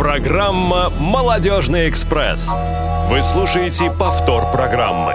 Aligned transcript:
Программа 0.00 0.88
«Молодежный 0.88 1.90
экспресс». 1.90 2.50
Вы 3.10 3.20
слушаете 3.20 3.90
повтор 3.90 4.50
программы. 4.50 5.12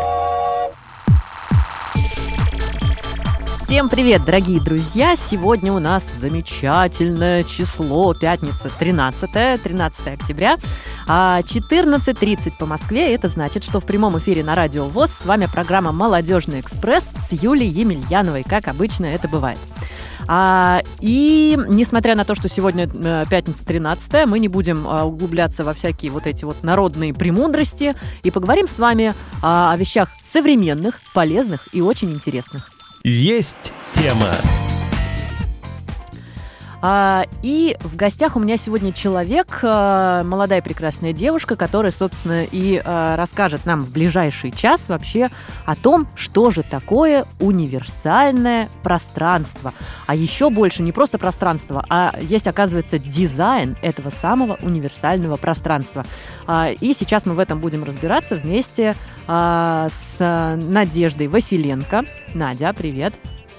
Всем 3.48 3.89
привет, 3.89 4.23
дорогие 4.25 4.61
друзья! 4.61 5.16
Сегодня 5.16 5.73
у 5.73 5.79
нас 5.79 6.04
замечательное 6.04 7.43
число, 7.43 8.13
пятница, 8.13 8.70
13, 8.70 9.59
13 9.63 10.20
октября. 10.20 10.57
14.30 11.07 12.53
а 12.55 12.59
по 12.59 12.65
Москве. 12.65 13.13
Это 13.13 13.27
значит, 13.27 13.63
что 13.63 13.79
в 13.79 13.85
прямом 13.85 14.17
эфире 14.19 14.43
на 14.43 14.55
Радио 14.55 14.85
ВОЗ 14.85 15.11
с 15.11 15.25
вами 15.25 15.47
программа 15.51 15.91
«Молодежный 15.91 16.59
экспресс» 16.59 17.11
с 17.19 17.31
Юлией 17.31 17.71
Емельяновой, 17.71 18.43
как 18.43 18.67
обычно 18.67 19.05
это 19.05 19.27
бывает. 19.27 19.59
А, 20.27 20.81
и 21.01 21.57
несмотря 21.68 22.15
на 22.15 22.25
то, 22.25 22.36
что 22.36 22.49
сегодня 22.49 22.89
э, 22.91 23.25
пятница 23.29 23.65
13 23.65 24.25
мы 24.25 24.39
не 24.39 24.47
будем 24.47 24.87
а, 24.87 25.05
углубляться 25.05 25.63
во 25.63 25.73
всякие 25.73 26.11
вот 26.11 26.25
эти 26.25 26.46
вот 26.46 26.63
народные 26.63 27.13
премудрости 27.13 27.96
и 28.24 28.32
поговорим 28.32 28.68
с 28.68 28.79
вами 28.79 29.13
а, 29.43 29.74
о 29.74 29.77
вещах 29.77 30.10
современных, 30.25 30.99
полезных 31.13 31.68
и 31.74 31.82
очень 31.82 32.11
интересных. 32.11 32.72
Есть 33.03 33.73
тема. 33.94 34.31
А, 36.88 37.25
и 37.42 37.75
в 37.80 37.95
гостях 37.95 38.36
у 38.36 38.39
меня 38.39 38.58
сегодня 38.58 38.94
человек, 38.94 39.62
а, 39.64 40.23
молодая 40.23 40.62
прекрасная 40.62 41.14
девушка, 41.14 41.56
которая, 41.56 41.92
собственно, 41.92 42.44
и 42.44 42.80
а, 42.86 43.16
расскажет 43.16 43.66
нам 43.66 43.81
в 43.81 43.89
ближайший 43.89 44.52
час 44.52 44.88
вообще 44.88 45.31
о 45.66 45.75
том, 45.75 46.08
что 46.14 46.52
же 46.52 46.61
такое 46.61 47.25
универсальное 47.39 48.70
пространство. 48.84 49.73
А 50.06 50.14
еще 50.14 50.52
больше 50.52 50.84
не 50.84 50.92
просто 50.92 51.17
пространство, 51.17 51.84
а 51.89 52.14
есть, 52.22 52.45
оказывается, 52.45 53.00
дизайн 53.00 53.78
этого 53.81 54.11
самого 54.11 54.59
универсального 54.61 55.38
пространства. 55.38 56.06
И 56.81 56.95
сейчас 56.95 57.25
мы 57.25 57.33
в 57.33 57.39
этом 57.39 57.61
будем 57.61 57.83
разбираться 57.83 58.36
вместе 58.36 58.95
с 59.27 60.55
Надеждой 60.55 61.30
Василенко. 61.30 62.03
Надя, 62.36 62.73
привет. 62.73 63.16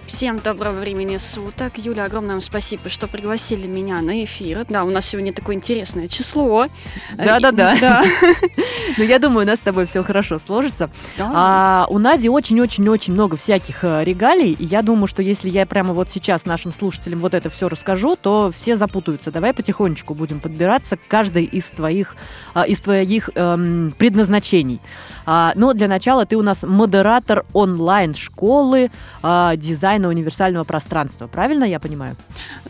Всем 0.06 0.38
доброго 0.38 0.78
времени 0.78 1.16
суток. 1.16 1.78
Юля, 1.78 2.04
огромное 2.04 2.34
вам 2.34 2.40
спасибо, 2.40 2.88
что 2.88 3.08
пригласили 3.08 3.66
меня 3.66 4.00
на 4.00 4.22
эфир. 4.22 4.64
Да, 4.68 4.84
у 4.84 4.90
нас 4.90 5.04
сегодня 5.04 5.32
такое 5.32 5.56
интересное 5.56 6.06
число. 6.06 6.68
Да-да-да. 7.16 7.76
Да. 7.80 8.04
Но 8.98 9.02
я 9.02 9.18
думаю, 9.18 9.44
у 9.44 9.46
нас 9.48 9.58
с 9.58 9.62
тобой 9.62 9.86
все 9.86 10.04
хорошо 10.04 10.38
сложится. 10.38 10.90
А, 11.18 11.86
у 11.90 11.98
Нади 11.98 12.28
очень-очень-очень 12.28 13.14
много 13.14 13.36
всяких 13.36 13.82
э, 13.82 14.04
регалий. 14.04 14.52
И 14.52 14.64
я 14.64 14.82
думаю, 14.82 15.08
что 15.08 15.22
если 15.22 15.50
я 15.50 15.66
прямо 15.66 15.92
вот 15.92 16.08
сейчас 16.08 16.46
нашим 16.46 16.72
слушателям 16.72 17.18
вот 17.18 17.34
это 17.34 17.50
все 17.50 17.68
расскажу, 17.68 18.14
то 18.14 18.52
все 18.56 18.76
запутаются. 18.76 19.32
Давай 19.32 19.52
потихонечку 19.52 20.14
будем 20.14 20.38
подбираться 20.38 20.96
к 20.96 21.00
каждой 21.08 21.44
из 21.44 21.64
твоих, 21.64 22.14
а, 22.54 22.62
из 22.62 22.78
твоих 22.80 23.30
эм, 23.34 23.92
предназначений. 23.98 24.78
А, 25.26 25.52
но 25.56 25.72
для 25.72 25.88
начала 25.88 26.24
ты 26.24 26.36
у 26.36 26.42
нас 26.42 26.62
модератор 26.62 27.44
онлайн-школы 27.52 28.90
а, 29.22 29.56
дизайна 29.56 30.08
универсального 30.08 30.64
пространства. 30.64 31.26
Правильно 31.26 31.64
я 31.64 31.80
понимаю? 31.80 32.16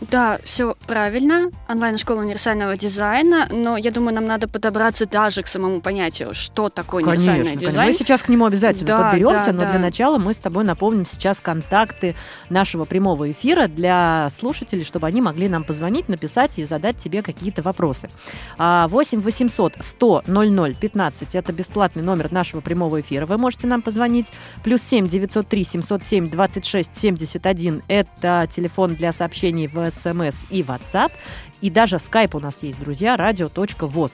Да, 0.09 0.39
все 0.43 0.75
правильно. 0.87 1.51
Онлайн-школа 1.69 2.21
универсального 2.21 2.75
дизайна, 2.75 3.47
но 3.51 3.77
я 3.77 3.91
думаю, 3.91 4.15
нам 4.15 4.25
надо 4.25 4.47
подобраться 4.47 5.05
даже 5.05 5.43
к 5.43 5.47
самому 5.47 5.81
понятию, 5.81 6.33
что 6.33 6.69
такое 6.69 7.03
конечно, 7.03 7.31
универсальный 7.31 7.59
конечно. 7.59 7.71
дизайн. 7.71 7.87
Мы 7.87 7.93
сейчас 7.93 8.23
к 8.23 8.29
нему 8.29 8.45
обязательно 8.45 8.87
да, 8.87 9.11
подберемся, 9.11 9.47
да, 9.47 9.53
но 9.53 9.59
да. 9.61 9.71
для 9.71 9.79
начала 9.79 10.17
мы 10.17 10.33
с 10.33 10.39
тобой 10.39 10.63
напомним 10.63 11.05
сейчас 11.05 11.39
контакты 11.39 12.15
нашего 12.49 12.85
прямого 12.85 13.31
эфира 13.31 13.67
для 13.67 14.29
слушателей, 14.35 14.83
чтобы 14.83 15.05
они 15.05 15.21
могли 15.21 15.47
нам 15.47 15.63
позвонить, 15.63 16.09
написать 16.09 16.57
и 16.57 16.65
задать 16.65 16.97
тебе 16.97 17.21
какие-то 17.21 17.61
вопросы. 17.61 18.09
8 18.57 19.21
800 19.21 19.73
100 19.79 20.23
00 20.25 20.75
15 20.75 21.35
это 21.35 21.53
бесплатный 21.53 22.01
номер 22.01 22.31
нашего 22.31 22.46
нашего 22.47 22.61
прямого 22.61 23.01
эфира. 23.01 23.25
Вы 23.25 23.37
можете 23.37 23.67
нам 23.67 23.81
позвонить. 23.81 24.31
Плюс 24.63 24.81
7 24.81 25.09
903 25.09 25.63
707 25.63 26.29
26 26.29 26.97
71. 26.97 27.83
Это 27.89 28.47
телефон 28.49 28.95
для 28.95 29.11
сообщений 29.11 29.67
в 29.67 29.91
СМС 29.91 30.43
и 30.49 30.61
WhatsApp. 30.61 31.11
И 31.59 31.69
даже 31.69 31.99
скайп 31.99 32.35
у 32.35 32.39
нас 32.39 32.63
есть, 32.63 32.79
друзья, 32.79 33.17
радио.воз. 33.17 34.13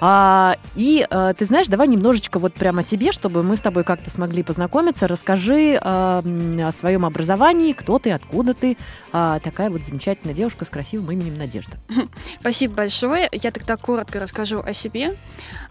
А, 0.00 0.56
и 0.74 1.06
а, 1.10 1.34
ты 1.34 1.44
знаешь, 1.44 1.68
давай 1.68 1.86
немножечко 1.86 2.38
вот 2.38 2.54
прямо 2.54 2.82
тебе, 2.82 3.12
чтобы 3.12 3.42
мы 3.42 3.56
с 3.56 3.60
тобой 3.60 3.84
как-то 3.84 4.10
смогли 4.10 4.42
познакомиться. 4.42 5.06
Расскажи 5.06 5.78
а, 5.80 6.22
о 6.22 6.72
своем 6.72 7.04
образовании, 7.04 7.74
кто 7.74 7.98
ты, 7.98 8.10
откуда 8.12 8.54
ты. 8.54 8.78
А, 9.12 9.40
такая 9.40 9.70
вот 9.70 9.84
замечательная 9.84 10.34
девушка 10.34 10.64
с 10.64 10.70
красивым 10.70 11.10
именем 11.12 11.36
Надежда. 11.36 11.76
Спасибо 12.40 12.74
большое. 12.74 13.28
Я 13.30 13.50
тогда 13.50 13.76
коротко 13.76 14.20
расскажу 14.20 14.60
о 14.60 14.72
себе. 14.72 15.18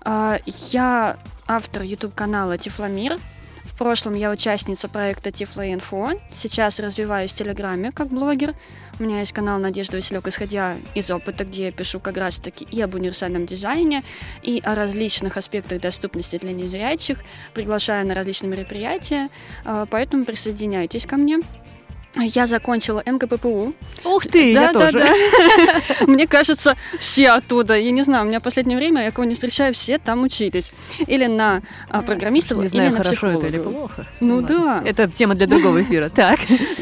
А, 0.01 0.37
я 0.45 1.17
автор 1.49 1.81
YouTube-канала 1.81 2.59
Тифломир. 2.59 3.19
В 3.63 3.75
прошлом 3.75 4.13
я 4.13 4.29
участница 4.29 4.87
проекта 4.87 5.31
Тифлоинфо. 5.31 6.11
Сейчас 6.35 6.79
развиваюсь 6.79 7.31
в 7.31 7.35
Телеграме 7.35 7.91
как 7.91 8.09
блогер. 8.09 8.53
У 8.99 9.03
меня 9.03 9.21
есть 9.21 9.33
канал 9.33 9.57
Надежда 9.59 9.97
Василек, 9.97 10.27
исходя 10.27 10.75
из 10.93 11.09
опыта, 11.09 11.45
где 11.45 11.65
я 11.65 11.71
пишу 11.71 11.99
как 11.99 12.17
раз-таки 12.17 12.65
и 12.65 12.79
об 12.81 12.93
универсальном 12.93 13.47
дизайне, 13.47 14.03
и 14.43 14.61
о 14.63 14.75
различных 14.75 15.37
аспектах 15.37 15.81
доступности 15.81 16.37
для 16.37 16.51
незрячих. 16.51 17.19
Приглашаю 17.53 18.05
на 18.05 18.13
различные 18.13 18.51
мероприятия, 18.51 19.29
а, 19.65 19.87
поэтому 19.87 20.25
присоединяйтесь 20.25 21.07
ко 21.07 21.17
мне. 21.17 21.39
Я 22.15 22.47
закончила 22.47 23.03
МКППУ. 23.05 23.73
Ух 24.03 24.23
ты, 24.23 24.53
да, 24.55 24.61
я 24.61 24.73
да, 24.73 24.85
тоже. 24.85 24.99
Да. 24.99 26.05
Мне 26.07 26.25
кажется, 26.25 26.75
все 26.97 27.29
оттуда. 27.29 27.77
Я 27.77 27.91
не 27.91 28.01
знаю, 28.03 28.25
у 28.25 28.27
меня 28.27 28.39
в 28.39 28.43
последнее 28.43 28.77
время, 28.77 29.03
я 29.03 29.11
кого 29.11 29.25
не 29.25 29.35
встречаю, 29.35 29.75
все 29.75 29.99
там 29.99 30.23
учились. 30.23 30.71
Или 31.05 31.27
на 31.27 31.61
а, 31.89 32.01
программистов, 32.01 32.57
не 32.57 32.67
знаю, 32.67 32.89
или 32.89 32.97
на 32.97 33.03
хорошо 33.03 33.27
это 33.27 33.47
или 33.47 33.59
плохо. 33.59 34.07
Ну, 34.19 34.41
ну 34.41 34.47
да. 34.47 34.83
Это 34.85 35.07
тема 35.07 35.35
для 35.35 35.47
другого 35.47 35.81
эфира. 35.81 36.09
Так. 36.19 36.39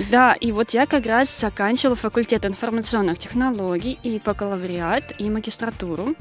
Да, 0.09 0.33
и 0.33 0.51
вот 0.51 0.71
я 0.71 0.87
как 0.87 1.05
раз 1.05 1.37
заканчивала 1.39 1.95
факультет 1.95 2.43
информационных 2.43 3.19
технологий 3.19 3.99
и 4.01 4.19
бакалавриат, 4.23 5.13
и 5.19 5.29
магистратуру. 5.29 6.15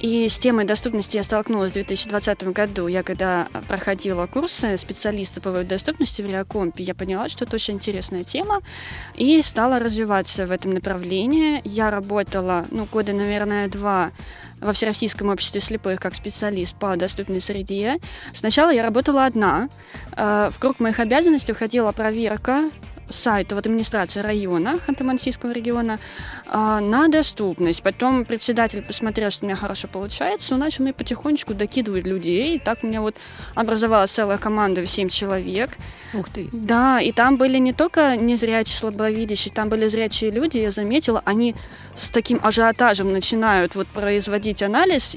И 0.00 0.28
с 0.28 0.38
темой 0.38 0.64
доступности 0.64 1.16
я 1.16 1.24
столкнулась 1.24 1.72
в 1.72 1.74
2020 1.74 2.44
году. 2.44 2.86
Я 2.86 3.02
когда 3.02 3.48
проходила 3.66 4.26
курсы 4.26 4.78
специалиста 4.78 5.40
по 5.40 5.64
доступности 5.64 6.22
в 6.22 6.26
Реакомпе, 6.26 6.84
я 6.84 6.94
поняла, 6.94 7.28
что 7.28 7.44
это 7.44 7.56
очень 7.56 7.74
интересная 7.74 8.24
тема, 8.28 8.60
и 9.16 9.42
стала 9.42 9.78
развиваться 9.78 10.46
в 10.46 10.50
этом 10.50 10.72
направлении. 10.72 11.60
Я 11.64 11.90
работала, 11.90 12.66
ну, 12.70 12.86
года, 12.92 13.12
наверное, 13.12 13.68
два 13.68 14.12
во 14.60 14.72
Всероссийском 14.72 15.28
обществе 15.28 15.60
слепых 15.60 16.00
как 16.00 16.14
специалист 16.14 16.74
по 16.74 16.96
доступной 16.96 17.40
среде. 17.40 17.98
Сначала 18.32 18.70
я 18.70 18.82
работала 18.82 19.26
одна. 19.26 19.68
Э, 20.16 20.50
в 20.52 20.58
круг 20.58 20.80
моих 20.80 21.00
обязанностей 21.00 21.52
входила 21.52 21.92
проверка 21.92 22.70
сайта 23.10 23.54
в 23.54 23.58
администрации 23.58 24.20
района 24.20 24.78
Ханты-Мансийского 24.86 25.52
региона 25.52 25.98
а, 26.46 26.80
на 26.80 27.08
доступность. 27.08 27.82
Потом 27.82 28.24
председатель 28.24 28.82
посмотрел, 28.82 29.30
что 29.30 29.44
у 29.44 29.48
меня 29.48 29.56
хорошо 29.56 29.88
получается, 29.88 30.54
он 30.54 30.60
начал 30.60 30.84
мне 30.84 30.92
потихонечку 30.92 31.54
докидывать 31.54 32.06
людей. 32.06 32.56
И 32.56 32.58
так 32.58 32.78
у 32.82 32.86
меня 32.86 33.00
вот 33.00 33.16
образовалась 33.54 34.10
целая 34.10 34.38
команда 34.38 34.82
в 34.82 34.90
7 34.90 35.08
человек. 35.08 35.76
Ух 36.14 36.28
ты! 36.28 36.48
Да, 36.52 37.00
и 37.00 37.12
там 37.12 37.36
были 37.36 37.58
не 37.58 37.72
только 37.72 38.16
незрячие, 38.16 38.76
слабовидящие, 38.76 39.52
там 39.52 39.68
были 39.68 39.88
зрячие 39.88 40.30
люди, 40.30 40.58
я 40.58 40.70
заметила, 40.70 41.22
они 41.24 41.54
с 41.96 42.10
таким 42.10 42.40
ажиотажем 42.42 43.12
начинают 43.12 43.74
вот 43.74 43.86
производить 43.88 44.62
анализ, 44.62 45.16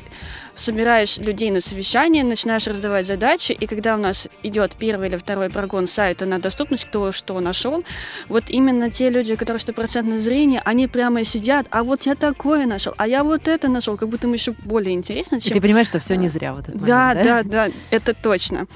собираешь 0.61 1.17
людей 1.17 1.51
на 1.51 1.61
совещание, 1.61 2.23
начинаешь 2.23 2.67
раздавать 2.67 3.05
задачи, 3.05 3.51
и 3.51 3.65
когда 3.67 3.95
у 3.95 3.99
нас 3.99 4.27
идет 4.43 4.73
первый 4.77 5.09
или 5.09 5.17
второй 5.17 5.49
прогон 5.49 5.87
сайта 5.87 6.25
на 6.25 6.39
доступность, 6.39 6.85
кто 6.85 7.11
что 7.11 7.39
нашел, 7.39 7.83
вот 8.29 8.45
именно 8.49 8.89
те 8.89 9.09
люди, 9.09 9.35
которые 9.35 9.59
стопроцентное 9.59 10.19
зрение, 10.19 10.61
они 10.63 10.87
прямо 10.87 11.23
сидят, 11.25 11.67
а 11.71 11.83
вот 11.83 12.03
я 12.03 12.15
такое 12.15 12.65
нашел, 12.65 12.93
а 12.97 13.07
я 13.07 13.23
вот 13.23 13.47
это 13.47 13.67
нашел, 13.67 13.97
как 13.97 14.09
будто 14.09 14.27
им 14.27 14.33
еще 14.33 14.53
более 14.63 14.93
интересно, 14.93 15.39
чем... 15.39 15.51
И 15.51 15.53
ты 15.53 15.61
понимаешь, 15.61 15.87
что 15.87 15.99
все 15.99 16.15
не 16.15 16.27
зря 16.27 16.53
вот 16.53 16.67
момент, 16.67 16.85
да, 16.85 17.13
да, 17.13 17.43
да, 17.43 17.43
да, 17.43 17.67
это 17.89 18.13
точно. 18.13 18.67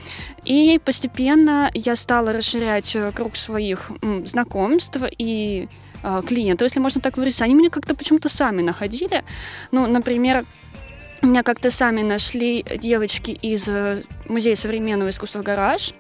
И 0.44 0.80
постепенно 0.84 1.70
я 1.74 1.96
стала 1.96 2.34
расширять 2.34 2.96
э, 2.96 3.12
круг 3.14 3.36
своих 3.36 3.92
знакомств 4.26 4.98
и 5.18 5.68
э, 6.04 6.22
клиентов, 6.28 6.66
если 6.68 6.80
можно 6.80 7.02
так 7.02 7.18
выразиться. 7.18 7.44
Они 7.44 7.56
меня 7.56 7.70
как-то 7.70 7.96
почему-то 7.96 8.30
сами 8.30 8.62
находили. 8.62 9.24
Ну, 9.72 9.88
например, 9.88 10.46
меня 11.26 11.44
как-то 11.44 11.72
сами 11.72 12.02
нашли 12.02 12.64
девочки 12.64 13.32
из 13.32 13.68
э, 13.68 14.04
Музея 14.28 14.56
современного 14.56 15.10
искусства 15.10 15.42
«Гараж», 15.42 15.94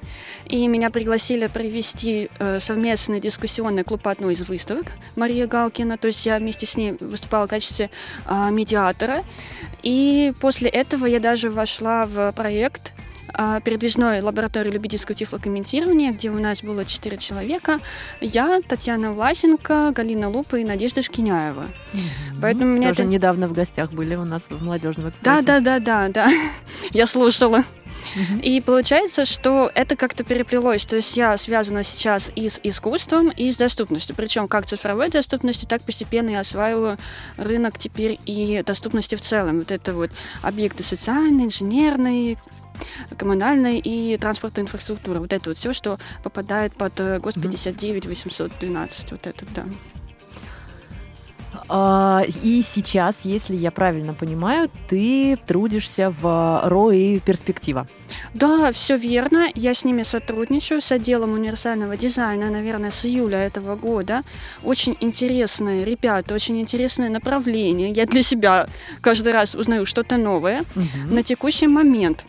и 0.45 0.68
меня 0.68 0.89
пригласили 0.89 1.48
провести 1.48 2.30
э, 2.39 2.60
совместный 2.60 3.19
дискуссионный 3.19 3.83
клуб 3.83 4.01
по 4.01 4.12
одной 4.12 4.33
из 4.33 4.48
выставок 4.48 4.94
Мария 5.16 5.48
Галкина, 5.48 5.98
то 5.98 6.07
есть 6.07 6.25
я 6.25 6.38
вместе 6.38 6.66
с 6.66 6.75
ней 6.77 6.94
выступала 7.00 7.48
в 7.48 7.50
качестве 7.50 7.89
э, 8.25 8.50
медиатора, 8.51 9.24
и 9.83 10.33
после 10.39 10.69
этого 10.69 11.06
я 11.06 11.19
даже 11.19 11.50
вошла 11.50 12.06
в 12.06 12.31
проект 12.33 12.92
а, 12.92 12.94
передвижной 13.63 14.22
лаборатории 14.22 14.72
любительского 14.72 15.16
тифлокомментирования, 15.16 16.12
где 16.12 16.30
у 16.30 16.39
нас 16.39 16.62
было 16.62 16.86
четыре 16.86 17.18
человека. 17.18 17.80
Я, 18.22 18.62
Татьяна 18.68 19.13
Власенко, 19.13 19.92
Галина 19.94 20.30
Лупа 20.30 20.57
и 20.57 20.63
Надежда 20.63 21.01
Шкиняева. 21.01 21.66
Mm-hmm. 21.94 22.00
Поэтому 22.42 22.75
Тоже 22.75 22.89
это... 22.89 23.04
недавно 23.04 23.48
в 23.48 23.54
гостях 23.54 23.92
были 23.92 24.16
у 24.16 24.25
нас 24.25 24.44
в 24.50 24.63
молодежном 24.63 25.10
экспрессе. 25.10 25.42
Да, 25.45 25.60
да, 25.60 25.80
да, 25.80 25.80
да, 25.80 26.10
да. 26.10 26.31
Я 26.92 27.07
слушала. 27.07 27.63
И 28.42 28.62
получается, 28.62 29.25
что 29.25 29.71
это 29.74 29.95
как-то 29.95 30.24
переплелось. 30.24 30.86
То 30.86 30.95
есть 30.95 31.18
я 31.18 31.38
связана 31.38 31.83
сейчас 31.83 32.31
и 32.36 32.50
с 32.50 32.60
искусством, 32.63 33.30
и 33.30 33.51
с 33.51 33.57
доступностью. 33.57 34.16
Причем 34.16 34.48
как 34.48 34.66
цифровой 34.66 35.10
доступностью, 35.10 35.68
так 35.68 35.81
постепенно 35.81 36.30
я 36.30 36.42
осваиваю 36.42 36.98
рынок 37.38 37.78
теперь 37.78 38.19
и 38.25 38.62
доступности 38.66 39.16
в 39.16 39.21
целом. 39.21 39.60
Вот 39.60 39.71
это 39.71 39.94
вот 39.94 40.12
объекты 40.42 40.83
социальные, 40.83 41.48
инженерные, 41.48 42.38
коммунальной 43.18 43.80
и 43.80 44.18
транспортной 44.18 44.63
инфраструктуры. 44.63 45.19
Вот 45.19 45.33
это 45.33 45.50
вот 45.50 45.57
все, 45.57 45.74
что 45.74 46.00
попадает 46.24 46.74
под 46.74 47.00
э, 47.00 47.19
ГОСТ 47.19 47.42
59 47.42 48.06
812. 48.06 49.12
Вот 49.12 49.27
это, 49.27 49.45
да. 49.54 49.66
А, 51.68 52.24
и 52.44 52.62
сейчас, 52.62 53.22
если 53.24 53.56
я 53.56 53.72
правильно 53.72 54.13
понимаю, 54.13 54.69
ты 54.88 55.38
трудишься 55.48 56.13
в 56.22 56.62
РО 56.66 56.92
и 56.92 57.19
перспектива. 57.19 57.88
Да, 58.33 58.72
все 58.72 58.98
верно. 58.98 59.50
Я 59.56 59.74
с 59.74 59.83
ними 59.83 60.04
сотрудничаю, 60.04 60.81
с 60.81 60.92
отделом 60.92 61.33
универсального 61.33 61.98
дизайна, 61.98 62.50
наверное, 62.50 62.92
с 62.92 63.06
июля 63.06 63.39
этого 63.39 63.75
года. 63.75 64.21
Очень 64.63 64.95
интересные 65.00 65.86
ребята, 65.86 66.36
очень 66.36 66.60
интересное 66.62 67.10
направление. 67.10 67.92
Я 67.92 68.06
для 68.06 68.21
себя 68.21 68.68
каждый 69.01 69.33
раз 69.33 69.56
узнаю 69.56 69.86
что-то 69.86 70.18
новое. 70.18 70.62
Угу. 70.75 71.13
На 71.13 71.24
текущий 71.24 71.68
момент 71.68 72.25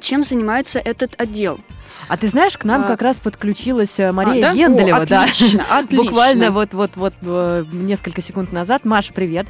чем 0.00 0.24
занимается 0.24 0.78
этот 0.78 1.20
отдел? 1.20 1.60
А 2.08 2.16
ты 2.16 2.26
знаешь, 2.28 2.56
к 2.58 2.64
нам 2.64 2.84
а... 2.84 2.88
как 2.88 3.02
раз 3.02 3.18
подключилась 3.18 3.98
э, 3.98 4.12
Мария 4.12 4.48
а, 4.48 4.50
да? 4.50 4.54
Генделева, 4.54 4.98
О, 4.98 5.02
отлично, 5.02 5.64
да, 5.68 5.78
отлично. 5.78 6.04
буквально 6.04 6.50
вот-вот-вот 6.50 7.14
э, 7.22 7.64
несколько 7.72 8.20
секунд 8.20 8.52
назад. 8.52 8.84
Маша, 8.84 9.12
привет. 9.12 9.46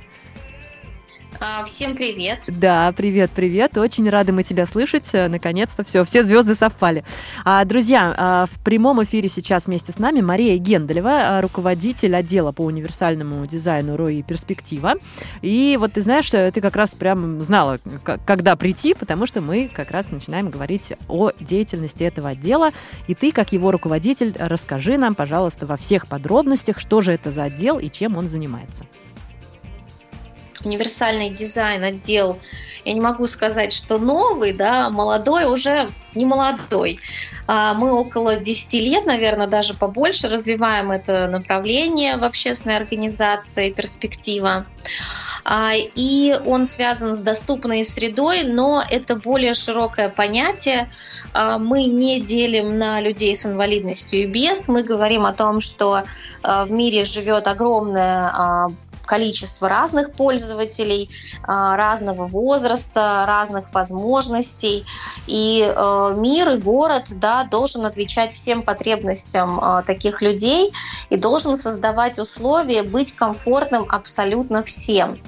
А, 1.40 1.64
всем 1.64 1.94
привет. 1.94 2.40
Да, 2.48 2.92
привет, 2.96 3.30
привет. 3.34 3.76
Очень 3.76 4.08
рады 4.08 4.32
мы 4.32 4.42
тебя 4.42 4.66
слышать. 4.66 5.08
Э, 5.12 5.28
наконец-то 5.28 5.84
все, 5.84 6.04
все 6.04 6.24
звезды 6.24 6.54
совпали. 6.54 7.04
А, 7.44 7.64
друзья, 7.64 8.14
а, 8.16 8.46
в 8.46 8.62
прямом 8.62 9.02
эфире 9.04 9.28
сейчас 9.28 9.66
вместе 9.66 9.92
с 9.92 9.98
нами 9.98 10.20
Мария 10.20 10.56
Генделева, 10.58 11.40
руководитель 11.40 12.14
отдела 12.14 12.52
по 12.52 12.62
универсальному 12.62 13.44
дизайну 13.46 13.96
РОИ 13.96 14.22
Перспектива. 14.22 14.94
И 15.42 15.76
вот 15.78 15.94
ты 15.94 16.02
знаешь, 16.02 16.32
э, 16.32 16.50
ты 16.52 16.60
как 16.60 16.76
раз 16.76 16.94
прям 16.94 17.40
знала, 17.42 17.80
когда 18.24 18.56
прийти, 18.56 18.94
потому 18.94 19.26
что 19.26 19.40
мы 19.40 19.70
как 19.72 19.90
раз 19.90 20.10
начинаем 20.10 20.50
говорить 20.50 20.92
о 21.08 21.30
деятельности 21.40 22.04
этого 22.04 22.30
отдела. 22.30 22.70
И 23.08 23.14
ты, 23.14 23.32
как 23.32 23.52
его 23.52 23.70
руководитель, 23.70 24.34
расскажи 24.38 24.98
нам, 24.98 25.14
пожалуйста, 25.14 25.66
во 25.66 25.76
всех 25.76 26.06
подробностях, 26.06 26.78
что 26.78 27.00
же 27.00 27.12
это 27.12 27.30
за 27.30 27.44
отдел 27.44 27.78
и 27.78 27.90
чем 27.90 28.16
он 28.16 28.28
занимается 28.28 28.84
универсальный 30.64 31.30
дизайн 31.30 31.82
отдел, 31.82 32.38
я 32.84 32.92
не 32.92 33.00
могу 33.00 33.26
сказать, 33.26 33.72
что 33.72 33.98
новый, 33.98 34.52
да, 34.52 34.90
молодой 34.90 35.50
уже 35.50 35.88
не 36.14 36.24
молодой. 36.24 37.00
А, 37.46 37.74
мы 37.74 37.92
около 37.92 38.36
10 38.36 38.74
лет, 38.74 39.06
наверное, 39.06 39.46
даже 39.46 39.74
побольше 39.74 40.28
развиваем 40.28 40.90
это 40.90 41.26
направление 41.28 42.16
в 42.16 42.24
общественной 42.24 42.76
организации 42.76 43.70
«Перспектива». 43.70 44.66
А, 45.46 45.72
и 45.74 46.34
он 46.46 46.64
связан 46.64 47.14
с 47.14 47.20
доступной 47.20 47.84
средой, 47.84 48.44
но 48.44 48.82
это 48.88 49.14
более 49.16 49.52
широкое 49.52 50.08
понятие. 50.08 50.90
А, 51.32 51.58
мы 51.58 51.84
не 51.84 52.20
делим 52.20 52.78
на 52.78 53.00
людей 53.00 53.34
с 53.34 53.44
инвалидностью 53.44 54.22
и 54.22 54.26
без. 54.26 54.68
Мы 54.68 54.82
говорим 54.82 55.26
о 55.26 55.32
том, 55.32 55.60
что 55.60 56.04
в 56.42 56.72
мире 56.72 57.04
живет 57.04 57.46
огромное 57.48 58.68
количество 59.04 59.68
разных 59.68 60.12
пользователей, 60.12 61.10
а, 61.42 61.76
разного 61.76 62.26
возраста, 62.26 63.24
разных 63.26 63.72
возможностей. 63.72 64.86
И 65.26 65.64
э, 65.64 66.14
мир 66.16 66.50
и 66.50 66.58
город 66.58 67.04
да, 67.16 67.44
должен 67.44 67.86
отвечать 67.86 68.32
всем 68.32 68.62
потребностям 68.62 69.58
а, 69.60 69.82
таких 69.82 70.20
людей 70.20 70.72
и 71.10 71.16
должен 71.16 71.56
создавать 71.56 72.18
условия 72.18 72.82
быть 72.82 73.14
комфортным 73.14 73.86
абсолютно 73.88 74.62
всем. 74.62 75.18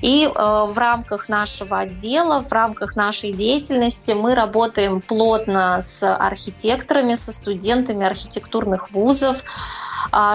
И 0.00 0.26
э, 0.26 0.28
в 0.28 0.76
рамках 0.76 1.28
нашего 1.28 1.78
отдела, 1.78 2.42
в 2.42 2.52
рамках 2.52 2.96
нашей 2.96 3.32
деятельности 3.32 4.12
мы 4.12 4.34
работаем 4.34 5.00
плотно 5.00 5.80
с 5.80 6.02
архитекторами, 6.14 7.14
со 7.14 7.32
студентами 7.32 8.06
архитектурных 8.06 8.90
вузов, 8.90 9.42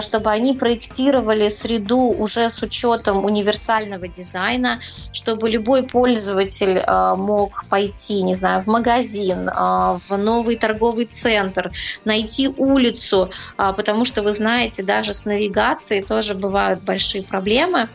чтобы 0.02 0.30
они 0.30 0.54
проектировали 0.54 1.48
среду 1.48 2.00
уже 2.00 2.50
с 2.50 2.62
учетом 2.62 3.26
универсального 3.26 4.08
дизайна, 4.08 4.80
чтобы 5.12 5.50
любой 5.50 5.84
пользователь 5.84 6.80
а, 6.80 7.16
мог 7.16 7.66
пойти, 7.70 8.22
не 8.24 8.34
знаю, 8.34 8.64
в 8.64 8.68
магазин, 8.68 9.50
а, 9.52 9.98
в 10.08 10.18
новый 10.18 10.56
торговый 10.56 11.06
центр, 11.06 11.72
найти 12.06 12.48
улицу, 12.48 13.30
потому 13.58 14.06
что 14.06 14.22
вы 14.22 14.32
знаете, 14.32 14.84
даже 14.84 15.14
с 15.14 15.26
навигацией 15.26 16.04
тоже 16.04 16.34
бывают 16.36 16.82
большие 16.82 17.24
проблемы. 17.24 17.90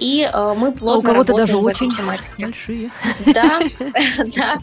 И 0.00 0.28
мы 0.56 0.72
плотно 0.72 0.94
а 0.94 0.98
у 0.98 1.02
кого-то 1.02 1.36
даже 1.36 1.56
очень 1.58 1.92
большие. 2.38 2.90
Да, 3.26 3.60
да. 4.36 4.58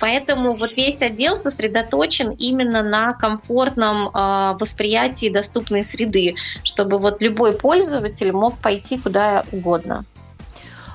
Поэтому 0.00 0.54
вот 0.54 0.72
весь 0.76 1.02
отдел 1.02 1.34
сосредоточен 1.34 2.30
именно 2.32 2.82
на 2.82 3.14
комфортном 3.14 4.10
восприятии 4.58 5.30
доступности 5.30 5.56
доступной 5.56 5.82
среды, 5.82 6.34
чтобы 6.62 6.98
вот 6.98 7.22
любой 7.22 7.52
пользователь 7.52 8.32
мог 8.32 8.58
пойти 8.58 8.98
куда 8.98 9.44
угодно. 9.52 10.04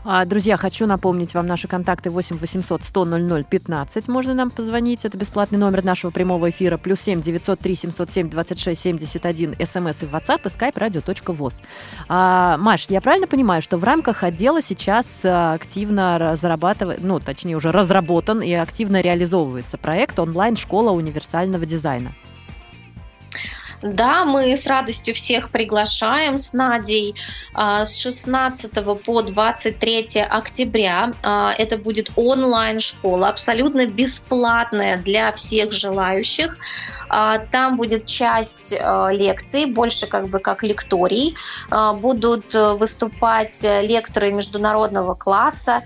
А, 0.03 0.25
друзья, 0.25 0.57
хочу 0.57 0.87
напомнить 0.87 1.35
вам 1.35 1.45
наши 1.45 1.67
контакты 1.67 2.09
8 2.09 2.37
800 2.37 2.83
100 2.83 3.05
00 3.05 3.43
15. 3.43 4.07
Можно 4.07 4.33
нам 4.33 4.49
позвонить. 4.49 5.05
Это 5.05 5.15
бесплатный 5.15 5.59
номер 5.59 5.83
нашего 5.83 6.09
прямого 6.09 6.49
эфира. 6.49 6.77
Плюс 6.77 7.01
7 7.01 7.21
903 7.21 7.75
707 7.75 8.29
26 8.29 8.81
71. 8.81 9.55
СМС 9.63 10.01
и 10.01 10.05
WhatsApp 10.07 10.41
и 10.45 10.47
skype 10.47 10.73
radio.voz. 10.73 11.61
А, 12.09 12.57
Маш, 12.57 12.87
я 12.89 12.99
правильно 12.99 13.27
понимаю, 13.27 13.61
что 13.61 13.77
в 13.77 13.83
рамках 13.83 14.23
отдела 14.23 14.63
сейчас 14.63 15.21
а, 15.23 15.53
активно 15.53 16.17
разрабатывает, 16.17 17.01
ну, 17.03 17.19
точнее, 17.19 17.55
уже 17.55 17.71
разработан 17.71 18.41
и 18.41 18.53
активно 18.53 19.01
реализовывается 19.01 19.77
проект 19.77 20.17
онлайн-школа 20.17 20.89
универсального 20.91 21.67
дизайна? 21.67 22.15
Да, 23.81 24.25
мы 24.25 24.55
с 24.55 24.67
радостью 24.67 25.15
всех 25.15 25.49
приглашаем 25.49 26.37
с 26.37 26.53
Надей 26.53 27.15
а, 27.53 27.83
с 27.83 27.97
16 27.97 28.73
по 29.03 29.21
23 29.23 30.21
октября. 30.21 31.13
А, 31.23 31.51
это 31.57 31.77
будет 31.77 32.11
онлайн-школа, 32.15 33.29
абсолютно 33.29 33.87
бесплатная 33.87 34.97
для 34.97 35.31
всех 35.31 35.71
желающих. 35.71 36.57
А, 37.09 37.39
там 37.39 37.75
будет 37.75 38.05
часть 38.05 38.71
лекций, 38.71 39.65
больше 39.65 40.05
как 40.07 40.29
бы 40.29 40.39
как 40.39 40.63
лекторий. 40.63 41.35
Будут 41.69 42.53
выступать 42.53 43.63
лекторы 43.63 44.31
международного 44.31 45.15
класса 45.15 45.83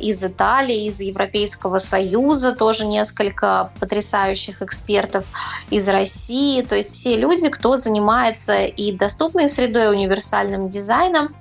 из 0.00 0.22
Италии, 0.22 0.86
из 0.86 1.00
Европейского 1.00 1.78
Союза, 1.78 2.52
тоже 2.52 2.86
несколько 2.86 3.70
потрясающих 3.80 4.62
экспертов 4.62 5.24
из 5.70 5.88
России. 5.88 6.62
То 6.62 6.76
есть 6.76 6.94
все 6.94 7.13
люди, 7.16 7.48
кто 7.48 7.76
занимается 7.76 8.64
и 8.64 8.92
доступной 8.92 9.48
средой, 9.48 9.90
универсальным 9.90 10.68
дизайном, 10.68 11.34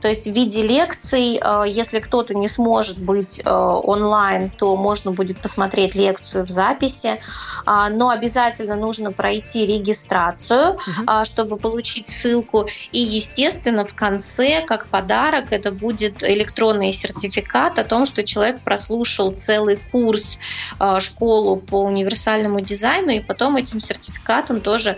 то 0.00 0.08
есть 0.08 0.28
в 0.28 0.32
виде 0.32 0.62
лекций, 0.66 1.40
э, 1.42 1.64
если 1.66 2.00
кто-то 2.00 2.34
не 2.34 2.48
сможет 2.48 3.02
быть 3.02 3.40
э, 3.44 3.50
онлайн, 3.50 4.50
то 4.50 4.76
можно 4.76 5.12
будет 5.12 5.38
посмотреть 5.38 5.94
лекцию 5.94 6.46
в 6.46 6.50
записи, 6.50 7.20
а, 7.66 7.88
но 7.88 8.08
обязательно 8.08 8.76
нужно 8.76 9.12
пройти 9.12 9.66
регистрацию, 9.66 10.74
угу. 10.74 11.24
чтобы 11.24 11.56
получить 11.56 12.08
ссылку, 12.08 12.66
и, 12.92 13.00
естественно, 13.00 13.84
в 13.84 13.94
конце, 13.94 14.62
как 14.66 14.86
подарок, 14.86 15.52
это 15.52 15.70
будет 15.70 16.22
электронный 16.22 16.92
сертификат 16.92 17.78
о 17.78 17.84
том, 17.84 18.06
что 18.06 18.24
человек 18.24 18.60
прослушал 18.60 19.32
целый 19.32 19.78
курс 19.92 20.38
э, 20.78 21.00
школу 21.00 21.56
по 21.56 21.82
универсальному 21.82 22.60
дизайну, 22.60 23.10
и 23.10 23.20
потом 23.20 23.56
этим 23.56 23.80
сертификатом 23.80 24.60
тоже 24.60 24.96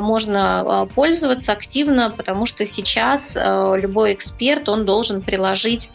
можно 0.00 0.60
а, 0.60 0.86
пользоваться 0.86 1.52
активно, 1.52 2.10
потому 2.10 2.46
что 2.46 2.64
сейчас 2.64 3.36
а, 3.36 3.74
любой 3.74 4.14
эксперт, 4.14 4.68
он 4.68 4.84
должен 4.84 5.22
приложить 5.22 5.90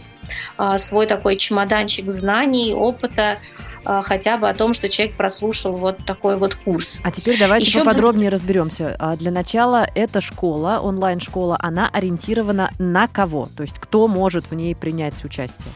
свой 0.75 1.05
такой 1.05 1.37
чемоданчик 1.37 2.09
знаний, 2.09 2.73
опыта, 2.73 3.37
хотя 3.85 4.35
бы 4.35 4.49
о 4.49 4.53
том, 4.53 4.73
что 4.73 4.89
человек 4.89 5.15
прослушал 5.15 5.71
вот 5.77 6.05
такой 6.05 6.35
вот 6.35 6.55
курс. 6.55 6.99
А 7.05 7.11
теперь 7.11 7.39
давайте 7.39 7.65
Еще 7.65 7.79
поподробнее 7.79 8.29
бы... 8.29 8.33
разберемся. 8.33 9.15
Для 9.19 9.31
начала 9.31 9.87
эта 9.95 10.19
школа, 10.19 10.81
онлайн-школа, 10.83 11.57
она 11.61 11.87
ориентирована 11.87 12.71
на 12.77 13.07
кого? 13.07 13.47
То 13.55 13.61
есть 13.61 13.79
кто 13.79 14.09
может 14.09 14.51
в 14.51 14.53
ней 14.53 14.75
принять 14.75 15.23
участие? 15.23 15.71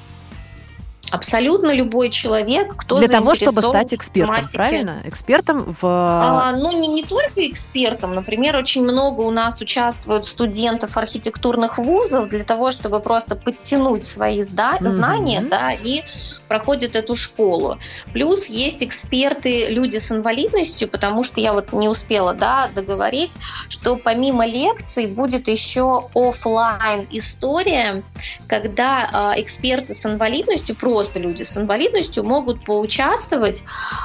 Абсолютно 1.12 1.72
любой 1.74 2.10
человек, 2.10 2.75
кто 2.75 2.98
Для 2.98 3.10
того, 3.10 3.36
чтобы 3.36 3.62
стать 3.62 3.94
экспертом, 3.94 4.48
правильно? 4.53 5.01
Экспертом 5.03 5.75
в... 5.82 5.86
А, 5.86 6.53
ну, 6.53 6.72
не, 6.72 6.88
не 6.88 7.03
только 7.03 7.48
экспертом. 7.50 8.15
Например, 8.15 8.56
очень 8.56 8.84
много 8.84 9.22
у 9.22 9.32
нас 9.32 9.60
участвуют 9.60 10.25
студентов 10.25 10.96
архитектурных 10.96 11.77
вузов 11.77 12.30
для 12.30 12.44
того, 12.44 12.72
чтобы 12.72 13.01
просто 13.01 13.36
подтянуть 13.36 14.03
свои 14.03 14.39
зда- 14.39 14.80
mm-hmm. 14.80 14.86
знания, 14.86 15.41
да, 15.41 15.74
и 15.74 16.03
проходят 16.51 16.98
эту 16.98 17.15
школу. 17.15 17.77
Плюс 18.12 18.48
есть 18.48 18.84
эксперты, 18.84 19.67
люди 19.67 20.00
с 20.00 20.12
инвалидностью, 20.12 20.89
потому 20.89 21.24
что 21.24 21.39
я 21.39 21.53
вот 21.53 21.72
не 21.72 21.88
успела 21.88 22.34
да, 22.34 22.70
договорить, 22.75 23.38
что 23.70 23.96
помимо 23.96 24.46
лекций 24.46 25.08
будет 25.08 25.48
еще 25.48 26.10
офлайн 26.13 27.08
история, 27.10 28.03
когда 28.48 29.34
э, 29.38 29.41
эксперты 29.41 29.93
с 29.93 30.05
инвалидностью, 30.05 30.75
просто 30.75 31.22
люди 31.22 31.43
с 31.43 31.55
инвалидностью 31.55 32.25
могут 32.25 32.65
поучаствовать, 32.65 33.63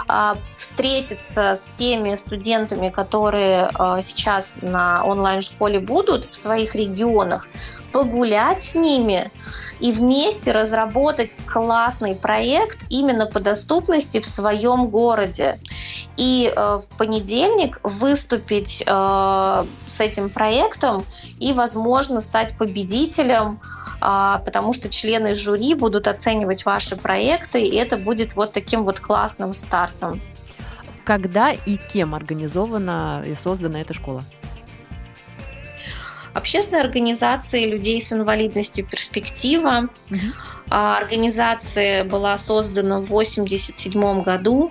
э, 0.09 0.35
встретиться 0.57 1.57
с 1.57 1.73
теми 1.73 2.15
студентами, 2.15 2.91
которые 2.91 3.73
э, 3.77 3.99
сейчас 4.03 4.59
на 4.63 5.03
онлайн-школе 5.05 5.81
будут 5.81 6.27
в 6.27 6.35
своих 6.35 6.77
регионах, 6.77 7.49
погулять 7.91 8.63
с 8.63 8.77
ними, 8.77 9.33
и 9.81 9.93
вместе 9.93 10.53
разработать 10.53 11.37
классный 11.47 12.15
проект 12.15 12.85
именно 12.89 13.27
по 13.27 13.41
доступности 13.41 14.21
в 14.21 14.27
своем 14.27 14.89
городе. 14.89 15.59
И 16.17 16.53
э, 16.55 16.79
в 16.79 16.89
понедельник 16.97 17.79
выступить 17.83 18.83
э, 18.87 19.65
с 19.87 20.01
этим 20.01 20.31
проектом 20.31 21.05
и, 21.39 21.53
возможно, 21.53 22.21
стать 22.21 22.57
победителем 22.57 23.59
э, 24.01 24.39
потому 24.45 24.73
что 24.73 24.89
члены 24.89 25.35
жюри 25.35 25.75
будут 25.75 26.09
оценивать 26.09 26.65
ваши 26.65 26.97
проекты, 26.97 27.63
и 27.63 27.77
это 27.77 27.97
будет 27.97 28.37
вот 28.37 28.53
таким 28.53 28.85
вот 28.85 29.01
классным 29.01 29.53
стартом. 29.53 30.23
Когда 31.05 31.53
и 31.53 31.77
кем 31.77 32.15
организована 32.15 33.23
и 33.25 33.35
создана 33.35 33.81
эта 33.81 33.95
школа? 33.95 34.25
Общественной 36.37 36.83
организации 36.83 37.65
людей 37.65 38.01
с 38.01 38.13
инвалидностью 38.13 38.85
«Перспектива». 38.85 39.89
Угу. 40.11 40.21
Организация 40.69 42.05
была 42.05 42.37
создана 42.37 42.99
в 42.99 43.05
1987 43.05 44.23
году. 44.23 44.71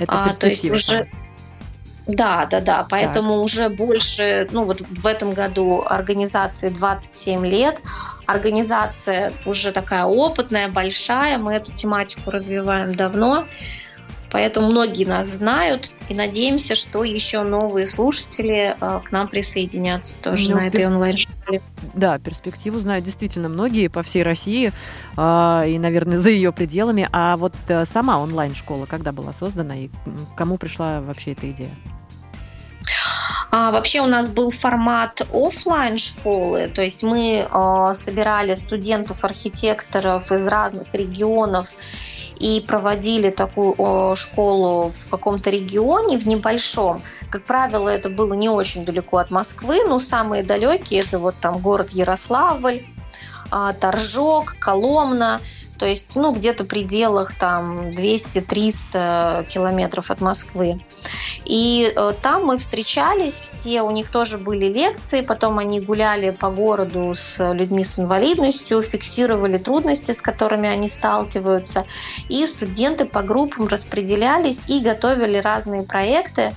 Это 0.00 0.24
а, 0.24 0.34
то 0.34 0.48
есть 0.48 0.64
уже... 0.64 1.08
Да, 2.08 2.46
да, 2.46 2.60
да. 2.60 2.86
Поэтому 2.88 3.34
так. 3.34 3.44
уже 3.44 3.68
больше, 3.68 4.48
ну 4.50 4.64
вот 4.64 4.80
в 4.80 5.06
этом 5.06 5.32
году 5.32 5.84
организации 5.86 6.70
27 6.70 7.46
лет. 7.46 7.80
Организация 8.26 9.32
уже 9.44 9.70
такая 9.70 10.06
опытная, 10.06 10.68
большая. 10.68 11.38
Мы 11.38 11.54
эту 11.54 11.70
тематику 11.70 12.32
развиваем 12.32 12.90
давно. 12.92 13.44
Поэтому 14.30 14.68
многие 14.68 15.04
нас 15.04 15.26
знают 15.28 15.90
и 16.08 16.14
надеемся, 16.14 16.74
что 16.74 17.04
еще 17.04 17.42
новые 17.42 17.86
слушатели 17.86 18.76
э, 18.80 19.00
к 19.04 19.12
нам 19.12 19.28
присоединятся 19.28 20.20
тоже 20.20 20.50
ну, 20.50 20.56
на 20.56 20.66
этой 20.66 20.86
онлайн-школе. 20.86 21.62
Да, 21.94 22.18
перспективу 22.18 22.78
знают 22.80 23.04
действительно 23.04 23.48
многие 23.48 23.88
по 23.88 24.02
всей 24.02 24.22
России 24.22 24.72
э, 25.16 25.64
и, 25.68 25.78
наверное, 25.78 26.18
за 26.18 26.30
ее 26.30 26.52
пределами. 26.52 27.08
А 27.12 27.36
вот 27.36 27.54
э, 27.68 27.84
сама 27.86 28.18
онлайн-школа 28.18 28.86
когда 28.86 29.12
была 29.12 29.32
создана 29.32 29.76
и 29.76 29.90
кому 30.36 30.58
пришла 30.58 31.00
вообще 31.00 31.32
эта 31.32 31.50
идея? 31.50 31.70
А, 33.50 33.70
вообще 33.70 34.00
у 34.00 34.06
нас 34.06 34.28
был 34.28 34.50
формат 34.50 35.22
офлайн 35.32 35.98
школы, 35.98 36.68
то 36.68 36.82
есть 36.82 37.02
мы 37.02 37.46
э, 37.50 37.90
собирали 37.94 38.54
студентов-архитекторов 38.54 40.30
из 40.30 40.46
разных 40.48 40.88
регионов 40.92 41.70
и 42.38 42.60
проводили 42.60 43.30
такую 43.30 44.14
школу 44.16 44.92
в 44.94 45.08
каком-то 45.08 45.50
регионе, 45.50 46.18
в 46.18 46.26
небольшом. 46.26 47.02
Как 47.30 47.44
правило, 47.44 47.88
это 47.88 48.10
было 48.10 48.34
не 48.34 48.48
очень 48.48 48.84
далеко 48.84 49.18
от 49.18 49.30
Москвы, 49.30 49.78
но 49.88 49.98
самые 49.98 50.42
далекие 50.42 51.00
это 51.00 51.18
вот 51.18 51.34
там 51.40 51.58
город 51.58 51.90
Ярославль, 51.90 52.82
а, 53.50 53.72
Торжок, 53.72 54.56
Коломна. 54.58 55.40
То 55.78 55.86
есть, 55.86 56.16
ну, 56.16 56.32
где-то 56.32 56.64
в 56.64 56.66
пределах 56.66 57.34
там 57.34 57.90
200-300 57.90 59.46
километров 59.48 60.10
от 60.10 60.20
Москвы. 60.20 60.80
И 61.44 61.92
э, 61.94 62.12
там 62.22 62.46
мы 62.46 62.58
встречались 62.58 63.38
все, 63.38 63.82
у 63.82 63.90
них 63.90 64.10
тоже 64.10 64.38
были 64.38 64.72
лекции, 64.72 65.20
потом 65.20 65.58
они 65.58 65.80
гуляли 65.80 66.30
по 66.30 66.50
городу 66.50 67.12
с 67.14 67.52
людьми 67.52 67.84
с 67.84 67.98
инвалидностью, 67.98 68.82
фиксировали 68.82 69.58
трудности, 69.58 70.12
с 70.12 70.22
которыми 70.22 70.68
они 70.68 70.88
сталкиваются. 70.88 71.86
И 72.28 72.44
студенты 72.46 73.04
по 73.04 73.22
группам 73.22 73.68
распределялись 73.68 74.68
и 74.68 74.80
готовили 74.80 75.38
разные 75.38 75.82
проекты, 75.82 76.54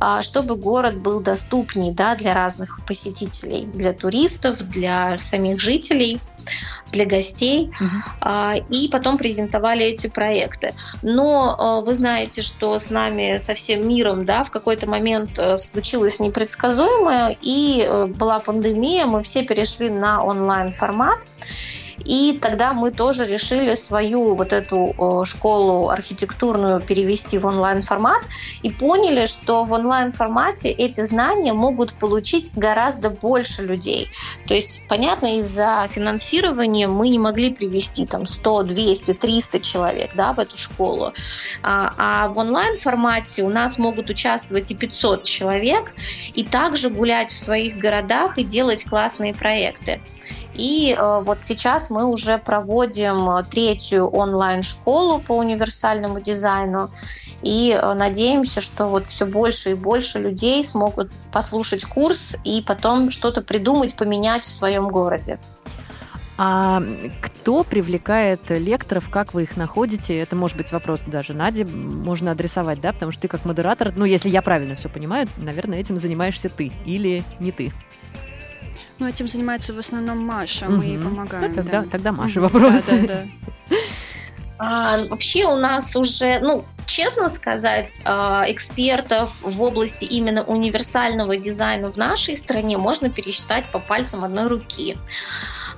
э, 0.00 0.22
чтобы 0.22 0.56
город 0.56 0.98
был 0.98 1.20
доступнее 1.20 1.92
да, 1.92 2.14
для 2.14 2.34
разных 2.34 2.84
посетителей, 2.86 3.64
для 3.64 3.92
туристов, 3.92 4.58
для 4.68 5.18
самих 5.18 5.58
жителей 5.58 6.20
для 6.90 7.06
гостей, 7.06 7.70
uh-huh. 7.80 8.64
и 8.70 8.88
потом 8.88 9.18
презентовали 9.18 9.84
эти 9.84 10.06
проекты. 10.06 10.74
Но 11.02 11.54
а, 11.58 11.80
вы 11.80 11.94
знаете, 11.94 12.42
что 12.42 12.78
с 12.78 12.90
нами, 12.90 13.36
со 13.36 13.54
всем 13.54 13.88
миром, 13.88 14.24
да, 14.24 14.42
в 14.42 14.50
какой-то 14.50 14.88
момент 14.88 15.38
э, 15.38 15.56
случилось 15.56 16.20
непредсказуемое, 16.20 17.36
и 17.40 17.84
э, 17.86 18.06
была 18.06 18.38
пандемия, 18.38 19.06
мы 19.06 19.22
все 19.22 19.42
перешли 19.42 19.90
на 19.90 20.24
онлайн-формат. 20.24 21.26
И 22.08 22.38
тогда 22.40 22.72
мы 22.72 22.90
тоже 22.90 23.26
решили 23.26 23.74
свою 23.74 24.34
вот 24.34 24.54
эту 24.54 25.24
школу 25.26 25.90
архитектурную 25.90 26.80
перевести 26.80 27.36
в 27.36 27.44
онлайн-формат 27.44 28.22
и 28.62 28.70
поняли, 28.70 29.26
что 29.26 29.62
в 29.62 29.72
онлайн-формате 29.74 30.70
эти 30.70 31.04
знания 31.04 31.52
могут 31.52 31.92
получить 31.92 32.52
гораздо 32.54 33.10
больше 33.10 33.62
людей. 33.62 34.10
То 34.46 34.54
есть, 34.54 34.84
понятно, 34.88 35.36
из-за 35.36 35.86
финансирования 35.90 36.88
мы 36.88 37.10
не 37.10 37.18
могли 37.18 37.52
привести 37.52 38.06
там 38.06 38.24
100, 38.24 38.62
200, 38.62 39.12
300 39.12 39.60
человек 39.60 40.12
да, 40.14 40.32
в 40.32 40.38
эту 40.38 40.56
школу. 40.56 41.12
А, 41.62 41.92
а 41.98 42.28
в 42.28 42.38
онлайн-формате 42.38 43.42
у 43.42 43.50
нас 43.50 43.78
могут 43.78 44.08
участвовать 44.08 44.70
и 44.70 44.74
500 44.74 45.24
человек, 45.24 45.92
и 46.32 46.42
также 46.42 46.88
гулять 46.88 47.32
в 47.32 47.38
своих 47.38 47.76
городах 47.76 48.38
и 48.38 48.44
делать 48.44 48.86
классные 48.86 49.34
проекты. 49.34 50.00
И 50.58 50.92
э, 50.92 51.20
вот 51.22 51.38
сейчас 51.42 51.88
мы 51.88 52.04
уже 52.04 52.36
проводим 52.36 53.30
э, 53.30 53.44
третью 53.44 54.08
онлайн-школу 54.08 55.20
по 55.20 55.36
универсальному 55.36 56.20
дизайну. 56.20 56.90
И 57.42 57.70
э, 57.70 57.94
надеемся, 57.94 58.60
что 58.60 58.86
вот 58.86 59.06
все 59.06 59.24
больше 59.24 59.70
и 59.70 59.74
больше 59.74 60.18
людей 60.18 60.62
смогут 60.64 61.12
послушать 61.30 61.84
курс 61.84 62.36
и 62.42 62.60
потом 62.60 63.10
что-то 63.10 63.40
придумать, 63.40 63.96
поменять 63.96 64.44
в 64.44 64.50
своем 64.50 64.88
городе. 64.88 65.38
А 66.40 66.82
кто 67.20 67.62
привлекает 67.62 68.40
лекторов, 68.48 69.10
как 69.10 69.34
вы 69.34 69.44
их 69.44 69.56
находите? 69.56 70.18
Это 70.18 70.34
может 70.36 70.56
быть 70.56 70.70
вопрос 70.72 71.00
даже 71.06 71.34
Наде, 71.34 71.64
можно 71.64 72.32
адресовать, 72.32 72.80
да, 72.80 72.92
потому 72.92 73.10
что 73.12 73.22
ты 73.22 73.28
как 73.28 73.44
модератор, 73.44 73.92
ну, 73.94 74.04
если 74.04 74.28
я 74.28 74.42
правильно 74.42 74.74
все 74.74 74.88
понимаю, 74.88 75.28
наверное, 75.36 75.80
этим 75.80 75.98
занимаешься 75.98 76.48
ты 76.48 76.72
или 76.84 77.24
не 77.40 77.52
ты. 77.52 77.72
Ну, 78.98 79.06
этим 79.06 79.28
занимается 79.28 79.72
в 79.72 79.78
основном 79.78 80.18
Маша, 80.18 80.66
мы 80.68 80.84
ей 80.84 80.98
помогаем. 80.98 81.54
Да, 81.54 81.62
тогда, 81.62 81.82
да. 81.82 81.88
тогда 81.88 82.12
Маша 82.12 82.40
вопрос. 82.40 82.74
Да, 82.88 82.96
да, 82.96 83.06
да. 83.06 83.76
А, 84.60 85.06
вообще 85.06 85.44
у 85.44 85.54
нас 85.54 85.94
уже, 85.94 86.40
ну, 86.40 86.64
честно 86.84 87.28
сказать, 87.28 88.02
а, 88.04 88.44
экспертов 88.48 89.40
в 89.42 89.62
области 89.62 90.04
именно 90.04 90.42
универсального 90.42 91.36
дизайна 91.36 91.92
в 91.92 91.96
нашей 91.96 92.36
стране 92.36 92.76
можно 92.76 93.08
пересчитать 93.08 93.70
по 93.70 93.78
пальцам 93.78 94.24
одной 94.24 94.48
руки. 94.48 94.98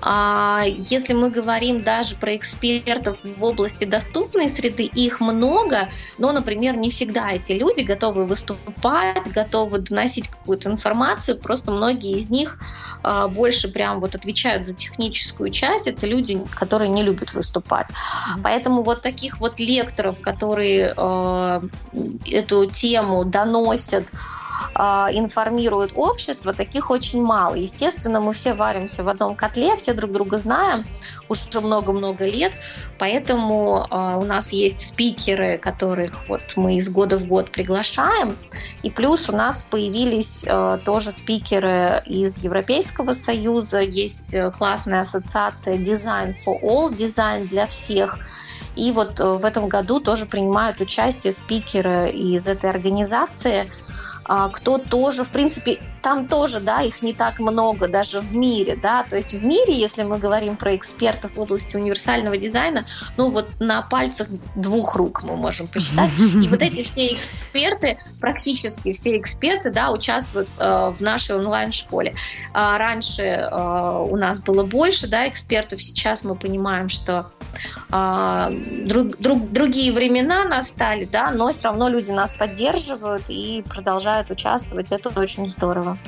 А, 0.03 0.65
если 0.67 1.15
мы 1.15 1.31
говорим 1.31 1.83
даже 1.83 2.17
про 2.17 2.37
экспертов 2.37 3.23
в 3.25 3.43
области 3.45 3.85
доступной 3.85 4.49
среды, 4.49 4.85
их 4.85 5.21
много, 5.21 5.89
но, 6.19 6.33
например, 6.33 6.77
не 6.77 6.91
всегда 6.91 7.33
эти 7.33 7.53
люди 7.53 7.83
готовы 7.83 8.25
выступать, 8.25 9.31
готовы 9.33 9.79
доносить 9.79 10.29
какую-то 10.29 10.71
информацию, 10.71 11.39
просто 11.39 11.73
многие 11.73 12.15
из 12.15 12.31
них 12.31 12.59
а, 13.03 13.29
больше 13.29 13.73
прям 13.73 14.01
вот 14.01 14.15
отвечают 14.15 14.67
за 14.67 14.75
техническую 14.75 15.51
часть, 15.51 15.87
это 15.87 16.07
люди, 16.07 16.41
которые 16.55 16.89
не 16.89 17.03
любят 17.03 17.33
выступать. 17.35 17.89
Поэтому 18.43 18.83
вот 18.83 19.03
таких 19.03 19.41
вот 19.41 19.61
лекторов, 19.61 20.21
которые 20.21 20.95
э, 20.97 21.61
эту 22.27 22.67
тему 22.67 23.25
доносят, 23.25 24.09
а, 24.75 25.09
информируют 25.13 25.93
общество, 25.95 26.53
таких 26.53 26.91
очень 26.91 27.23
мало. 27.23 27.55
Естественно, 27.55 28.21
мы 28.21 28.33
все 28.33 28.55
варимся 28.55 29.03
в 29.03 29.09
одном 29.09 29.35
котле, 29.35 29.75
все 29.77 29.95
друг 29.95 30.13
друга 30.13 30.37
знаем 30.37 30.87
уже 31.29 31.61
много-много 31.61 32.25
лет, 32.25 32.55
поэтому 32.99 33.87
а, 33.91 34.17
у 34.17 34.25
нас 34.25 34.53
есть 34.53 34.89
спикеры, 34.89 35.59
которых 35.59 36.29
вот 36.29 36.41
мы 36.57 36.77
из 36.77 36.89
года 36.89 37.17
в 37.17 37.27
год 37.27 37.51
приглашаем, 37.51 38.37
и 38.83 38.91
плюс 38.91 39.29
у 39.29 39.33
нас 39.33 39.67
появились 39.69 40.45
а, 40.47 40.79
тоже 40.79 41.11
спикеры 41.11 42.03
из 42.07 42.39
Европейского 42.45 43.13
Союза, 43.13 43.81
есть 43.81 44.35
э, 44.35 44.51
классная 44.51 45.01
ассоциация 45.01 45.79
Design 45.79 46.35
for 46.35 46.61
All, 46.63 46.95
дизайн 46.95 47.47
для 47.47 47.67
всех, 47.67 48.19
И 48.77 48.93
вот 48.93 49.19
в 49.19 49.45
этом 49.45 49.69
году 49.69 50.01
тоже 50.01 50.27
принимают 50.27 50.81
участие 50.81 51.33
спикеры 51.33 52.11
из 52.11 52.47
этой 52.47 52.71
организации– 52.71 53.71
кто 54.25 54.79
тоже, 54.79 55.25
в 55.25 55.31
принципе, 55.31 55.79
там 56.03 56.29
тоже, 56.29 56.61
да, 56.61 56.83
их 56.83 57.03
не 57.03 57.13
так 57.13 57.41
много 57.41 57.89
даже 57.89 58.21
в 58.21 58.35
мире, 58.35 58.77
да, 58.81 59.05
то 59.05 59.17
есть 59.17 59.35
в 59.35 59.45
мире, 59.45 59.75
если 59.75 60.03
мы 60.03 60.19
говорим 60.19 60.57
про 60.57 60.77
экспертов 60.77 61.37
в 61.37 61.41
области 61.41 61.77
универсального 61.77 62.37
дизайна, 62.37 62.87
ну 63.17 63.31
вот 63.31 63.49
на 63.61 63.83
пальцах 63.83 64.29
двух 64.55 64.97
рук 64.97 65.23
мы 65.23 65.37
можем 65.37 65.67
посчитать, 65.67 66.11
и 66.19 66.49
вот 66.49 66.63
эти 66.63 66.83
все 66.85 67.15
эксперты, 67.15 67.99
практически 68.21 68.93
все 68.93 69.17
эксперты, 69.19 69.71
да, 69.71 69.91
участвуют 69.91 70.51
э, 70.59 70.93
в 70.97 71.01
нашей 71.01 71.37
онлайн-школе. 71.37 72.15
А 72.53 72.79
раньше 72.79 73.23
э, 73.23 74.07
у 74.09 74.17
нас 74.17 74.41
было 74.41 74.63
больше, 74.63 75.09
да, 75.09 75.29
экспертов, 75.29 75.83
сейчас 75.83 76.25
мы 76.25 76.35
понимаем, 76.35 76.89
что 76.89 77.31
э, 77.91 78.61
друг, 78.87 79.19
друг, 79.19 79.51
другие 79.51 79.93
времена 79.93 80.45
настали, 80.45 81.05
да, 81.05 81.31
но 81.31 81.51
все 81.51 81.69
равно 81.69 81.89
люди 81.89 82.11
нас 82.13 82.35
поддерживают 82.35 83.25
и 83.29 83.63
продолжают 83.69 84.01
продолжают 84.01 84.31
участвовать. 84.31 84.93
Это 84.93 85.21
очень 85.21 85.49
здорово. 85.49 85.99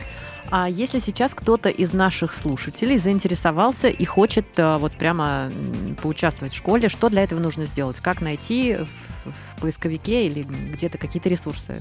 А 0.51 0.69
если 0.69 0.99
сейчас 0.99 1.35
кто-то 1.35 1.69
из 1.69 1.93
наших 1.93 2.33
слушателей 2.33 2.99
заинтересовался 2.99 3.89
и 3.89 4.05
хочет 4.05 4.47
э, 4.57 4.77
вот 4.77 4.93
прямо 4.93 5.51
поучаствовать 6.03 6.53
в 6.53 6.57
школе, 6.57 6.89
что 6.89 7.09
для 7.09 7.23
этого 7.23 7.41
нужно 7.41 7.65
сделать? 7.65 8.01
Как 8.01 8.21
найти 8.21 8.79
в 9.25 9.61
поисковике 9.61 10.27
или 10.27 10.43
где-то 10.43 10.99
какие-то 10.99 11.29
ресурсы? 11.29 11.81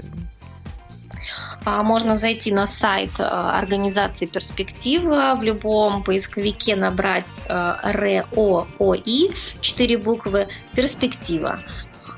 А, 1.64 1.82
можно 1.82 2.14
зайти 2.14 2.52
на 2.52 2.66
сайт 2.66 3.20
э, 3.20 3.22
организации 3.22 4.26
«Перспектива», 4.26 5.36
в 5.38 5.42
любом 5.42 6.02
поисковике 6.02 6.76
набрать 6.76 7.44
э, 7.48 7.74
РООИ, 7.82 9.30
четыре 9.60 9.98
буквы 9.98 10.48
«Перспектива». 10.74 11.60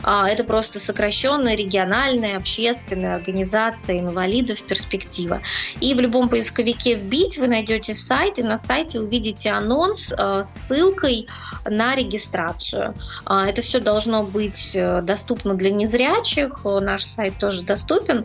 А, 0.02 0.28
это 0.28 0.44
просто 0.44 0.78
сокращенная 0.78 1.56
региональная 1.56 2.36
общественная 2.36 3.16
организация 3.16 4.00
инвалидов 4.00 4.62
«Перспектива». 4.62 5.42
И 5.80 5.94
в 5.94 6.00
любом 6.00 6.28
поисковике 6.28 6.94
вбить 6.94 7.38
вы 7.38 7.46
найдете 7.48 7.92
сайт, 7.92 8.38
и 8.38 8.42
на 8.42 8.56
сайте 8.56 9.00
увидите 9.00 9.50
анонс 9.50 10.12
э, 10.12 10.42
с 10.42 10.48
ссылкой 10.48 11.26
на 11.66 11.94
регистрацию. 11.94 12.94
А, 13.26 13.46
это 13.46 13.60
все 13.60 13.80
должно 13.80 14.22
быть 14.22 14.76
доступно 15.02 15.54
для 15.54 15.70
незрячих, 15.70 16.64
наш 16.64 17.02
сайт 17.02 17.38
тоже 17.38 17.62
доступен. 17.62 18.24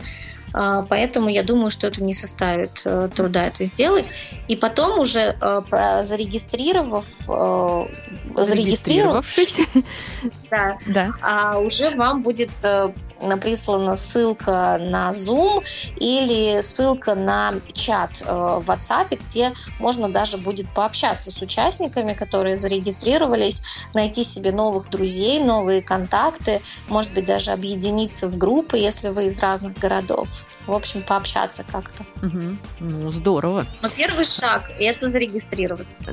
А, 0.52 0.82
поэтому 0.82 1.28
я 1.28 1.42
думаю, 1.42 1.70
что 1.70 1.86
это 1.86 2.02
не 2.02 2.12
составит 2.12 2.82
э, 2.84 3.08
труда 3.14 3.46
это 3.46 3.64
сделать. 3.64 4.10
И 4.48 4.56
потом 4.56 4.98
уже 4.98 5.36
э, 5.40 6.02
зарегистрировав, 6.02 7.06
э, 7.28 7.86
зарегистрировавшись, 8.36 9.60
да, 10.50 10.78
да. 10.86 11.14
А 11.20 11.58
уже 11.58 11.90
вам 11.90 12.22
будет 12.22 12.50
прислана 13.40 13.96
ссылка 13.96 14.78
на 14.80 15.10
Zoom 15.10 15.64
или 15.96 16.60
ссылка 16.62 17.14
на 17.14 17.54
чат 17.72 18.20
в 18.20 18.64
WhatsApp, 18.66 19.18
где 19.24 19.52
можно 19.78 20.08
даже 20.08 20.38
будет 20.38 20.72
пообщаться 20.74 21.30
с 21.30 21.40
участниками, 21.42 22.14
которые 22.14 22.56
зарегистрировались, 22.56 23.62
найти 23.94 24.24
себе 24.24 24.52
новых 24.52 24.90
друзей, 24.90 25.40
новые 25.40 25.82
контакты, 25.82 26.60
может 26.88 27.12
быть, 27.12 27.24
даже 27.24 27.50
объединиться 27.50 28.28
в 28.28 28.36
группы, 28.36 28.78
если 28.78 29.08
вы 29.08 29.26
из 29.26 29.40
разных 29.40 29.78
городов 29.78 30.46
в 30.70 30.72
общем, 30.72 31.02
пообщаться 31.02 31.64
как-то. 31.64 32.04
Угу. 32.22 32.56
Ну, 32.80 33.10
здорово. 33.10 33.66
Но 33.82 33.88
первый 33.88 34.24
шаг– 34.24 34.70
это 34.78 35.06
зарегистрироваться. 35.06 36.04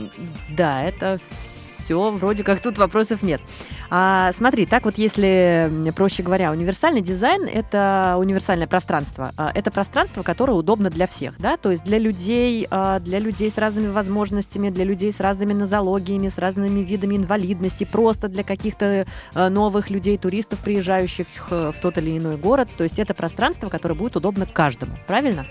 Да, 0.50 0.84
это 0.84 1.20
все, 1.30 1.67
вроде 1.94 2.44
как 2.44 2.62
тут 2.62 2.78
вопросов 2.78 3.24
нет. 3.24 3.42
А, 3.90 4.32
смотри, 4.34 4.66
так 4.66 4.86
вот, 4.86 4.98
если, 4.98 5.72
проще 5.96 6.24
говоря, 6.24 6.52
универсальный 6.52 7.02
дизайн– 7.02 7.44
это 7.54 8.16
универсальное 8.18 8.68
пространство. 8.68 9.32
А, 9.38 9.52
это 9.54 9.72
пространство, 9.72 10.24
которое 10.24 10.54
удобно 10.54 10.90
для 10.90 11.08
всех, 11.08 11.40
да, 11.40 11.58
то 11.58 11.72
есть 11.72 11.84
для 11.84 12.00
людей, 12.00 12.68
а, 12.70 13.00
для 13.00 13.20
людей 13.20 13.50
с 13.50 13.58
разными 13.58 13.88
возможностями, 13.92 14.70
для 14.70 14.84
людей 14.84 15.12
с 15.12 15.20
разными 15.20 15.54
нозологиями, 15.54 16.28
с 16.28 16.38
разными 16.38 16.82
видами 16.82 17.16
инвалидности, 17.16 17.84
просто 17.84 18.28
для 18.28 18.44
каких-то 18.44 19.06
а, 19.34 19.50
новых 19.50 19.90
людей, 19.90 20.18
туристов, 20.18 20.60
приезжающих 20.60 21.28
в 21.50 21.76
тот 21.82 21.98
или 21.98 22.18
иной 22.18 22.38
город. 22.38 22.70
То 22.78 22.84
есть 22.84 23.00
это 23.00 23.14
пространство, 23.14 23.70
которое 23.70 23.96
будет 23.96 24.16
удобно 24.16 24.46
каждому, 24.46 24.98
правильно? 25.08 25.46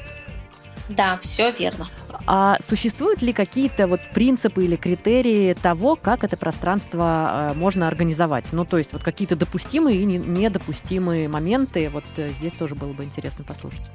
Да, 0.88 1.18
все 1.20 1.51
верно. 1.51 1.88
А 2.27 2.59
существуют 2.61 3.22
ли 3.22 3.33
какие-то 3.33 3.87
вот 3.87 4.01
принципы 4.12 4.64
или 4.64 4.77
критерии 4.77 5.55
того, 5.55 5.96
как 5.96 6.25
это 6.25 6.37
пространство 6.37 7.53
э, 7.53 7.55
можно 7.55 7.88
организовать? 7.88 8.46
Ну, 8.53 8.64
то 8.64 8.79
есть 8.79 8.92
вот 8.92 9.03
какие-то 9.03 9.37
допустимые 9.37 10.01
и 10.01 10.05
недопустимые 10.05 11.29
моменты. 11.29 11.88
Вот 11.90 12.05
э, 12.16 12.31
здесь 12.31 12.53
тоже 12.53 12.75
было 12.75 12.92
бы 12.92 13.05
интересно 13.05 13.44
послушать. 13.44 13.90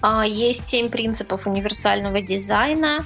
А, 0.00 0.26
есть 0.26 0.68
семь 0.68 0.88
принципов 0.88 1.46
универсального 1.46 2.20
дизайна. 2.20 3.04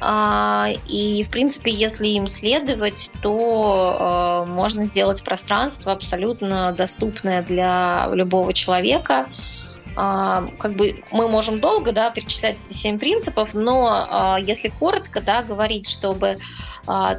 А, 0.00 0.68
и, 0.86 1.22
в 1.24 1.30
принципе, 1.30 1.70
если 1.70 2.08
им 2.08 2.26
следовать, 2.26 3.10
то 3.22 4.44
можно 4.46 4.84
сделать 4.84 5.22
пространство 5.24 5.92
абсолютно 5.92 6.72
доступное 6.72 7.42
для 7.42 8.08
любого 8.12 8.52
человека– 8.52 9.28
а, 9.36 9.63
как 9.94 10.74
бы 10.74 11.02
мы 11.12 11.28
можем 11.28 11.60
долго 11.60 11.92
да, 11.92 12.10
перечислять 12.10 12.56
эти 12.64 12.72
семь 12.72 12.98
принципов, 12.98 13.54
но 13.54 14.06
а, 14.10 14.38
если 14.40 14.68
коротко 14.68 15.20
да, 15.20 15.42
говорить, 15.42 15.88
чтобы 15.88 16.38
а, 16.86 17.18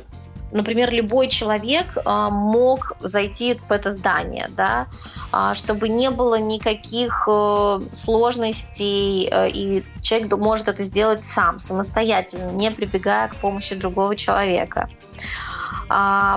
например, 0.52 0.92
любой 0.92 1.28
человек 1.28 1.98
мог 2.06 2.94
зайти 3.02 3.56
в 3.56 3.72
это 3.72 3.92
здание, 3.92 4.50
да, 4.56 4.88
чтобы 5.54 5.90
не 5.90 6.10
было 6.12 6.40
никаких 6.40 7.28
э, 7.28 7.80
сложностей, 7.92 9.28
э, 9.28 9.50
и 9.50 9.84
человек 10.02 10.38
может 10.38 10.70
это 10.70 10.84
сделать 10.84 11.26
сам, 11.26 11.60
самостоятельно, 11.60 12.52
не 12.52 12.72
прибегая 12.72 13.28
к 13.28 13.36
помощи 13.36 13.76
другого 13.76 14.16
человека. 14.16 14.90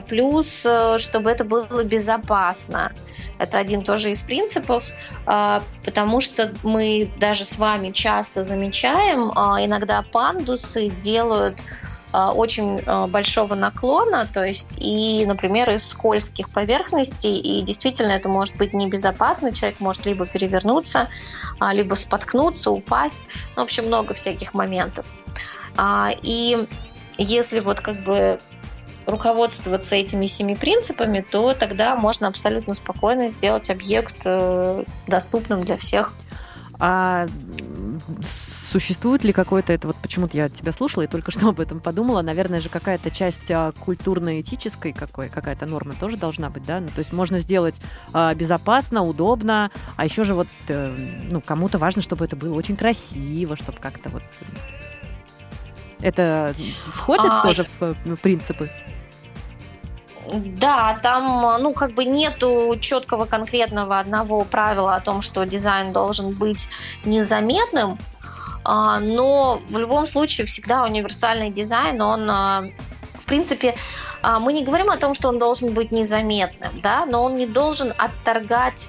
Плюс, 0.09 0.67
э, 0.67 0.99
чтобы 0.99 1.31
это 1.31 1.45
было 1.45 1.83
безопасно. 1.83 2.93
Это 3.39 3.59
один 3.59 3.83
тоже 3.83 4.11
из 4.11 4.23
принципов, 4.23 4.91
а, 5.27 5.63
потому 5.85 6.21
что 6.21 6.53
мы 6.63 7.11
даже 7.19 7.45
с 7.45 7.59
вами 7.59 7.91
часто 7.91 8.43
замечаем, 8.43 9.33
а, 9.35 9.65
иногда 9.65 10.03
пандусы 10.03 10.89
делают 10.89 11.59
а, 12.11 12.33
очень 12.33 12.83
большого 13.11 13.55
наклона, 13.55 14.27
то 14.33 14.43
есть 14.43 14.79
и, 14.81 15.25
например, 15.27 15.71
из 15.71 15.87
скользких 15.89 16.51
поверхностей, 16.51 17.37
и 17.37 17.63
действительно 17.63 18.13
это 18.13 18.29
может 18.29 18.57
быть 18.57 18.73
небезопасно, 18.73 19.53
человек 19.53 19.79
может 19.79 20.07
либо 20.07 20.27
перевернуться, 20.27 21.09
либо 21.73 21.95
споткнуться, 21.95 22.71
упасть, 22.71 23.29
ну, 23.57 23.63
в 23.63 23.65
общем, 23.65 23.87
много 23.87 24.15
всяких 24.15 24.55
моментов. 24.55 25.05
И 26.23 26.67
если 27.19 27.61
вот 27.61 27.81
как 27.81 28.03
бы 28.05 28.41
руководствоваться 29.09 29.97
этими 29.97 30.27
семи 30.27 30.55
принципами, 30.55 31.25
то 31.29 31.55
тогда 31.55 31.97
можно 31.97 32.29
абсолютно 32.29 32.75
спокойно 32.75 33.31
сделать 33.31 33.71
объект 33.71 34.19
э, 34.25 34.85
доступным 35.07 35.63
для 35.63 35.79
всех. 35.79 36.13
А 36.79 37.27
существует 38.71 39.25
ли 39.25 39.33
какой-то, 39.33 39.73
это 39.73 39.89
вот 39.89 39.97
почему-то 39.97 40.37
я 40.37 40.49
тебя 40.49 40.73
слушала 40.73 41.05
и 41.05 41.07
только 41.07 41.31
что 41.31 41.49
об 41.49 41.59
этом 41.59 41.81
подумала, 41.81 42.23
наверное 42.23 42.61
же 42.61 42.69
какая-то 42.69 43.11
часть 43.11 43.51
а, 43.51 43.73
культурно-этической 43.73 44.93
какой, 44.93 45.29
какая-то 45.29 45.67
норма 45.67 45.95
тоже 45.99 46.17
должна 46.17 46.51
быть, 46.51 46.65
да? 46.67 46.79
Ну, 46.79 46.89
то 46.89 46.99
есть 46.99 47.13
можно 47.13 47.41
сделать 47.41 47.81
а, 48.13 48.33
безопасно, 48.35 49.03
удобно, 49.03 49.71
а 49.97 50.05
еще 50.05 50.23
же 50.23 50.35
вот, 50.35 50.49
э, 50.69 50.95
ну, 51.31 51.41
кому-то 51.41 51.79
важно, 51.79 52.03
чтобы 52.03 52.27
это 52.27 52.37
было 52.37 52.55
очень 52.55 52.77
красиво, 52.77 53.57
чтобы 53.57 53.79
как-то 53.79 54.11
вот... 54.11 54.23
Это 56.01 56.55
входит 56.93 57.27
а... 57.29 57.43
тоже 57.43 57.67
в, 57.81 57.95
в 58.05 58.17
принципы? 58.19 58.71
Да, 60.33 60.99
там, 61.03 61.63
ну, 61.63 61.73
как 61.73 61.95
бы 61.95 62.05
нету 62.05 62.77
четкого 62.81 63.25
конкретного 63.25 63.99
одного 63.99 64.45
правила 64.45 64.95
о 64.95 65.01
том, 65.01 65.21
что 65.21 65.45
дизайн 65.47 65.93
должен 65.93 66.35
быть 66.35 66.69
незаметным, 67.05 67.99
а, 68.65 69.01
но 69.01 69.63
в 69.69 69.79
любом 69.79 70.07
случае 70.07 70.47
всегда 70.47 70.85
универсальный 70.85 71.51
дизайн, 71.51 72.01
он, 72.03 72.31
а, 72.31 72.65
в 73.15 73.27
принципе, 73.27 73.75
а, 74.21 74.39
мы 74.41 74.53
не 74.53 74.65
говорим 74.65 74.91
о 74.91 74.99
том, 74.99 75.15
что 75.15 75.29
он 75.29 75.39
должен 75.39 75.73
быть 75.73 75.93
незаметным, 75.93 76.81
да, 76.83 77.07
но 77.07 77.25
он 77.25 77.37
не 77.37 77.47
должен 77.47 77.93
отторгать 77.97 78.89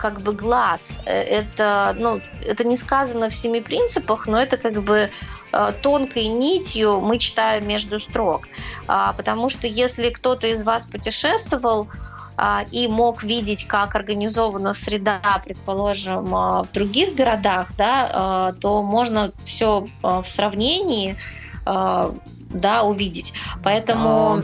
как 0.00 0.22
бы 0.22 0.32
глаз. 0.32 1.00
Э, 1.04 1.12
это, 1.12 1.94
ну, 1.98 2.20
это 2.42 2.64
не 2.64 2.76
сказано 2.76 3.28
в 3.28 3.34
семи 3.34 3.60
принципах, 3.60 4.26
но 4.26 4.40
это 4.40 4.56
как 4.56 4.82
бы 4.82 5.10
э, 5.52 5.72
тонкой 5.82 6.28
нитью 6.28 7.00
мы 7.00 7.18
читаем 7.18 7.68
между 7.68 8.00
строк. 8.00 8.48
А, 8.86 9.12
потому 9.12 9.50
что 9.50 9.66
если 9.66 10.08
кто-то 10.10 10.46
из 10.46 10.64
вас 10.64 10.86
путешествовал, 10.86 11.88
а, 12.36 12.64
и 12.70 12.88
мог 12.88 13.22
видеть, 13.22 13.66
как 13.66 13.94
организована 13.94 14.72
среда, 14.72 15.20
предположим, 15.44 16.34
а, 16.34 16.62
в 16.62 16.72
других 16.72 17.14
городах, 17.14 17.72
да, 17.76 18.54
то 18.60 18.82
можно 18.82 19.32
все 19.42 19.86
в 20.02 20.24
сравнении 20.24 21.16
да, 21.64 22.82
увидеть. 22.82 23.34
Поэтому 23.62 24.42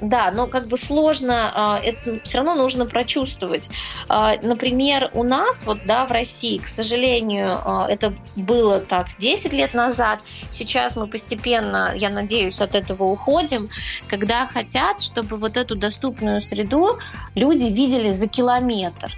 Да, 0.00 0.30
но 0.30 0.46
как 0.46 0.66
бы 0.68 0.76
сложно, 0.76 1.52
а, 1.54 1.78
это 1.78 2.20
все 2.24 2.38
равно 2.38 2.54
нужно 2.54 2.86
прочувствовать. 2.86 3.70
А, 4.08 4.36
например, 4.42 5.10
у 5.14 5.22
нас 5.22 5.66
вот, 5.66 5.84
да, 5.86 6.06
в 6.06 6.10
России, 6.10 6.58
к 6.58 6.66
сожалению, 6.66 7.60
а, 7.64 7.86
это 7.88 8.14
было 8.36 8.80
так 8.80 9.08
10 9.18 9.52
лет 9.52 9.74
назад. 9.74 10.20
Сейчас 10.48 10.96
мы 10.96 11.06
постепенно, 11.06 11.94
я 11.96 12.10
надеюсь, 12.10 12.60
от 12.60 12.74
этого 12.74 13.04
уходим, 13.04 13.70
когда 14.08 14.46
хотят, 14.46 15.00
чтобы 15.00 15.36
вот 15.36 15.56
эту 15.56 15.74
доступную 15.74 16.40
среду 16.40 16.98
люди 17.34 17.64
видели 17.64 18.10
за 18.10 18.26
километр 18.26 19.16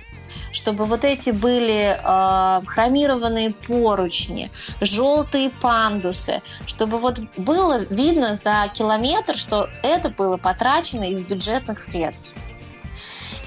чтобы 0.57 0.87
вот 0.87 1.05
эти 1.05 1.31
были 1.31 1.99
э, 2.03 2.67
хромированные 2.67 3.51
поручни, 3.51 4.51
желтые 4.81 5.51
пандусы, 5.51 6.41
чтобы 6.65 6.97
вот 6.97 7.21
было 7.37 7.81
видно 7.91 8.35
за 8.35 8.67
километр, 8.73 9.37
что 9.37 9.69
это 9.83 10.09
было 10.09 10.39
потрачено 10.39 11.11
из 11.11 11.23
бюджетных 11.23 11.81
средств. 11.81 12.35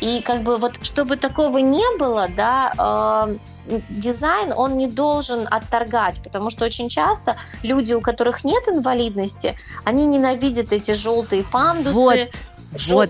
И 0.01 0.21
как 0.21 0.43
бы 0.43 0.57
вот, 0.57 0.85
чтобы 0.85 1.17
такого 1.17 1.57
не 1.57 1.97
было, 1.97 2.27
да, 2.29 3.25
э, 3.67 3.79
дизайн, 3.89 4.53
он 4.55 4.77
не 4.77 4.85
должен 4.85 5.47
отторгать, 5.49 6.21
потому 6.23 6.51
что 6.51 6.65
очень 6.65 6.89
часто 6.89 7.37
люди, 7.63 7.93
у 7.93 8.01
которых 8.01 8.43
нет 8.43 8.69
инвалидности, 8.69 9.57
они 9.83 10.05
ненавидят 10.05 10.71
эти 10.73 10.91
желтые 10.91 11.43
пандусы. 11.43 11.97
Вот, 11.97 12.79
жел... 12.79 12.97
вот 12.97 13.09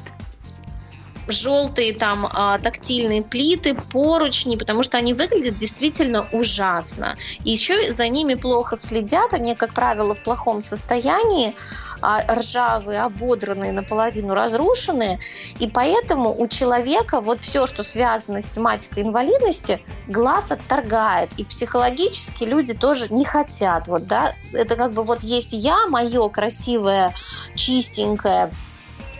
желтые 1.31 1.93
там 1.93 2.25
а, 2.25 2.57
тактильные 2.59 3.21
плиты, 3.21 3.75
поручни, 3.75 4.55
потому 4.55 4.83
что 4.83 4.97
они 4.97 5.13
выглядят 5.13 5.57
действительно 5.57 6.27
ужасно. 6.31 7.17
И 7.43 7.51
еще 7.51 7.91
за 7.91 8.07
ними 8.07 8.35
плохо 8.35 8.75
следят, 8.75 9.33
они, 9.33 9.55
как 9.55 9.73
правило, 9.73 10.15
в 10.15 10.23
плохом 10.23 10.61
состоянии, 10.61 11.55
а, 12.01 12.21
ржавые, 12.33 13.01
ободранные, 13.01 13.73
наполовину 13.73 14.33
разрушенные, 14.33 15.19
и 15.59 15.67
поэтому 15.67 16.33
у 16.33 16.47
человека 16.47 17.19
вот 17.19 17.41
все, 17.41 17.65
что 17.65 17.83
связано 17.83 18.41
с 18.41 18.49
тематикой 18.49 19.03
инвалидности, 19.03 19.81
глаз 20.07 20.53
отторгает, 20.53 21.29
и 21.35 21.43
психологически 21.43 22.45
люди 22.45 22.73
тоже 22.73 23.13
не 23.13 23.25
хотят, 23.25 23.89
вот, 23.89 24.07
да, 24.07 24.33
это 24.53 24.77
как 24.77 24.93
бы 24.93 25.03
вот 25.03 25.23
есть 25.23 25.51
я, 25.51 25.87
мое 25.87 26.29
красивое, 26.29 27.13
чистенькое, 27.55 28.51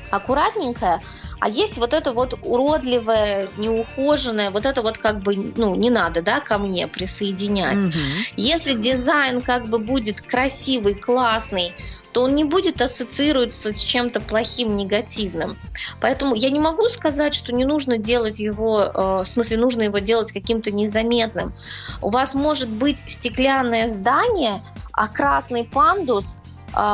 аккуратненькое, 0.10 1.02
а 1.40 1.50
есть 1.50 1.78
вот 1.78 1.94
это 1.94 2.12
вот 2.12 2.38
уродливое, 2.44 3.50
неухоженное, 3.58 4.52
вот 4.52 4.66
это 4.66 4.82
вот 4.82 4.98
как 4.98 5.22
бы, 5.22 5.36
ну, 5.56 5.76
не 5.76 5.90
надо, 5.90 6.22
да, 6.22 6.40
ко 6.40 6.58
мне 6.58 6.88
присоединять. 6.88 7.84
Угу. 7.86 7.94
Если 8.38 8.74
дизайн 8.74 9.42
как 9.42 9.68
бы 9.68 9.80
будет 9.80 10.22
красивый, 10.22 10.96
классный, 10.96 11.74
то 12.12 12.24
он 12.24 12.36
не 12.36 12.44
будет 12.44 12.82
ассоциироваться 12.82 13.74
с 13.74 13.80
чем-то 13.80 14.20
плохим, 14.20 14.76
негативным. 14.76 15.58
Поэтому 16.02 16.36
я 16.36 16.50
не 16.50 16.60
могу 16.60 16.90
сказать, 16.90 17.34
что 17.34 17.54
не 17.54 17.66
нужно 17.66 17.98
делать 17.98 18.40
его, 18.40 18.82
э, 18.82 19.22
в 19.24 19.26
смысле, 19.26 19.58
нужно 19.58 19.84
его 19.84 20.00
делать 20.00 20.32
каким-то 20.32 20.72
незаметным. 20.72 21.54
У 22.02 22.10
вас 22.10 22.34
может 22.34 22.70
быть 22.70 23.00
стеклянное 23.00 23.88
здание, 23.88 24.62
а 24.92 25.08
красный 25.08 25.64
пандус 25.64 26.40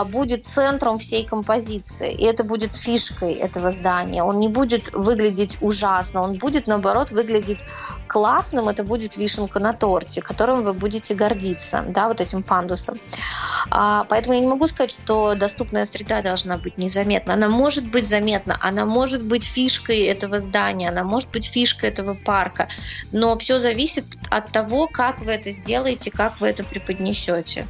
будет 0.05 0.45
центром 0.45 0.97
всей 0.97 1.25
композиции. 1.25 2.13
И 2.13 2.23
это 2.23 2.43
будет 2.43 2.73
фишкой 2.73 3.33
этого 3.33 3.71
здания. 3.71 4.23
Он 4.23 4.39
не 4.39 4.47
будет 4.47 4.93
выглядеть 4.93 5.57
ужасно, 5.61 6.21
он 6.21 6.35
будет, 6.35 6.67
наоборот, 6.67 7.11
выглядеть 7.11 7.63
классным. 8.07 8.69
Это 8.69 8.83
будет 8.83 9.17
вишенка 9.17 9.59
на 9.59 9.73
торте, 9.73 10.21
которым 10.21 10.63
вы 10.63 10.73
будете 10.73 11.15
гордиться, 11.15 11.83
да, 11.87 12.07
вот 12.07 12.21
этим 12.21 12.43
пандусом. 12.43 12.99
А, 13.69 14.05
поэтому 14.05 14.35
я 14.35 14.41
не 14.41 14.47
могу 14.47 14.67
сказать, 14.67 14.91
что 14.91 15.35
доступная 15.35 15.85
среда 15.85 16.21
должна 16.21 16.57
быть 16.57 16.77
незаметна. 16.77 17.33
Она 17.33 17.49
может 17.49 17.89
быть 17.89 18.07
заметна, 18.07 18.57
она 18.61 18.85
может 18.85 19.23
быть 19.23 19.43
фишкой 19.43 20.03
этого 20.03 20.39
здания, 20.39 20.89
она 20.89 21.03
может 21.03 21.29
быть 21.31 21.45
фишкой 21.45 21.89
этого 21.89 22.13
парка, 22.13 22.67
но 23.11 23.37
все 23.37 23.57
зависит 23.57 24.05
от 24.29 24.51
того, 24.51 24.87
как 24.87 25.19
вы 25.19 25.31
это 25.31 25.51
сделаете, 25.51 26.11
как 26.11 26.39
вы 26.39 26.47
это 26.47 26.63
преподнесете. 26.63 27.67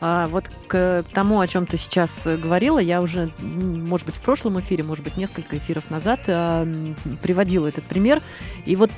А 0.00 0.28
вот 0.28 0.44
к 0.68 1.04
тому, 1.12 1.40
о 1.40 1.46
чем 1.46 1.66
ты 1.66 1.78
сейчас 1.78 2.24
говорила, 2.24 2.78
я 2.78 3.00
уже, 3.00 3.30
может 3.38 4.06
быть, 4.06 4.16
в 4.16 4.20
прошлом 4.20 4.60
эфире, 4.60 4.84
может 4.84 5.02
быть, 5.04 5.16
несколько 5.16 5.56
эфиров 5.56 5.90
назад 5.90 6.20
э, 6.26 6.94
приводила 7.22 7.66
этот 7.66 7.84
пример. 7.84 8.20
И 8.66 8.76
вот 8.76 8.90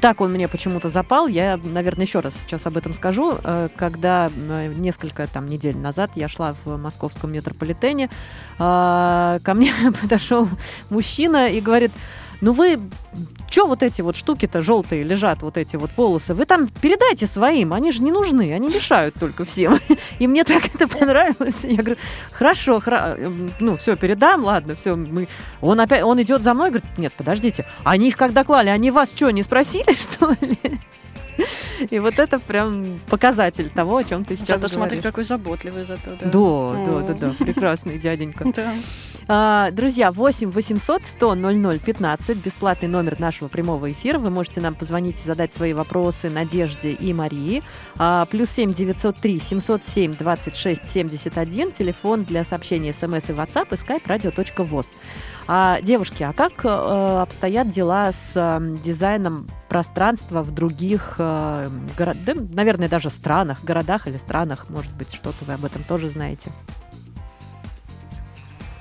так 0.00 0.20
он 0.20 0.32
мне 0.32 0.46
почему-то 0.46 0.90
запал. 0.90 1.26
Я, 1.26 1.58
наверное, 1.62 2.06
еще 2.06 2.20
раз 2.20 2.34
сейчас 2.34 2.66
об 2.66 2.76
этом 2.76 2.94
скажу. 2.94 3.36
Э, 3.42 3.68
когда 3.74 4.30
несколько 4.30 5.26
там 5.26 5.46
недель 5.46 5.76
назад 5.76 6.12
я 6.14 6.28
шла 6.28 6.54
в 6.64 6.76
московском 6.76 7.32
метрополитене, 7.32 8.08
э, 8.58 9.38
ко 9.42 9.54
мне 9.54 9.72
подошел 10.00 10.48
мужчина 10.88 11.48
и 11.48 11.60
говорит, 11.60 11.90
ну 12.40 12.52
вы 12.52 12.78
что 13.54 13.68
вот 13.68 13.84
эти 13.84 14.02
вот 14.02 14.16
штуки-то 14.16 14.62
желтые 14.62 15.04
лежат, 15.04 15.42
вот 15.42 15.56
эти 15.56 15.76
вот 15.76 15.92
полосы, 15.92 16.34
вы 16.34 16.44
там 16.44 16.66
передайте 16.66 17.28
своим, 17.28 17.72
они 17.72 17.92
же 17.92 18.02
не 18.02 18.10
нужны, 18.10 18.52
они 18.52 18.68
мешают 18.68 19.14
только 19.14 19.44
всем. 19.44 19.78
И 20.18 20.26
мне 20.26 20.42
так 20.42 20.74
это 20.74 20.88
понравилось. 20.88 21.62
Я 21.62 21.76
говорю, 21.76 21.96
хорошо, 22.32 22.80
хра... 22.80 23.16
ну 23.60 23.76
все, 23.76 23.96
передам, 23.96 24.44
ладно, 24.44 24.74
все. 24.74 24.96
Мы... 24.96 25.28
Он 25.60 25.80
опять, 25.80 26.02
он 26.02 26.20
идет 26.20 26.42
за 26.42 26.52
мной, 26.52 26.70
говорит, 26.70 26.98
нет, 26.98 27.12
подождите, 27.16 27.64
они 27.84 28.08
их 28.08 28.16
когда 28.16 28.42
клали, 28.42 28.70
они 28.70 28.90
вас 28.90 29.12
что, 29.14 29.30
не 29.30 29.44
спросили, 29.44 29.92
что 29.98 30.30
ли? 30.40 30.58
И 31.90 31.98
вот 31.98 32.18
это 32.18 32.38
прям 32.38 33.00
показатель 33.08 33.70
того, 33.70 33.96
о 33.96 34.04
чем 34.04 34.24
ты 34.24 34.36
сейчас 34.36 34.60
Зато 34.60 34.68
смотри, 34.68 35.00
какой 35.00 35.24
заботливый 35.24 35.84
зато, 35.84 36.16
да. 36.20 36.26
Да, 36.26 36.84
да, 36.84 37.00
да, 37.00 37.14
да, 37.14 37.34
прекрасный 37.38 37.98
дяденька. 37.98 38.44
Да. 38.54 38.72
А, 39.26 39.70
друзья, 39.70 40.12
8 40.12 40.50
800 40.50 41.02
100 41.06 41.34
00 41.34 41.78
15, 41.78 42.36
бесплатный 42.36 42.88
номер 42.88 43.18
нашего 43.18 43.48
прямого 43.48 43.90
эфира. 43.90 44.18
Вы 44.18 44.30
можете 44.30 44.60
нам 44.60 44.74
позвонить 44.74 45.16
и 45.24 45.26
задать 45.26 45.52
свои 45.52 45.72
вопросы 45.72 46.28
Надежде 46.28 46.92
и 46.92 47.12
Марии. 47.14 47.62
А, 47.96 48.26
плюс 48.26 48.50
7 48.50 48.74
903 48.74 49.40
707 49.40 50.16
26 50.16 50.88
71, 50.88 51.72
телефон 51.72 52.24
для 52.24 52.44
сообщений 52.44 52.92
смс 52.92 53.30
и 53.30 53.32
WhatsApp 53.32 53.68
и 53.70 53.74
skype 53.74 54.04
radio.voz. 54.06 54.88
А, 55.46 55.80
девушки, 55.82 56.22
а 56.22 56.32
как 56.32 56.64
э, 56.64 56.68
обстоят 56.68 57.70
дела 57.70 58.12
с 58.12 58.32
э, 58.34 58.76
дизайном 58.82 59.46
пространства 59.74 60.44
в 60.44 60.52
других 60.52 61.16
э, 61.18 61.68
городах, 61.98 62.22
да, 62.24 62.34
наверное, 62.52 62.88
даже 62.88 63.10
странах, 63.10 63.64
городах 63.64 64.06
или 64.06 64.18
странах? 64.18 64.66
Может 64.68 64.94
быть, 64.94 65.12
что-то 65.12 65.44
вы 65.44 65.54
об 65.54 65.64
этом 65.64 65.82
тоже 65.82 66.08
знаете? 66.10 66.52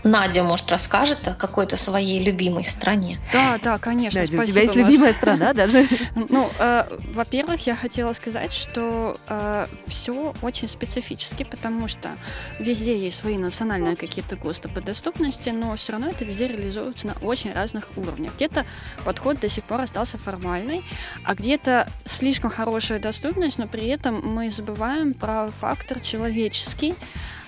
Надя, 0.04 0.44
может, 0.44 0.70
расскажет 0.70 1.28
о 1.28 1.34
какой-то 1.34 1.78
своей 1.78 2.24
любимой 2.24 2.64
стране. 2.66 3.20
Да, 3.32 3.58
да, 3.64 3.78
конечно. 3.78 4.20
Надя, 4.20 4.42
у 4.42 4.46
тебя 4.46 4.62
есть 4.64 4.76
любимая 4.76 5.14
страна 5.14 5.54
даже? 5.54 5.88
Ну, 6.16 6.50
э, 6.60 6.86
во-первых, 7.14 7.66
я 7.68 7.76
хотела 7.76 8.14
сказать, 8.14 8.52
что 8.52 9.18
э, 9.28 9.68
все 9.88 10.34
очень 10.42 10.68
специфически, 10.68 11.44
потому 11.44 11.88
что 11.88 12.10
везде 12.60 12.98
есть 12.98 13.18
свои 13.18 13.38
национальные 13.38 13.96
какие-то 13.96 14.36
ГОСТы 14.36 14.70
по 14.70 14.82
доступности, 14.82 15.50
но 15.50 15.76
все 15.76 15.94
равно 15.94 16.10
это 16.10 16.26
везде 16.26 16.48
реализуется 16.48 17.08
на 17.08 17.14
очень 17.22 17.54
разных 17.54 17.90
уровнях. 17.96 18.34
Где-то 18.36 18.66
подход 19.06 19.40
до 19.40 19.50
сих 19.50 19.64
пор 19.66 19.82
остался 19.82 20.18
формальный, 20.18 20.84
а 21.24 21.36
где-то 21.36 21.88
слишком 22.06 22.50
хорошая 22.50 23.00
доступность, 23.00 23.58
но 23.58 23.68
при 23.68 23.88
этом 23.88 24.22
мы 24.24 24.50
забываем 24.50 25.14
про 25.14 25.50
фактор 25.60 26.00
человеческий. 26.00 26.96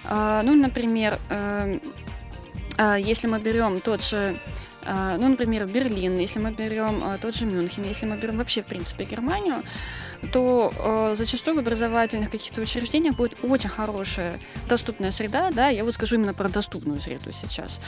Э, 0.06 0.42
ну, 0.44 0.56
например, 0.56 1.20
э, 1.30 1.80
если 2.78 3.28
мы 3.28 3.40
берем 3.40 3.80
тот 3.82 4.04
же 4.04 4.40
а, 4.86 5.18
ну, 5.18 5.30
например, 5.30 5.66
Берлин, 5.66 6.18
если 6.20 6.40
мы 6.40 6.52
берем 6.52 7.04
а, 7.04 7.18
тот 7.18 7.36
же 7.36 7.46
Мюнхен, 7.46 7.84
если 7.84 8.06
мы 8.06 8.18
берем 8.18 8.38
вообще, 8.38 8.62
в 8.62 8.68
принципе, 8.68 9.04
Германию, 9.04 9.64
то 10.32 10.74
э, 10.78 11.16
зачастую 11.18 11.56
в 11.56 11.60
образовательных 11.60 12.30
каких-то 12.30 12.62
учреждениях 12.62 13.16
будет 13.16 13.38
очень 13.44 13.70
хорошая 13.70 14.40
доступная 14.68 15.12
среда, 15.12 15.52
да, 15.52 15.70
я 15.70 15.84
вот 15.84 15.94
скажу 15.94 16.16
именно 16.16 16.34
про 16.34 16.50
доступную 16.50 17.02
среду 17.02 17.32
сейчас. 17.32 17.80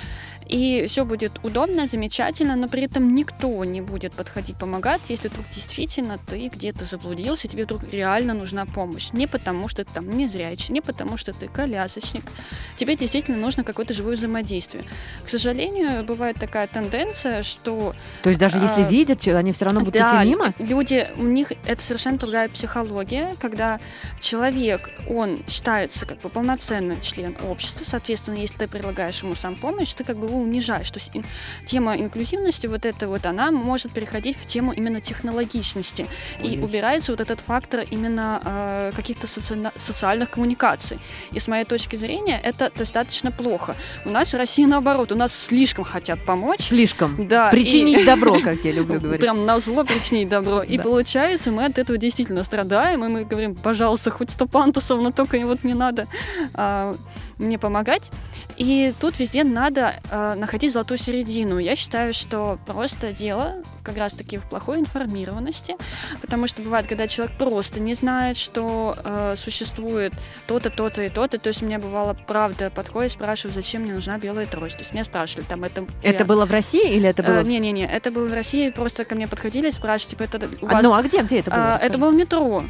И 0.48 0.86
все 0.90 1.04
будет 1.04 1.40
удобно, 1.44 1.88
замечательно, 1.88 2.56
но 2.56 2.70
при 2.70 2.84
этом 2.84 3.14
никто 3.14 3.64
не 3.66 3.82
будет 3.82 4.14
подходить 4.14 4.56
помогать, 4.58 5.02
если 5.10 5.28
вдруг 5.28 5.46
действительно 5.54 6.18
ты 6.18 6.48
где-то 6.48 6.86
заблудился, 6.86 7.48
тебе 7.48 7.66
вдруг 7.66 7.82
реально 7.92 8.34
нужна 8.34 8.66
помощь. 8.66 9.12
Не 9.12 9.28
потому, 9.28 9.68
что 9.68 9.84
ты 9.84 9.92
там 9.94 10.18
не 10.18 10.28
зрячий, 10.28 10.74
не 10.74 10.82
потому, 10.82 11.18
что 11.18 11.34
ты 11.34 11.48
колясочник. 11.48 12.24
Тебе 12.78 12.96
действительно 12.96 13.38
нужно 13.38 13.64
какое-то 13.64 13.94
живое 13.94 14.16
взаимодействие. 14.16 14.86
К 15.26 15.30
сожалению, 15.30 16.04
бывает 16.04 16.38
такая 16.40 16.68
тенденция, 16.68 17.44
что... 17.44 17.94
То 18.24 18.30
есть 18.30 18.40
даже 18.40 18.58
если 18.58 18.82
а, 18.82 18.90
видят, 18.90 19.28
они 19.28 19.52
все 19.52 19.66
равно 19.66 19.82
будут 19.82 19.96
да, 19.96 20.22
идти 20.24 20.30
мимо? 20.30 20.54
люди, 20.60 21.08
у 21.18 21.24
них 21.24 21.52
это 21.66 21.82
совершенно 21.82 22.18
другая 22.28 22.50
психология, 22.50 23.38
когда 23.40 23.80
человек, 24.20 24.90
он 25.10 25.44
считается 25.48 26.06
как 26.06 26.20
бы 26.20 26.28
полноценный 26.28 27.00
член 27.00 27.38
общества, 27.50 27.86
соответственно, 27.86 28.36
если 28.36 28.58
ты 28.58 28.68
предлагаешь 28.68 29.24
ему 29.24 29.34
сам 29.34 29.56
помощь, 29.56 29.94
ты 29.94 30.04
как 30.04 30.18
бы 30.18 30.28
его 30.28 30.38
унижаешь. 30.38 30.92
То 30.92 31.00
есть 31.00 31.12
тема 31.66 31.96
инклюзивности, 31.96 32.68
вот 32.68 32.86
эта 32.86 33.08
вот, 33.08 33.26
она 33.26 33.52
может 33.52 33.94
переходить 33.94 34.36
в 34.36 34.46
тему 34.46 34.74
именно 34.74 35.00
технологичности. 35.00 36.06
Ой. 36.42 36.50
И 36.50 36.60
убирается 36.60 37.14
вот 37.14 37.22
этот 37.22 37.40
фактор 37.40 37.86
именно 37.90 38.42
э, 38.44 38.92
каких-то 38.94 39.26
соци... 39.26 39.72
социальных 39.78 40.32
коммуникаций. 40.32 41.00
И 41.32 41.40
с 41.40 41.48
моей 41.48 41.64
точки 41.64 41.96
зрения, 41.96 42.42
это 42.44 42.74
достаточно 42.76 43.32
плохо. 43.32 43.78
У 44.04 44.10
нас 44.10 44.34
в 44.34 44.36
России 44.36 44.66
наоборот, 44.66 45.14
у 45.14 45.16
нас 45.16 45.34
слишком 45.34 45.86
хотят 45.86 46.26
помочь. 46.26 46.60
Слишком. 46.60 47.26
Да. 47.26 47.50
Причинить 47.52 48.00
и... 48.00 48.06
добро, 48.06 48.42
как 48.42 48.66
я 48.66 48.74
люблю 48.74 49.00
говорить. 49.00 49.22
Прям 49.22 49.46
на 49.46 49.62
зло 49.62 49.86
причинить 49.86 50.28
добро. 50.28 50.62
И 50.62 50.78
получается, 50.78 51.52
мы 51.52 51.64
от 51.64 51.78
этого 51.78 51.98
действительно 51.98 52.17
страдаем, 52.44 53.06
и 53.06 53.08
мы 53.08 53.24
говорим, 53.24 53.56
пожалуйста, 53.56 54.12
хоть 54.12 54.32
сто 54.32 54.46
пантусов, 54.46 55.02
но 55.02 55.12
только 55.12 55.38
вот 55.46 55.64
не 55.64 55.74
надо 55.74 56.08
а, 56.54 56.96
мне 57.38 57.58
помогать. 57.58 58.12
И 58.58 58.94
тут 59.00 59.20
везде 59.20 59.44
надо 59.44 60.00
э, 60.10 60.34
находить 60.36 60.74
золотую 60.74 60.98
середину. 60.98 61.60
Я 61.60 61.76
считаю, 61.76 62.14
что 62.14 62.58
просто 62.66 63.14
дело 63.14 63.64
как 63.88 63.98
раз-таки 63.98 64.38
в 64.38 64.44
плохой 64.50 64.80
информированности, 64.80 65.78
потому 66.22 66.48
что 66.48 66.62
бывает, 66.62 66.88
когда 66.88 67.08
человек 67.08 67.38
просто 67.38 67.80
не 67.80 67.94
знает, 67.94 68.36
что 68.36 68.98
э, 69.02 69.36
существует 69.38 70.14
то-то, 70.46 70.70
то-то 70.70 71.04
и 71.04 71.10
то-то. 71.10 71.40
То 71.40 71.48
есть 71.48 71.64
у 71.64 71.66
меня 71.66 71.80
бывало, 71.80 72.14
правда, 72.14 72.70
подходит, 72.70 73.14
спрашиваю, 73.14 73.54
зачем 73.54 73.84
мне 73.84 73.94
нужна 73.94 74.18
белая 74.18 74.46
трость. 74.46 74.76
То 74.76 74.82
есть 74.82 74.94
меня 74.94 75.06
спрашивали, 75.06 75.46
там, 75.46 75.64
это... 75.64 75.86
Это 76.04 76.26
было 76.26 76.46
в 76.46 76.52
России 76.52 76.96
или 76.96 77.08
это 77.08 77.24
было... 77.24 77.44
Не-не-не, 77.44 77.86
э, 77.86 77.90
это 77.90 78.12
было 78.12 78.28
в 78.28 78.34
России, 78.34 78.70
просто 78.72 79.06
ко 79.06 79.16
мне 79.16 79.28
подходили, 79.28 79.72
спрашивали, 79.72 80.12
типа, 80.12 80.24
это 80.24 80.50
у 80.62 80.68
а, 80.68 80.74
вас... 80.74 80.84
Ну, 80.84 80.94
а 80.94 81.02
где, 81.02 81.22
где 81.22 81.40
это 81.40 81.52
было? 81.52 81.76
А, 81.76 81.78
это 81.78 81.98
было 81.98 82.12
в 82.12 82.16
метро. 82.16 82.66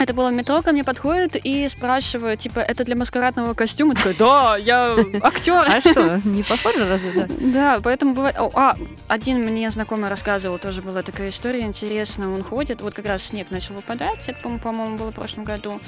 Это 0.00 0.14
было 0.14 0.30
метро, 0.30 0.62
ко 0.62 0.72
мне 0.72 0.82
подходит 0.82 1.36
и 1.36 1.68
спрашивают, 1.68 2.40
типа, 2.40 2.60
это 2.60 2.84
для 2.84 2.96
маскарадного 2.96 3.52
костюма? 3.52 3.94
Такой, 3.94 4.14
да, 4.14 4.56
я 4.56 4.96
актер. 5.22 5.66
А 5.68 5.78
что, 5.80 6.22
не 6.24 6.42
похоже 6.42 6.88
разве, 6.88 7.12
да? 7.12 7.28
Да, 7.40 7.80
поэтому 7.82 8.14
бывает... 8.14 8.34
А, 8.38 8.78
один 9.08 9.44
мне 9.44 9.70
знакомый 9.70 10.08
рассказывал, 10.08 10.58
тоже 10.58 10.80
была 10.80 11.02
такая 11.02 11.28
история 11.28 11.60
интересная. 11.60 12.28
Он 12.28 12.42
ходит, 12.42 12.80
вот 12.80 12.94
как 12.94 13.04
раз 13.04 13.24
снег 13.24 13.50
начал 13.50 13.74
выпадать, 13.74 14.20
это, 14.26 14.40
по-моему, 14.58 14.96
было 14.96 15.10
в 15.10 15.14
прошлом 15.14 15.44
году, 15.44 15.82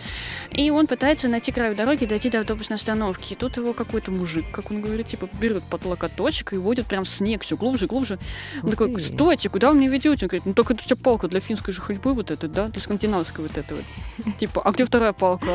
и 0.51 0.71
он 0.71 0.89
пытается 0.89 1.29
найти 1.29 1.51
краю 1.51 1.75
дороги, 1.75 2.05
дойти 2.05 2.29
до 2.29 2.41
автобусной 2.41 2.77
остановки. 2.77 3.33
И 3.33 3.37
тут 3.37 3.57
его 3.57 3.73
какой-то 3.73 4.11
мужик, 4.11 4.45
как 4.53 4.71
он 4.71 4.83
говорит, 4.83 5.07
типа, 5.07 5.27
берет 5.41 5.63
под 5.63 5.87
локоточек 5.87 6.53
и 6.53 6.57
водит 6.57 6.87
прям 6.87 7.05
в 7.05 7.09
снег 7.09 7.45
все 7.45 7.57
глубже, 7.57 7.87
глубже. 7.87 8.19
Он 8.63 8.73
такой, 8.73 9.01
стойте, 9.01 9.49
куда 9.49 9.71
вы 9.71 9.79
меня 9.79 9.89
ведете? 9.89 10.27
Он 10.27 10.29
говорит, 10.29 10.45
ну 10.45 10.53
только 10.53 10.75
это 10.75 10.83
у 10.83 10.87
тебя 10.87 10.97
палка 10.97 11.29
для 11.29 11.41
финской 11.41 11.73
же 11.73 11.81
ходьбы 11.81 12.13
вот 12.13 12.31
эта, 12.31 12.47
да, 12.47 12.69
для 12.69 12.81
скандинавской 12.83 13.45
вот 13.45 13.57
этой 13.57 13.79
вот. 13.79 13.85
Типа, 14.39 14.63
а 14.65 14.73
где 14.73 14.85
вторая 14.85 15.13
палка? 15.13 15.47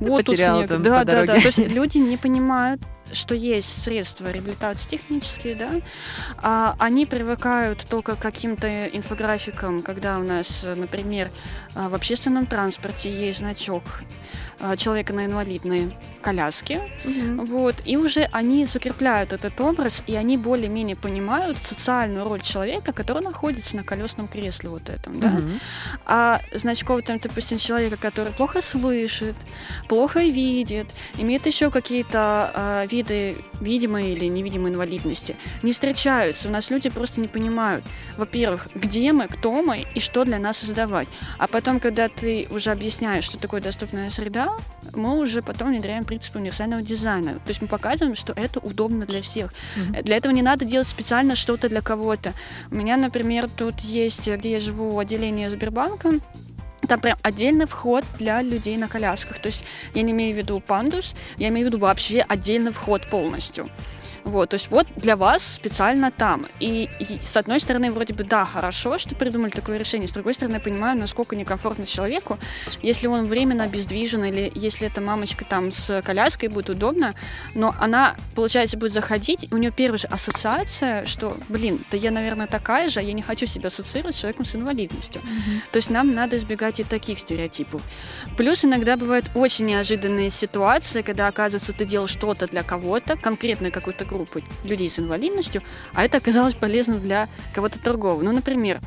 Вот 0.00 0.24
тут 0.24 0.36
снег. 0.36 0.68
Да, 0.68 1.04
да, 1.04 1.24
да. 1.24 1.34
То 1.40 1.46
есть 1.46 1.58
люди 1.58 1.98
не 1.98 2.16
понимают, 2.16 2.80
что 3.12 3.34
есть 3.34 3.82
средства 3.82 4.30
реабилитации 4.30 4.88
технические, 4.90 5.54
да, 5.54 5.70
а 6.38 6.74
они 6.78 7.06
привыкают 7.06 7.86
только 7.88 8.16
к 8.16 8.18
каким-то 8.18 8.86
инфографикам, 8.86 9.82
когда 9.82 10.18
у 10.18 10.22
нас, 10.22 10.66
например, 10.76 11.30
в 11.76 11.94
общественном 11.94 12.46
транспорте 12.46 13.10
есть 13.10 13.40
значок 13.40 13.82
а, 14.58 14.74
человека 14.74 15.12
на 15.12 15.26
инвалидной 15.26 15.94
коляске, 16.22 16.80
угу. 17.04 17.44
вот, 17.44 17.74
и 17.84 17.98
уже 17.98 18.22
они 18.32 18.64
закрепляют 18.64 19.34
этот 19.34 19.60
образ, 19.60 20.02
и 20.06 20.14
они 20.14 20.38
более-менее 20.38 20.96
понимают 20.96 21.58
социальную 21.58 22.26
роль 22.26 22.40
человека, 22.40 22.94
который 22.94 23.22
находится 23.22 23.76
на 23.76 23.84
колесном 23.84 24.28
кресле 24.28 24.70
вот 24.70 24.88
этом, 24.88 25.20
да, 25.20 25.28
угу. 25.28 25.50
а 26.06 26.40
значков 26.54 27.02
там, 27.02 27.18
допустим, 27.18 27.58
человека, 27.58 27.98
который 27.98 28.32
плохо 28.32 28.62
слышит, 28.62 29.36
плохо 29.88 30.20
видит, 30.20 30.86
имеет 31.18 31.44
еще 31.44 31.70
какие-то 31.70 32.50
э, 32.54 32.86
виды 32.90 33.36
видимой 33.60 34.12
или 34.12 34.24
невидимой 34.24 34.70
инвалидности, 34.70 35.36
не 35.62 35.74
встречаются, 35.74 36.48
у 36.48 36.50
нас 36.50 36.70
люди 36.70 36.88
просто 36.88 37.20
не 37.20 37.28
понимают, 37.28 37.84
во-первых, 38.16 38.68
где 38.74 39.12
мы, 39.12 39.28
кто 39.28 39.60
мы 39.60 39.84
и 39.94 40.00
что 40.00 40.24
для 40.24 40.38
нас 40.38 40.56
создавать, 40.56 41.08
а 41.36 41.46
потом, 41.46 41.65
когда 41.80 42.08
ты 42.08 42.46
уже 42.50 42.70
объясняешь, 42.70 43.24
что 43.24 43.38
такое 43.38 43.60
доступная 43.60 44.08
среда, 44.10 44.50
мы 44.94 45.18
уже 45.18 45.42
потом 45.42 45.68
внедряем 45.68 46.04
принципы 46.04 46.38
универсального 46.38 46.80
дизайна. 46.80 47.34
То 47.34 47.48
есть 47.48 47.60
мы 47.60 47.66
показываем, 47.66 48.14
что 48.14 48.32
это 48.32 48.60
удобно 48.60 49.04
для 49.04 49.20
всех. 49.20 49.52
Mm-hmm. 49.52 50.02
Для 50.02 50.16
этого 50.16 50.32
не 50.32 50.42
надо 50.42 50.64
делать 50.64 50.86
специально 50.86 51.34
что-то 51.34 51.68
для 51.68 51.82
кого-то. 51.82 52.34
У 52.70 52.76
меня, 52.76 52.96
например, 52.96 53.48
тут 53.48 53.80
есть, 53.80 54.28
где 54.28 54.52
я 54.52 54.60
живу, 54.60 54.96
отделение 54.98 55.50
Сбербанка. 55.50 56.20
Там 56.86 57.00
прям 57.00 57.18
отдельный 57.22 57.66
вход 57.66 58.04
для 58.18 58.42
людей 58.42 58.76
на 58.76 58.86
колясках. 58.86 59.40
То 59.40 59.48
есть 59.48 59.64
я 59.94 60.02
не 60.02 60.12
имею 60.12 60.34
в 60.34 60.38
виду 60.38 60.60
пандус, 60.60 61.16
я 61.36 61.48
имею 61.48 61.66
в 61.66 61.70
виду 61.70 61.78
вообще 61.78 62.24
отдельный 62.28 62.70
вход 62.70 63.08
полностью. 63.10 63.68
Вот, 64.26 64.50
то 64.50 64.54
есть 64.54 64.72
вот 64.72 64.88
для 64.96 65.14
вас 65.14 65.54
специально 65.54 66.10
там. 66.10 66.46
И, 66.58 66.90
и 66.98 67.04
с 67.22 67.36
одной 67.36 67.60
стороны, 67.60 67.92
вроде 67.92 68.12
бы, 68.12 68.24
да, 68.24 68.44
хорошо, 68.44 68.98
что 68.98 69.14
придумали 69.14 69.50
такое 69.50 69.78
решение. 69.78 70.08
С 70.08 70.12
другой 70.12 70.34
стороны, 70.34 70.54
я 70.54 70.60
понимаю, 70.60 70.98
насколько 70.98 71.36
некомфортно 71.36 71.86
человеку, 71.86 72.36
если 72.82 73.06
он 73.06 73.28
временно 73.28 73.62
обездвижен 73.62 74.24
или 74.24 74.50
если 74.56 74.88
эта 74.88 75.00
мамочка 75.00 75.44
там 75.44 75.70
с 75.70 76.02
коляской 76.02 76.48
будет 76.48 76.70
удобно, 76.70 77.14
но 77.54 77.72
она, 77.78 78.16
получается, 78.34 78.76
будет 78.76 78.90
заходить, 78.90 79.46
у 79.52 79.58
нее 79.58 79.70
первая 79.70 79.98
же 79.98 80.08
ассоциация, 80.08 81.06
что, 81.06 81.36
блин, 81.48 81.78
да 81.92 81.96
я, 81.96 82.10
наверное, 82.10 82.48
такая 82.48 82.90
же, 82.90 82.98
а 82.98 83.04
я 83.04 83.12
не 83.12 83.22
хочу 83.22 83.46
себя 83.46 83.68
ассоциировать 83.68 84.16
с 84.16 84.18
человеком 84.18 84.44
с 84.44 84.56
инвалидностью. 84.56 85.22
Mm-hmm. 85.22 85.60
То 85.70 85.76
есть 85.76 85.88
нам 85.88 86.12
надо 86.12 86.36
избегать 86.36 86.80
и 86.80 86.84
таких 86.84 87.20
стереотипов. 87.20 87.80
Плюс 88.36 88.64
иногда 88.64 88.96
бывают 88.96 89.30
очень 89.36 89.66
неожиданные 89.66 90.30
ситуации, 90.30 91.02
когда, 91.02 91.28
оказывается, 91.28 91.72
ты 91.72 91.84
делал 91.84 92.08
что-то 92.08 92.48
для 92.48 92.64
кого-то, 92.64 93.16
конкретно 93.16 93.70
какую-то 93.70 94.04
группу, 94.04 94.15
группы 94.16 94.42
людей 94.64 94.88
с 94.88 94.98
инвалидностью, 94.98 95.62
а 95.92 96.04
это 96.04 96.18
оказалось 96.18 96.54
полезным 96.54 97.00
для 97.00 97.28
кого-то 97.54 97.80
другого. 97.80 98.22
Ну, 98.22 98.32
например, 98.32 98.80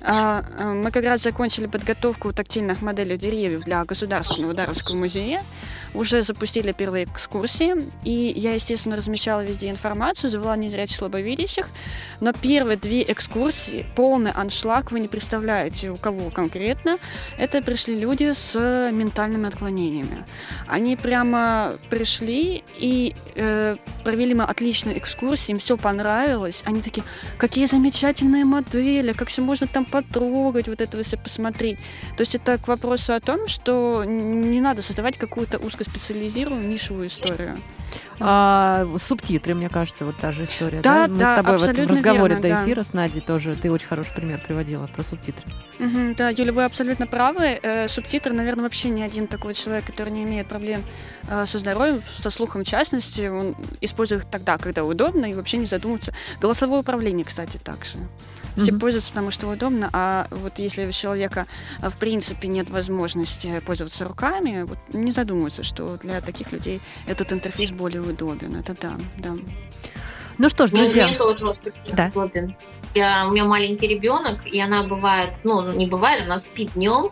а, 0.00 0.44
а, 0.58 0.74
мы 0.74 0.90
как 0.90 1.04
раз 1.04 1.22
закончили 1.22 1.66
подготовку 1.66 2.32
тактильных 2.32 2.82
моделей 2.82 3.16
деревьев 3.16 3.62
для 3.62 3.84
Государственного 3.84 4.54
Даровского 4.54 4.96
музея. 4.96 5.42
Уже 5.94 6.22
запустили 6.22 6.72
первые 6.72 7.04
экскурсии. 7.04 7.74
И 8.04 8.32
я, 8.36 8.54
естественно, 8.54 8.96
размещала 8.96 9.44
везде 9.44 9.70
информацию, 9.70 10.30
завела 10.30 10.56
незрячих 10.56 10.96
слабовидящих. 10.96 11.68
Но 12.20 12.32
первые 12.32 12.76
две 12.76 13.02
экскурсии, 13.02 13.86
полный 13.94 14.30
аншлаг, 14.30 14.92
вы 14.92 15.00
не 15.00 15.08
представляете, 15.08 15.90
у 15.90 15.96
кого 15.96 16.30
конкретно. 16.30 16.98
Это 17.38 17.62
пришли 17.62 17.98
люди 17.98 18.32
с 18.32 18.54
ментальными 18.92 19.48
отклонениями. 19.48 20.24
Они 20.66 20.96
прямо 20.96 21.74
пришли 21.90 22.64
и 22.78 23.14
э, 23.34 23.76
провели 24.04 24.34
мы 24.34 24.44
отличную 24.44 24.98
экскурсию, 24.98 25.56
им 25.56 25.58
все 25.58 25.76
понравилось. 25.76 26.62
Они 26.64 26.80
такие, 26.80 27.04
какие 27.38 27.66
замечательные 27.66 28.44
модели, 28.44 29.12
как 29.12 29.28
все 29.28 29.42
можно 29.42 29.66
там 29.66 29.84
потрогать, 29.84 30.68
вот 30.68 30.80
это 30.80 31.02
все 31.02 31.16
посмотреть. 31.16 31.78
То 32.16 32.22
есть 32.22 32.34
это 32.34 32.58
к 32.58 32.68
вопросу 32.68 33.14
о 33.14 33.20
том, 33.20 33.48
что 33.48 34.04
не 34.04 34.60
надо 34.60 34.82
создавать 34.82 35.18
какую-то 35.18 35.58
узкоспециализированную 35.82 36.68
нишевую 36.68 37.08
историю. 37.08 37.58
А, 38.20 38.86
субтитры, 38.98 39.54
мне 39.54 39.68
кажется, 39.68 40.04
вот 40.04 40.16
та 40.16 40.32
же 40.32 40.44
история. 40.44 40.80
Да, 40.80 41.06
да? 41.06 41.12
Мы 41.12 41.18
да, 41.18 41.32
с 41.32 41.36
тобой 41.36 41.58
вот 41.58 41.76
в 41.76 41.90
разговоре 41.90 42.34
верно, 42.36 42.40
до 42.40 42.64
эфира 42.64 42.82
да. 42.82 42.84
с 42.84 42.92
Надей 42.92 43.20
тоже, 43.20 43.56
ты 43.56 43.70
очень 43.70 43.86
хороший 43.86 44.14
пример 44.14 44.40
приводила 44.46 44.86
про 44.86 45.02
субтитры. 45.02 45.44
Угу, 45.78 46.14
да, 46.16 46.30
Юля, 46.30 46.52
вы 46.52 46.64
абсолютно 46.64 47.06
правы. 47.06 47.58
Э, 47.62 47.88
субтитры, 47.88 48.32
наверное, 48.32 48.62
вообще 48.62 48.88
не 48.90 49.02
один 49.02 49.26
такой 49.26 49.54
человек, 49.54 49.84
который 49.84 50.10
не 50.10 50.22
имеет 50.22 50.46
проблем 50.46 50.84
э, 51.28 51.44
со 51.46 51.58
здоровьем, 51.58 52.02
со 52.18 52.30
слухом 52.30 52.64
в 52.64 52.66
частности. 52.66 53.26
Он 53.26 53.56
использует 53.80 54.22
их 54.22 54.30
тогда, 54.30 54.58
когда 54.58 54.84
удобно, 54.84 55.26
и 55.26 55.34
вообще 55.34 55.56
не 55.56 55.66
задумывается. 55.66 56.14
Голосовое 56.40 56.80
управление, 56.80 57.24
кстати, 57.24 57.56
также. 57.56 57.98
Все 58.56 58.70
mm-hmm. 58.70 58.78
пользуются, 58.78 59.10
потому 59.10 59.30
что 59.30 59.48
удобно, 59.48 59.88
а 59.92 60.26
вот 60.30 60.58
если 60.58 60.86
у 60.86 60.92
человека 60.92 61.46
а, 61.80 61.90
в 61.90 61.96
принципе 61.96 62.48
нет 62.48 62.68
возможности 62.70 63.60
пользоваться 63.64 64.04
руками, 64.04 64.62
вот 64.62 64.78
не 64.92 65.12
задумываются, 65.12 65.62
что 65.62 65.96
для 65.96 66.20
таких 66.20 66.52
людей 66.52 66.80
этот 67.06 67.32
интерфейс 67.32 67.70
более 67.70 68.02
удобен. 68.02 68.56
Это 68.56 68.76
да, 68.80 68.92
да. 69.16 69.34
Ну 70.38 70.48
что 70.48 70.66
ж, 70.66 70.70
друзья. 70.70 71.08
Мне 71.08 71.18
тоже 71.18 71.56
да. 71.92 72.10
удобен. 72.14 72.56
Я, 72.94 73.26
у 73.26 73.32
меня 73.32 73.46
маленький 73.46 73.88
ребенок, 73.88 74.46
и 74.46 74.60
она 74.60 74.82
бывает, 74.82 75.40
ну, 75.44 75.72
не 75.72 75.86
бывает, 75.86 76.24
она 76.26 76.38
спит 76.38 76.72
днем, 76.74 77.10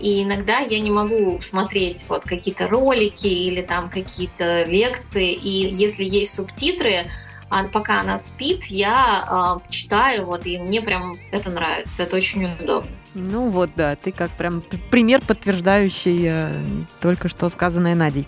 и 0.00 0.24
иногда 0.24 0.58
я 0.58 0.80
не 0.80 0.90
могу 0.90 1.40
смотреть 1.40 2.04
вот 2.08 2.24
какие-то 2.24 2.66
ролики 2.66 3.28
или 3.28 3.62
там 3.62 3.88
какие-то 3.90 4.64
лекции, 4.64 5.32
и 5.32 5.68
если 5.72 6.02
есть 6.02 6.34
субтитры, 6.34 7.10
а 7.48 7.64
пока 7.64 8.00
она 8.00 8.18
спит, 8.18 8.64
я 8.64 9.60
э, 9.64 9.70
читаю, 9.70 10.26
вот, 10.26 10.46
и 10.46 10.58
мне 10.58 10.80
прям 10.80 11.16
это 11.30 11.50
нравится, 11.50 12.02
это 12.02 12.16
очень 12.16 12.44
удобно. 12.44 12.90
Ну 13.14 13.48
вот, 13.48 13.70
да, 13.76 13.94
ты 13.94 14.10
как 14.10 14.30
прям 14.32 14.62
пример, 14.90 15.20
подтверждающий 15.20 16.24
э, 16.26 16.84
только 17.00 17.28
что 17.28 17.48
сказанное 17.48 17.94
Надей. 17.94 18.26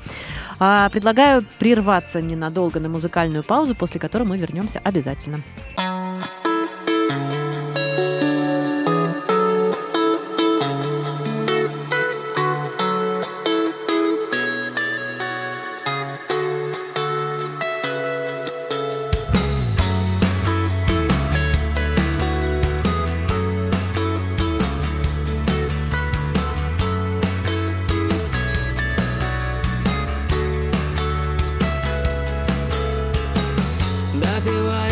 А, 0.59 0.89
предлагаю 0.91 1.45
прерваться 1.59 2.23
ненадолго 2.23 2.79
на 2.81 2.89
музыкальную 2.89 3.43
паузу, 3.43 3.75
после 3.75 4.01
которой 4.01 4.25
мы 4.25 4.39
вернемся 4.39 4.81
обязательно. 4.85 5.43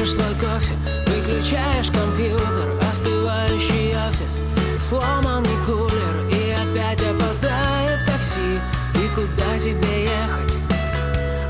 Допиваешь 0.04 0.10
свой 0.10 0.34
кофе, 0.34 0.74
выключаешь 1.06 1.90
компьютер 1.90 2.78
Остывающий 2.92 3.96
офис, 3.96 4.40
сломанный 4.86 5.48
кулер 5.64 6.28
И 6.30 6.50
опять 6.50 7.02
опоздает 7.02 8.04
такси. 8.06 8.60
И 8.96 9.08
куда 9.14 9.58
тебе 9.58 10.04
ехать? 10.04 10.54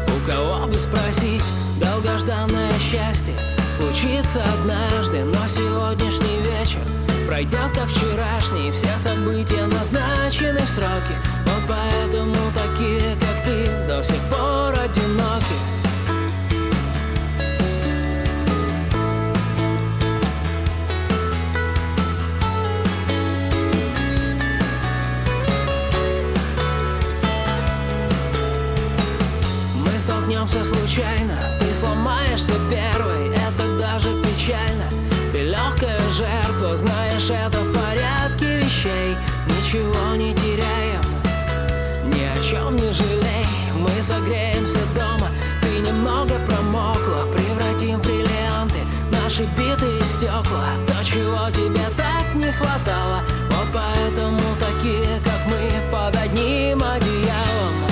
У 0.06 0.30
кого 0.30 0.66
бы 0.68 0.78
спросить? 0.78 1.42
Долгожданное 1.80 2.70
счастье 2.78 3.34
Случится 3.76 4.44
однажды, 4.60 5.24
но 5.24 5.48
сегодняшний 5.48 6.38
вечер 6.42 6.86
Пройдет 7.26 7.72
как 7.74 7.88
вчерашний, 7.88 8.70
все 8.70 8.96
события 8.98 9.66
назначены 9.66 10.60
в 10.60 10.70
сроки 10.70 11.16
Вот 11.46 11.62
поэтому 11.68 12.36
такие, 12.54 13.16
как 13.16 13.44
ты, 13.44 13.66
до 13.88 14.04
сих 14.04 14.20
пор 14.30 14.78
одиноки 14.78 15.83
Столкнемся 30.46 30.74
случайно, 30.74 31.38
ты 31.58 31.74
сломаешься 31.74 32.52
первой, 32.70 33.30
это 33.30 33.78
даже 33.78 34.10
печально. 34.22 34.84
Ты 35.32 35.42
легкая 35.42 35.98
жертва, 36.10 36.76
знаешь, 36.76 37.30
это 37.30 37.60
в 37.60 37.72
порядке 37.72 38.58
вещей. 38.58 39.16
Ничего 39.48 40.14
не 40.16 40.34
теряем, 40.34 41.02
ни 42.10 42.24
о 42.24 42.42
чем 42.42 42.76
не 42.76 42.92
жалей 42.92 43.46
Мы 43.78 44.02
согреемся 44.02 44.80
дома, 44.94 45.30
ты 45.62 45.78
немного 45.78 46.34
промокла. 46.46 47.26
Превратим 47.32 48.00
бриллианты 48.00 48.80
наши 49.12 49.44
битые 49.56 50.00
стекла. 50.02 50.68
То, 50.86 51.04
чего 51.04 51.50
тебе 51.50 51.88
так 51.96 52.34
не 52.34 52.52
хватало 52.52 53.22
Вот 53.50 53.66
поэтому 53.72 54.40
такие, 54.60 55.20
как 55.24 55.46
мы, 55.46 55.90
под 55.90 56.16
одним 56.16 56.82
одеялом 56.82 57.83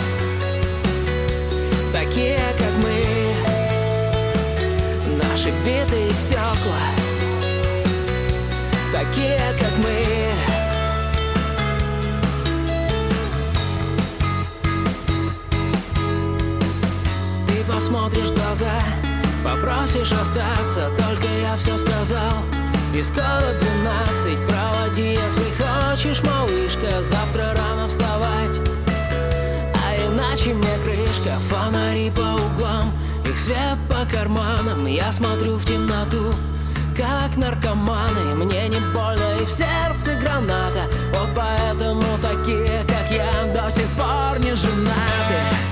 Такие, 2.13 2.55
как 2.59 2.73
мы. 2.83 3.35
Наши 5.17 5.49
битые 5.65 6.11
стекла 6.11 6.83
Такие, 8.93 9.41
как 9.59 9.79
мы. 9.79 10.35
Ты 17.47 17.73
посмотришь 17.73 18.29
в 18.29 18.35
глаза 18.35 18.83
Попросишь 19.43 20.13
остаться 20.13 20.91
Только 20.99 21.29
я 21.41 21.57
все 21.57 21.79
сказал. 21.79 22.45
И 22.95 23.03
скоро 23.03 23.59
двенадцать 23.59 24.39
Проводи, 24.47 25.15
если 25.15 25.51
хочешь, 25.57 26.23
малышка 26.23 27.03
Завтра 27.03 27.55
рано 27.57 27.89
вставать 27.89 28.82
иначе 30.33 30.55
мне 30.55 30.79
крышка, 30.85 31.39
фонари 31.49 32.11
по 32.11 32.41
углам 32.43 32.93
Их 33.25 33.39
свет 33.39 33.79
по 33.89 34.05
карманам, 34.11 34.87
я 34.87 35.13
смотрю 35.13 35.57
в 35.57 35.65
темноту 35.65 36.33
Как 36.97 37.37
наркоманы, 37.37 38.35
мне 38.35 38.69
не 38.69 38.81
больно 38.95 39.37
и 39.41 39.45
в 39.45 39.51
сердце 39.51 40.19
граната. 40.21 40.89
Вот 41.15 41.31
поэтому 41.35 42.03
такие, 42.21 42.85
как 42.87 43.11
я, 43.11 43.33
до 43.55 43.71
сих 43.71 43.87
пор 43.89 44.39
не 44.41 44.55
женаты 44.55 45.72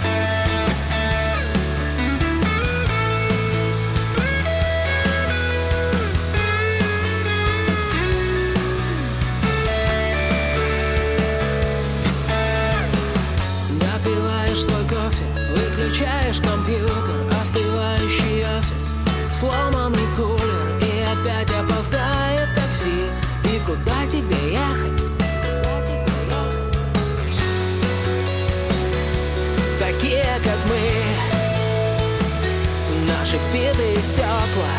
выключаешь 16.00 16.40
компьютер 16.40 17.28
Остывающий 17.40 18.44
офис, 18.44 18.92
сломанный 19.38 20.06
кулер 20.16 20.78
И 20.78 21.02
опять 21.02 21.50
опоздает 21.50 22.48
такси 22.54 23.04
И 23.44 23.60
куда 23.66 24.06
тебе 24.06 24.52
ехать? 24.52 25.02
Такие, 29.78 30.40
как 30.44 30.58
мы 30.68 30.80
Наши 33.06 33.36
битые 33.52 33.96
стекла 33.96 34.76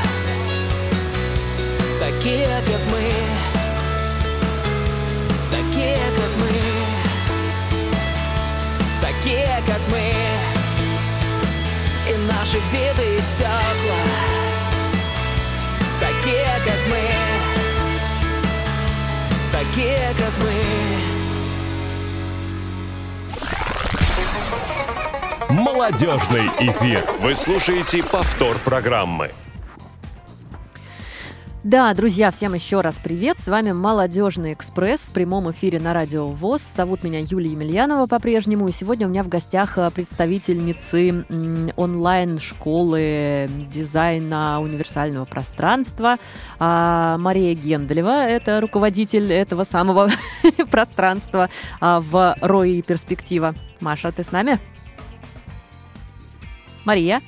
Такие, 2.00 2.62
как 2.66 2.82
мы 2.92 3.21
наши 12.72 12.84
битые 12.84 13.20
стекла 13.20 14.02
Такие, 16.00 16.60
как 16.66 16.80
мы 16.90 17.02
Такие, 19.52 20.14
как 20.18 20.34
мы 20.44 20.54
Молодежный 25.50 26.48
эфир. 26.60 27.04
Вы 27.20 27.36
слушаете 27.36 28.02
повтор 28.04 28.58
программы. 28.60 29.32
Да, 31.72 31.94
друзья, 31.94 32.32
всем 32.32 32.54
еще 32.54 32.82
раз 32.82 33.00
привет. 33.02 33.40
С 33.40 33.48
вами 33.48 33.72
«Молодежный 33.72 34.52
экспресс» 34.52 35.06
в 35.06 35.12
прямом 35.12 35.50
эфире 35.52 35.80
на 35.80 35.94
радио 35.94 36.28
ВОЗ. 36.28 36.62
Зовут 36.62 37.02
меня 37.02 37.20
Юлия 37.22 37.52
Емельянова 37.52 38.08
по-прежнему. 38.08 38.68
И 38.68 38.74
сегодня 38.74 39.08
у 39.08 39.10
меня 39.10 39.24
в 39.24 39.30
гостях 39.30 39.78
э, 39.78 39.90
представительницы 39.90 41.24
онлайн-школы 41.78 43.50
дизайна 43.74 44.60
универсального 44.60 45.24
пространства 45.24 46.18
а, 46.60 47.18
Мария 47.18 47.54
Генделева. 47.54 48.26
Это 48.28 48.60
руководитель 48.60 49.32
этого 49.32 49.64
самого 49.64 50.10
пространства 50.72 51.50
а, 51.80 52.02
в 52.02 52.36
РОИ 52.42 52.80
и 52.80 52.82
«Перспектива». 52.82 53.56
Маша, 53.80 54.12
ты 54.12 54.26
с 54.26 54.34
нами? 54.34 54.60
Мария? 56.84 57.22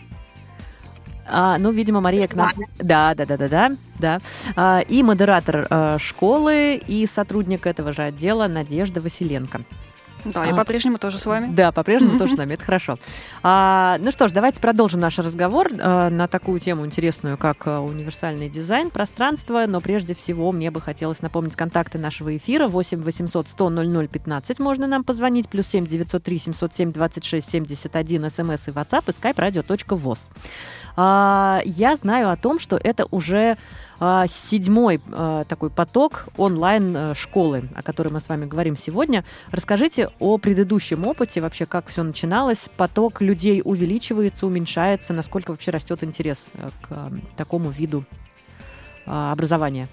А, 1.25 1.57
ну, 1.57 1.71
видимо, 1.71 2.01
Мария 2.01 2.27
к 2.27 2.35
нам... 2.35 2.51
Да, 2.77 3.13
да, 3.15 3.25
да, 3.25 3.37
да, 3.37 3.47
да, 3.47 3.71
да. 3.99 4.19
А, 4.55 4.79
и 4.81 5.03
модератор 5.03 5.67
а, 5.69 5.97
школы, 5.99 6.75
и 6.75 7.05
сотрудник 7.05 7.65
этого 7.65 7.91
же 7.93 8.03
отдела 8.03 8.47
Надежда 8.47 9.01
Василенко. 9.01 9.61
Да, 10.25 10.45
я 10.45 10.55
по-прежнему 10.55 10.97
тоже 10.97 11.17
с 11.17 11.25
вами. 11.25 11.53
Да, 11.53 11.71
по-прежнему 11.71 12.17
тоже 12.17 12.33
с 12.33 12.37
нами, 12.37 12.53
это 12.53 12.65
хорошо. 12.65 12.97
А, 13.41 13.97
ну 13.99 14.11
что 14.11 14.27
ж, 14.27 14.31
давайте 14.31 14.59
продолжим 14.59 14.99
наш 14.99 15.19
разговор 15.19 15.69
а, 15.79 16.09
на 16.09 16.27
такую 16.27 16.59
тему 16.59 16.85
интересную, 16.85 17.37
как 17.37 17.67
а, 17.67 17.81
универсальный 17.81 18.49
дизайн 18.49 18.89
пространства. 18.89 19.65
Но 19.67 19.81
прежде 19.81 20.15
всего 20.15 20.51
мне 20.51 20.71
бы 20.71 20.81
хотелось 20.81 21.21
напомнить 21.21 21.55
контакты 21.55 21.97
нашего 21.97 22.35
эфира. 22.35 22.67
8 22.67 23.01
800 23.01 23.49
100 23.49 23.69
00 23.69 24.07
15 24.07 24.59
можно 24.59 24.87
нам 24.87 25.03
позвонить. 25.03 25.49
Плюс 25.49 25.67
7 25.67 25.85
903 25.85 26.37
707 26.39 26.91
26 26.91 27.49
71 27.49 28.29
смс 28.29 28.67
и 28.67 28.71
WhatsApp 28.71 29.03
и 29.07 29.11
skype 29.11 29.35
radio.voz. 29.35 30.19
А, 30.95 31.61
я 31.65 31.95
знаю 31.95 32.29
о 32.29 32.37
том, 32.37 32.59
что 32.59 32.79
это 32.81 33.07
уже 33.11 33.57
а, 33.92 33.92
седьмой 34.27 35.01
а, 35.11 35.43
такой 35.45 35.69
поток 35.69 36.25
онлайн-школы, 36.37 37.69
о 37.73 37.83
которой 37.83 38.09
мы 38.09 38.19
с 38.19 38.29
вами 38.29 38.45
говорим 38.45 38.77
сегодня. 38.77 39.23
Расскажите 39.51 40.09
о 40.19 40.37
предыдущем 40.37 41.05
опыте, 41.05 41.41
вообще 41.41 41.65
как 41.65 41.87
все 41.87 42.03
начиналось, 42.03 42.69
поток 42.75 43.21
людей 43.21 43.61
увеличивается, 43.63 44.47
уменьшается, 44.47 45.13
насколько 45.13 45.51
вообще 45.51 45.71
растет 45.71 46.03
интерес 46.03 46.51
э, 46.53 46.69
к 46.81 47.11
такому 47.37 47.69
виду 47.69 48.05
образования? 49.05 49.89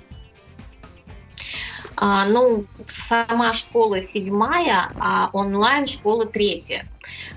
А, 2.02 2.24
ну, 2.24 2.64
сама 2.86 3.52
школа 3.52 4.00
седьмая, 4.00 4.90
а 4.98 5.28
онлайн 5.34 5.84
школа 5.84 6.24
третья. 6.24 6.88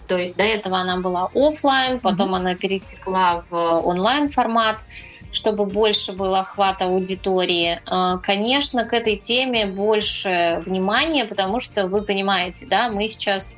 То 0.08 0.18
есть 0.18 0.38
до 0.38 0.44
этого 0.44 0.78
она 0.78 1.02
была 1.02 1.30
офлайн, 1.36 2.00
потом 2.00 2.34
mm-hmm. 2.34 2.38
она 2.38 2.56
перетекла 2.56 3.44
в 3.50 3.56
онлайн 3.56 4.30
формат, 4.30 4.86
чтобы 5.34 5.66
больше 5.66 6.14
было 6.14 6.40
охвата 6.40 6.86
аудитории. 6.86 7.82
А, 7.88 8.20
конечно, 8.20 8.86
к 8.86 8.94
этой 8.94 9.18
теме 9.18 9.66
больше 9.66 10.62
внимания, 10.66 11.26
потому 11.26 11.60
что 11.60 11.88
вы 11.88 12.02
понимаете, 12.02 12.66
да, 12.66 12.88
мы 12.88 13.10
сейчас 13.10 13.58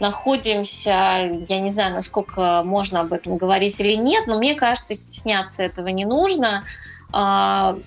находимся, 0.00 1.42
я 1.46 1.60
не 1.60 1.70
знаю, 1.70 1.94
насколько 1.94 2.62
можно 2.64 3.02
об 3.02 3.12
этом 3.12 3.36
говорить 3.36 3.80
или 3.80 3.94
нет, 3.94 4.26
но 4.26 4.38
мне 4.38 4.56
кажется, 4.56 4.94
стесняться 4.94 5.62
этого 5.62 5.86
не 5.88 6.06
нужно. 6.06 6.64
А, 7.10 7.78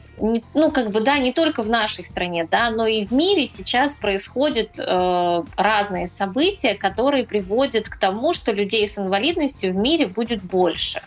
ну, 0.54 0.72
как 0.72 0.92
бы, 0.92 1.02
да, 1.02 1.18
не 1.18 1.32
только 1.32 1.64
в 1.64 1.70
нашей 1.70 2.04
стране, 2.04 2.48
да, 2.50 2.70
но 2.72 2.86
и 2.86 3.06
в 3.06 3.12
мире 3.12 3.46
сейчас 3.46 3.96
происходят 3.96 4.80
э, 4.80 5.44
разные 5.58 6.08
события, 6.08 6.76
которые 6.76 7.26
приводят 7.26 7.90
к 7.90 7.98
тому, 7.98 8.34
что 8.34 8.52
людей 8.52 8.88
с 8.88 8.98
инвалидностью 8.98 9.74
в 9.74 9.78
мире 9.78 10.08
будет 10.08 10.44
больше. 10.44 11.02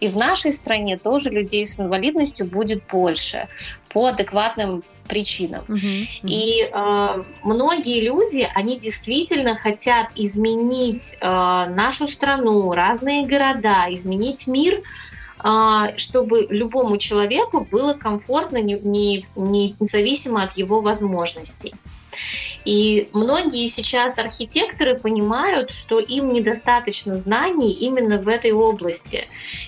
И 0.00 0.08
в 0.08 0.16
нашей 0.16 0.52
стране 0.52 0.96
тоже 0.96 1.30
людей 1.30 1.66
с 1.66 1.78
инвалидностью 1.78 2.46
будет 2.46 2.86
больше 2.86 3.48
по 3.90 4.06
адекватным 4.06 4.82
причинам. 5.06 5.64
Uh-huh, 5.68 5.76
uh-huh. 5.76 6.28
И 6.28 6.70
э, 6.70 7.22
многие 7.42 8.00
люди, 8.02 8.46
они 8.54 8.78
действительно 8.78 9.54
хотят 9.54 10.08
изменить 10.16 11.16
э, 11.20 11.26
нашу 11.26 12.06
страну, 12.06 12.72
разные 12.72 13.26
города, 13.26 13.86
изменить 13.88 14.46
мир 14.46 14.82
чтобы 15.96 16.46
любому 16.50 16.96
человеку 16.98 17.66
было 17.70 17.94
комфортно, 17.94 18.58
не, 18.58 18.78
не, 18.78 19.26
не 19.36 19.74
независимо 19.78 20.42
от 20.42 20.52
его 20.52 20.80
возможностей. 20.80 21.74
И 22.64 23.08
многие 23.12 23.66
сейчас 23.66 24.18
архитекторы 24.18 24.98
понимают, 24.98 25.72
что 25.72 25.98
им 25.98 26.30
недостаточно 26.32 27.14
знаний 27.14 27.72
именно 27.72 28.20
в 28.20 28.28
этой 28.28 28.52
области. 28.52 29.26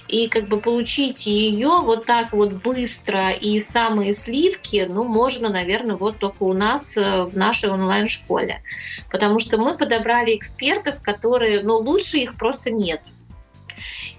И 0.09 0.29
как 0.29 0.49
бы 0.49 0.61
получить 0.61 1.27
ее 1.27 1.81
вот 1.83 2.05
так 2.05 2.33
вот 2.33 2.53
быстро 2.53 3.31
и 3.31 3.59
самые 3.59 4.13
сливки, 4.13 4.87
ну, 4.89 5.05
можно, 5.05 5.49
наверное, 5.49 5.97
вот 5.97 6.19
только 6.19 6.43
у 6.43 6.53
нас 6.53 6.97
э, 6.97 7.25
в 7.25 7.37
нашей 7.37 7.71
онлайн-школе. 7.71 8.63
Потому 9.11 9.39
что 9.39 9.57
мы 9.57 9.79
подобрали 9.79 10.37
экспертов, 10.37 11.01
которые, 11.03 11.63
ну, 11.63 11.77
лучше 11.77 12.19
их 12.19 12.37
просто 12.37 12.71
нет. 12.71 13.01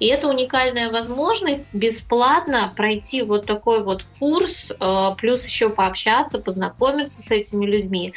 И 0.02 0.08
это 0.08 0.28
уникальная 0.30 0.92
возможность 0.92 1.70
бесплатно 1.74 2.74
пройти 2.76 3.22
вот 3.22 3.46
такой 3.46 3.84
вот 3.84 4.04
курс, 4.18 4.72
э, 4.72 5.08
плюс 5.16 5.46
еще 5.46 5.70
пообщаться, 5.70 6.40
познакомиться 6.40 7.22
с 7.22 7.30
этими 7.30 7.68
людьми. 7.68 8.16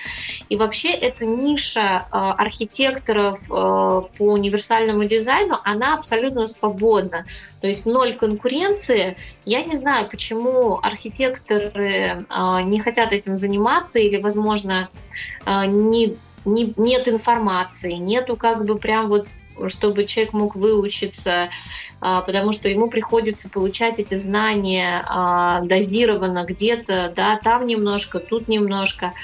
И 0.49 0.57
вообще 0.57 0.93
эта 0.93 1.27
ниша 1.27 2.07
э, 2.11 2.17
архитекторов 2.17 3.39
э, 3.51 3.55
по 3.55 4.23
универсальному 4.23 5.05
дизайну, 5.05 5.57
она 5.63 5.93
абсолютно 5.93 6.47
свободна. 6.47 7.27
То 7.61 7.67
есть 7.67 7.85
ноль 7.85 8.15
конкуренции. 8.15 9.19
Я 9.45 9.63
не 9.63 9.75
знаю, 9.75 10.09
почему 10.09 10.79
архитекторы 10.83 12.25
не 12.65 12.81
хотят 12.81 13.13
этим 13.13 13.37
заниматься 13.37 13.99
или, 13.99 14.17
возможно, 14.17 14.89
не 15.47 16.17
не, 16.47 16.75
нет 16.77 17.09
информации, 17.09 17.93
нету 17.95 18.37
как 18.37 18.65
бы 18.65 18.79
прям 18.79 19.09
вот 19.09 19.29
чтобы 19.67 20.05
человек 20.05 20.33
мог 20.33 20.57
выучиться, 20.57 21.51
а, 22.01 22.21
потому 22.21 22.53
что 22.53 22.69
ему 22.69 22.89
приходится 22.89 23.49
получать 23.49 23.99
эти 23.99 24.15
знания 24.15 25.05
а, 25.07 25.61
дозированно 25.63 26.45
где-то, 26.45 27.13
да, 27.15 27.39
там 27.43 27.67
немножко, 27.67 28.19
тут 28.19 28.49
немножко. 28.49 29.15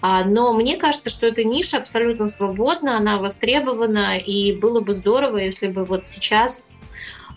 А, 0.00 0.24
но 0.24 0.52
мне 0.52 0.76
кажется, 0.76 1.10
что 1.10 1.26
эта 1.26 1.44
ниша 1.44 1.78
абсолютно 1.78 2.26
свободна, 2.28 2.96
она 2.96 3.18
востребована, 3.18 4.18
и 4.18 4.52
было 4.52 4.80
бы 4.80 4.94
здорово, 4.94 5.36
если 5.38 5.68
бы 5.68 5.84
вот 5.84 6.04
сейчас 6.04 6.68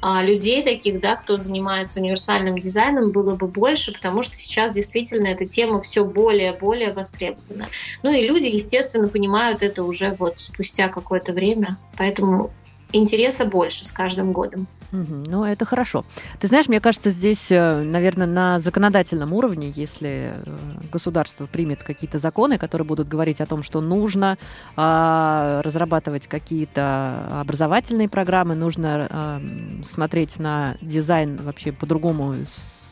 людей 0.01 0.63
таких, 0.63 0.99
да, 0.99 1.15
кто 1.15 1.37
занимается 1.37 1.99
универсальным 1.99 2.57
дизайном, 2.57 3.11
было 3.11 3.35
бы 3.35 3.47
больше, 3.47 3.93
потому 3.93 4.21
что 4.21 4.35
сейчас 4.35 4.71
действительно 4.71 5.27
эта 5.27 5.45
тема 5.45 5.81
все 5.81 6.05
более 6.05 6.53
и 6.53 6.57
более 6.57 6.93
востребована. 6.93 7.67
Ну 8.03 8.11
и 8.11 8.27
люди, 8.27 8.47
естественно, 8.47 9.07
понимают 9.07 9.63
это 9.63 9.83
уже 9.83 10.15
вот 10.19 10.39
спустя 10.39 10.89
какое-то 10.89 11.33
время, 11.33 11.77
поэтому 11.97 12.51
интереса 12.91 13.45
больше 13.45 13.85
с 13.85 13.91
каждым 13.91 14.31
годом. 14.31 14.67
Ну, 14.95 15.43
это 15.43 15.65
хорошо. 15.65 16.05
Ты 16.39 16.47
знаешь, 16.47 16.67
мне 16.67 16.79
кажется, 16.79 17.11
здесь, 17.11 17.51
э, 17.51 17.83
наверное, 17.83 18.27
на 18.27 18.59
законодательном 18.59 19.33
уровне, 19.33 19.71
если 19.75 20.33
э, 20.35 20.55
государство 20.91 21.45
примет 21.45 21.83
какие-то 21.83 22.17
законы, 22.17 22.57
которые 22.57 22.85
будут 22.85 23.07
говорить 23.07 23.41
о 23.41 23.45
том, 23.45 23.63
что 23.63 23.81
нужно 23.81 24.37
э, 24.77 25.61
разрабатывать 25.63 26.27
какие-то 26.27 27.41
образовательные 27.41 28.09
программы, 28.09 28.55
нужно 28.55 29.07
э, 29.09 29.83
смотреть 29.83 30.39
на 30.39 30.77
дизайн 30.81 31.37
вообще 31.43 31.71
по-другому, 31.71 32.35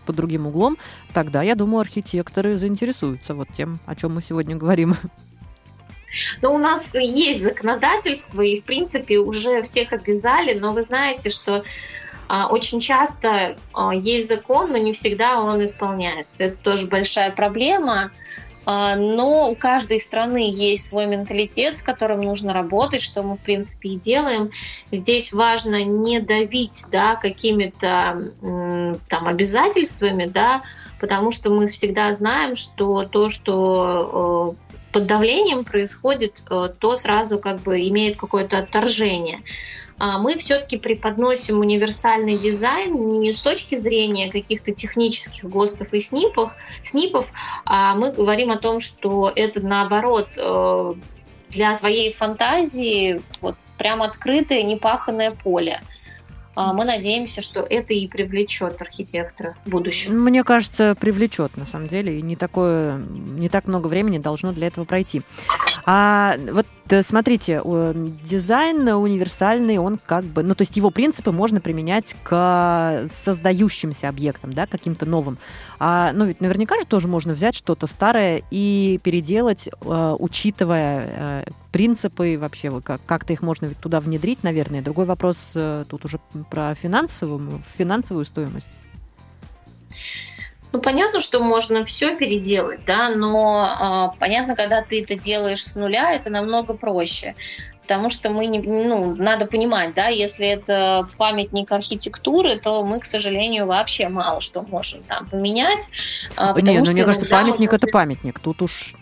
под 0.05 0.15
другим 0.15 0.47
углом, 0.47 0.77
тогда, 1.13 1.41
я 1.41 1.55
думаю, 1.55 1.81
архитекторы 1.81 2.57
заинтересуются 2.57 3.35
вот 3.35 3.47
тем, 3.53 3.79
о 3.85 3.95
чем 3.95 4.15
мы 4.15 4.21
сегодня 4.21 4.55
говорим. 4.55 4.95
Но 6.41 6.53
у 6.53 6.57
нас 6.57 6.95
есть 6.95 7.43
законодательство, 7.43 8.41
и, 8.41 8.59
в 8.59 8.63
принципе, 8.63 9.17
уже 9.17 9.61
всех 9.61 9.93
обязали, 9.93 10.53
но 10.53 10.73
вы 10.73 10.83
знаете, 10.83 11.29
что 11.29 11.63
а, 12.27 12.47
очень 12.47 12.79
часто 12.79 13.57
а, 13.73 13.93
есть 13.93 14.27
закон, 14.27 14.71
но 14.71 14.77
не 14.77 14.91
всегда 14.91 15.41
он 15.41 15.63
исполняется. 15.63 16.45
Это 16.45 16.59
тоже 16.59 16.87
большая 16.87 17.31
проблема. 17.31 18.11
А, 18.65 18.95
но 18.95 19.51
у 19.51 19.55
каждой 19.55 19.99
страны 19.99 20.49
есть 20.49 20.87
свой 20.87 21.05
менталитет, 21.05 21.75
с 21.75 21.81
которым 21.81 22.21
нужно 22.21 22.53
работать, 22.53 23.01
что 23.01 23.23
мы, 23.23 23.35
в 23.35 23.41
принципе, 23.41 23.89
и 23.89 23.99
делаем. 23.99 24.51
Здесь 24.91 25.33
важно 25.33 25.83
не 25.83 26.21
давить 26.21 26.85
да, 26.91 27.15
какими-то 27.15 28.31
там, 29.09 29.27
обязательствами, 29.27 30.25
да, 30.25 30.61
потому 30.99 31.31
что 31.31 31.49
мы 31.49 31.67
всегда 31.67 32.13
знаем, 32.13 32.55
что 32.55 33.03
то, 33.03 33.27
что 33.27 34.55
под 34.93 35.07
давлением 35.07 35.65
происходит, 35.65 36.43
э, 36.49 36.69
то 36.79 36.95
сразу 36.95 37.39
как 37.39 37.61
бы 37.61 37.81
имеет 37.81 38.15
какое-то 38.15 38.59
отторжение. 38.59 39.39
А 39.97 40.19
мы 40.19 40.37
все-таки 40.37 40.77
преподносим 40.77 41.59
универсальный 41.59 42.37
дизайн 42.37 43.19
не 43.19 43.33
с 43.33 43.39
точки 43.41 43.75
зрения 43.75 44.31
каких-то 44.31 44.71
технических 44.71 45.45
ГОСТов 45.45 45.93
и 45.93 45.99
СНИПов, 45.99 46.53
СНИПов 46.81 47.31
а 47.65 47.95
мы 47.95 48.11
говорим 48.11 48.51
о 48.51 48.57
том, 48.57 48.79
что 48.79 49.31
это 49.35 49.61
наоборот 49.61 50.29
э, 50.37 50.93
для 51.49 51.77
твоей 51.77 52.11
фантазии 52.11 53.21
вот 53.41 53.55
прям 53.77 54.01
открытое 54.01 54.63
непаханное 54.63 55.31
поле. 55.31 55.81
А, 56.55 56.73
мы 56.73 56.85
надеемся, 56.85 57.41
что 57.41 57.61
это 57.61 57.93
и 57.93 58.07
привлечет 58.07 58.81
архитекторов 58.81 59.57
в 59.65 59.69
будущем. 59.69 60.19
Мне 60.21 60.43
кажется, 60.43 60.95
привлечет 60.99 61.57
на 61.57 61.65
самом 61.65 61.87
деле, 61.87 62.19
и 62.19 62.21
не 62.21 62.35
такое, 62.35 62.97
не 62.97 63.49
так 63.49 63.65
много 63.65 63.87
времени 63.87 64.17
должно 64.17 64.51
для 64.51 64.67
этого 64.67 64.85
пройти. 64.85 65.23
А 65.85 66.37
вот 66.51 66.65
э, 66.89 67.03
смотрите, 67.03 67.61
дизайн 68.23 68.87
универсальный, 68.87 69.77
он 69.77 69.99
как 70.03 70.23
бы, 70.23 70.41
ну 70.43 70.55
то 70.55 70.61
есть 70.61 70.77
его 70.77 70.91
принципы 70.91 71.31
можно 71.31 71.59
применять 71.59 72.15
к 72.23 73.07
создающимся 73.11 74.07
объектам, 74.07 74.53
да, 74.53 74.65
каким-то 74.65 75.05
новым. 75.05 75.37
А, 75.79 76.13
ну 76.13 76.25
ведь 76.25 76.39
наверняка 76.39 76.79
же 76.79 76.85
тоже 76.85 77.07
можно 77.07 77.33
взять 77.33 77.55
что-то 77.55 77.87
старое 77.87 78.43
и 78.49 78.99
переделать, 79.03 79.67
э, 79.67 80.15
учитывая 80.19 81.05
э, 81.05 81.45
принципы 81.73 82.37
вообще, 82.39 82.79
как, 82.81 83.01
как-то 83.05 83.33
их 83.33 83.41
можно 83.41 83.65
ведь 83.65 83.79
туда 83.79 83.99
внедрить, 83.99 84.43
наверное. 84.43 84.81
Другой 84.81 85.05
вопрос 85.05 85.57
тут 85.89 86.05
уже 86.05 86.19
про 86.49 86.75
финансовую, 86.75 87.61
финансовую 87.77 88.25
стоимость. 88.25 88.69
Ну, 90.73 90.81
понятно, 90.81 91.19
что 91.19 91.39
можно 91.39 91.85
все 91.85 92.15
переделать, 92.17 92.83
да, 92.83 93.09
но 93.09 94.11
э, 94.15 94.19
понятно, 94.19 94.55
когда 94.55 94.81
ты 94.81 95.03
это 95.03 95.15
делаешь 95.15 95.63
с 95.63 95.75
нуля, 95.75 96.11
это 96.11 96.31
намного 96.31 96.73
проще. 96.73 97.35
Потому 97.83 98.09
что 98.09 98.31
мы 98.31 98.47
не, 98.47 98.59
ну, 98.59 99.13
надо 99.13 99.45
понимать, 99.45 99.93
да, 99.93 100.07
если 100.07 100.47
это 100.47 101.07
памятник 101.17 101.71
архитектуры, 101.71 102.57
то 102.57 102.83
мы, 102.83 102.99
к 102.99 103.05
сожалению, 103.05 103.67
вообще 103.67 104.09
мало 104.09 104.41
что 104.41 104.63
можем 104.63 105.03
там 105.03 105.29
поменять. 105.29 105.91
А, 106.37 106.59
не, 106.59 106.79
ну, 106.79 106.91
мне 106.91 107.03
кажется, 107.03 107.27
памятник 107.27 107.71
это 107.71 107.87
памятник. 107.87 108.39
Тут 108.39 108.63
уж 108.63 108.95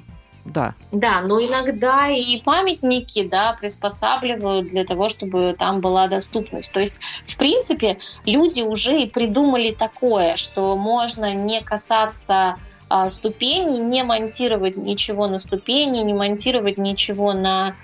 да. 0.46 0.74
Да, 0.92 1.22
но 1.22 1.39
иногда 1.39 2.10
и 2.10 2.38
памятники, 2.42 3.28
да, 3.28 3.54
приспосабливают 3.54 4.68
для 4.68 4.86
того, 4.86 5.08
чтобы 5.08 5.56
там 5.58 5.82
была 5.82 6.08
доступность. 6.08 6.72
То 6.74 6.80
есть, 6.80 7.02
в 7.26 7.38
принципе, 7.38 8.00
люди 8.26 8.62
уже 8.62 9.02
и 9.02 9.10
придумали 9.10 9.72
такое, 9.72 10.36
что 10.36 10.76
можно 10.76 11.34
не 11.34 11.62
касаться 11.62 12.58
а, 12.89 13.08
ступеней, 13.10 13.80
не 13.80 14.04
монтировать 14.04 14.78
ничего 14.78 15.28
на 15.28 15.38
ступени, 15.38 16.00
не 16.00 16.14
монтировать 16.14 16.78
ничего 16.78 17.34
на 17.34 17.76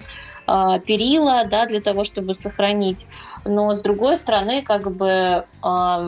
а, 0.47 0.79
перила, 0.79 1.43
да, 1.45 1.65
для 1.65 1.81
того, 1.81 2.03
чтобы 2.03 2.33
сохранить. 2.33 3.07
Но 3.45 3.73
с 3.73 3.81
другой 3.81 4.17
стороны, 4.17 4.63
как 4.63 4.95
бы 4.95 5.45
а, 5.61 6.07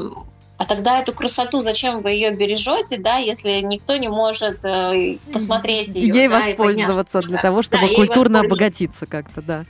а 0.60 0.66
тогда 0.66 1.00
эту 1.00 1.14
красоту, 1.14 1.62
зачем 1.62 2.02
вы 2.02 2.12
ее 2.12 2.32
бережете, 2.32 2.98
да, 2.98 3.16
если 3.16 3.62
никто 3.62 3.96
не 3.96 4.10
может 4.10 4.66
э, 4.66 5.18
посмотреть 5.32 5.96
ее? 5.96 6.14
Ей 6.14 6.28
да, 6.28 6.40
воспользоваться 6.42 7.22
для 7.22 7.38
того, 7.38 7.62
чтобы 7.62 7.88
да, 7.88 7.96
культурно 7.96 8.42
обогатиться 8.42 9.06
как-то, 9.06 9.42
да. 9.42 9.66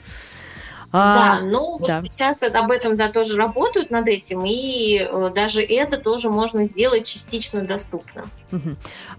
А, 0.92 1.38
да, 1.38 1.44
ну 1.44 1.78
да. 1.78 2.00
Вот 2.00 2.10
сейчас 2.10 2.42
об 2.42 2.72
этом 2.72 2.96
да 2.96 3.08
тоже 3.08 3.36
работают 3.36 3.92
над 3.92 4.08
этим, 4.08 4.44
и 4.44 4.98
э, 4.98 5.30
даже 5.32 5.62
это 5.62 5.96
тоже 5.96 6.28
можно 6.28 6.64
сделать 6.64 7.06
частично 7.06 7.60
доступно. 7.60 8.28
Угу. 8.50 8.70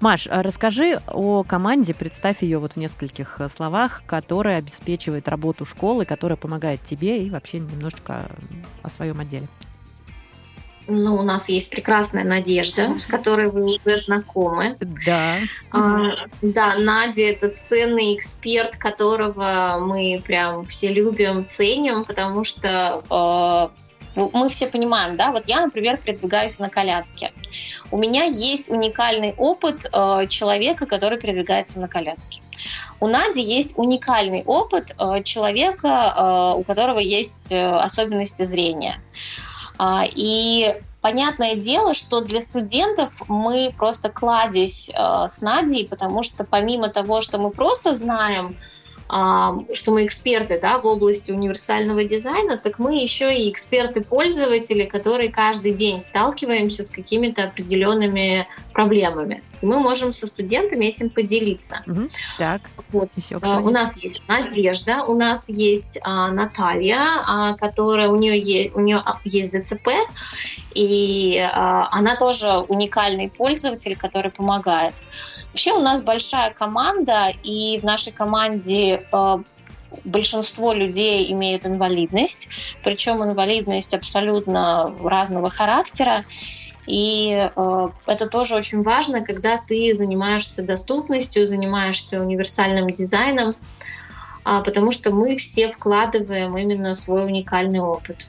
Маш, 0.02 0.28
а 0.30 0.44
расскажи 0.44 1.02
о 1.08 1.46
команде, 1.46 1.94
представь 1.94 2.42
ее 2.42 2.58
вот 2.58 2.74
в 2.74 2.76
нескольких 2.76 3.40
э, 3.40 3.48
словах, 3.48 4.04
которая 4.06 4.58
обеспечивает 4.58 5.30
работу 5.30 5.66
школы, 5.66 6.04
которая 6.04 6.36
помогает 6.36 6.84
тебе 6.84 7.24
и 7.24 7.30
вообще 7.30 7.60
немножечко 7.60 8.26
о 8.84 8.90
своем 8.90 9.22
отделе 9.22 9.48
ну, 10.98 11.16
у 11.16 11.24
нас 11.24 11.50
есть 11.50 11.72
прекрасная 11.72 12.24
Надежда, 12.24 12.98
с 12.98 13.06
которой 13.06 13.50
вы 13.50 13.80
уже 13.86 13.98
знакомы. 13.98 14.78
Да. 14.80 15.36
А, 15.72 16.28
да, 16.42 16.76
Надя 16.76 17.24
это 17.24 17.50
ценный 17.50 18.16
эксперт, 18.16 18.78
которого 18.78 19.78
мы 19.80 20.22
прям 20.26 20.66
все 20.66 20.94
любим, 20.94 21.46
ценим, 21.46 22.04
потому 22.04 22.44
что 22.44 23.04
а, 23.10 23.72
мы 24.16 24.50
все 24.50 24.68
понимаем, 24.68 25.16
да, 25.16 25.32
вот 25.32 25.48
я, 25.48 25.62
например, 25.62 25.98
передвигаюсь 25.98 26.60
на 26.60 26.70
коляске. 26.70 27.32
У 27.92 27.98
меня 27.98 28.24
есть 28.24 28.70
уникальный 28.70 29.34
опыт 29.38 29.86
э, 29.92 30.28
человека, 30.28 30.86
который 30.86 31.18
передвигается 31.18 31.80
на 31.80 31.88
коляске. 31.88 32.42
У 33.00 33.08
Нади 33.08 33.42
есть 33.42 33.78
уникальный 33.78 34.44
опыт 34.44 34.96
э, 34.98 35.24
человека, 35.24 36.14
э, 36.16 36.60
у 36.60 36.64
которого 36.64 37.00
есть 37.00 37.54
э, 37.54 37.66
особенности 37.66 38.44
зрения. 38.44 39.02
Э, 39.82 40.04
и 40.14 40.82
Понятное 41.02 41.56
дело, 41.56 41.96
что 41.96 42.22
для 42.22 42.42
студентов 42.42 43.24
мы 43.28 43.74
просто 43.76 44.10
кладезь 44.10 44.92
э, 44.96 45.28
с 45.28 45.42
Надей, 45.42 45.88
потому 45.88 46.22
что 46.22 46.44
помимо 46.44 46.90
того, 46.90 47.22
что 47.22 47.40
мы 47.40 47.50
просто 47.50 47.94
знаем 47.94 48.56
что 49.12 49.92
мы 49.92 50.06
эксперты 50.06 50.58
да, 50.58 50.78
в 50.78 50.86
области 50.86 51.34
универсального 51.34 52.06
дизайна, 52.06 52.56
так 52.56 52.80
мы 52.80 53.02
еще 53.02 53.36
и 53.36 53.52
эксперты-пользователи, 53.52 54.86
которые 54.86 55.30
каждый 55.30 55.74
день 55.74 56.02
сталкиваемся 56.02 56.84
с 56.84 56.90
какими-то 56.90 57.44
определенными 57.44 58.48
проблемами. 58.72 59.44
И 59.62 59.66
мы 59.66 59.80
можем 59.80 60.14
со 60.14 60.28
студентами 60.28 60.86
этим 60.86 61.10
поделиться. 61.10 61.84
Угу. 61.88 62.10
Так, 62.38 62.62
вот. 62.92 63.10
Еще 63.16 63.40
а, 63.42 63.60
у 63.60 63.70
нас 63.70 63.98
есть 63.98 64.22
Надежда, 64.28 65.04
у 65.04 65.16
нас 65.16 65.50
есть 65.50 66.00
а, 66.04 66.32
Наталья, 66.32 67.06
а, 67.26 67.54
которая 67.54 68.10
у 68.10 68.16
нее 68.16 68.40
есть, 68.40 68.76
у 68.76 68.80
нее 68.80 69.04
есть 69.24 69.52
ДЦП, 69.52 69.90
и 70.74 71.38
а, 71.40 71.88
она 71.92 72.16
тоже 72.16 72.60
уникальный 72.68 73.30
пользователь, 73.30 73.96
который 73.96 74.32
помогает. 74.32 74.96
Вообще 75.52 75.74
у 75.74 75.82
нас 75.82 76.04
большая 76.04 76.52
команда, 76.52 77.28
и 77.44 77.78
в 77.80 77.84
нашей 77.84 78.14
команде 78.14 79.06
э, 79.12 79.38
большинство 80.06 80.74
людей 80.74 81.32
имеют 81.34 81.66
инвалидность, 81.66 82.50
причем 82.84 83.24
инвалидность 83.24 83.94
абсолютно 83.94 84.96
разного 85.04 85.50
характера. 85.50 86.24
И 86.88 87.32
э, 87.56 87.88
это 88.08 88.28
тоже 88.28 88.56
очень 88.56 88.84
важно, 88.84 89.22
когда 89.22 89.58
ты 89.58 89.94
занимаешься 89.94 90.64
доступностью, 90.64 91.46
занимаешься 91.46 92.20
универсальным 92.20 92.90
дизайном, 92.90 93.56
э, 94.46 94.62
потому 94.66 94.92
что 94.92 95.12
мы 95.12 95.36
все 95.36 95.70
вкладываем 95.70 96.58
именно 96.58 96.94
свой 96.94 97.26
уникальный 97.26 97.80
опыт. 97.80 98.28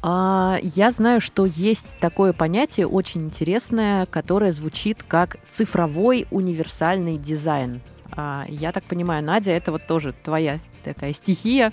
А, 0.00 0.58
я 0.62 0.92
знаю, 0.92 1.20
что 1.20 1.44
есть 1.44 1.98
такое 1.98 2.32
понятие 2.32 2.86
очень 2.86 3.26
интересное, 3.26 4.06
которое 4.06 4.52
звучит 4.52 5.02
как 5.02 5.38
цифровой 5.50 6.26
универсальный 6.30 7.18
дизайн. 7.18 7.80
А, 8.12 8.44
я 8.48 8.72
так 8.72 8.84
понимаю, 8.84 9.24
Надя, 9.24 9.52
это 9.52 9.72
вот 9.72 9.86
тоже 9.86 10.14
твоя 10.22 10.60
такая 10.84 11.12
стихия. 11.12 11.72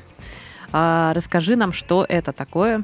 А, 0.71 1.13
расскажи 1.13 1.55
нам, 1.55 1.71
что 1.71 2.05
это 2.07 2.33
такое. 2.33 2.83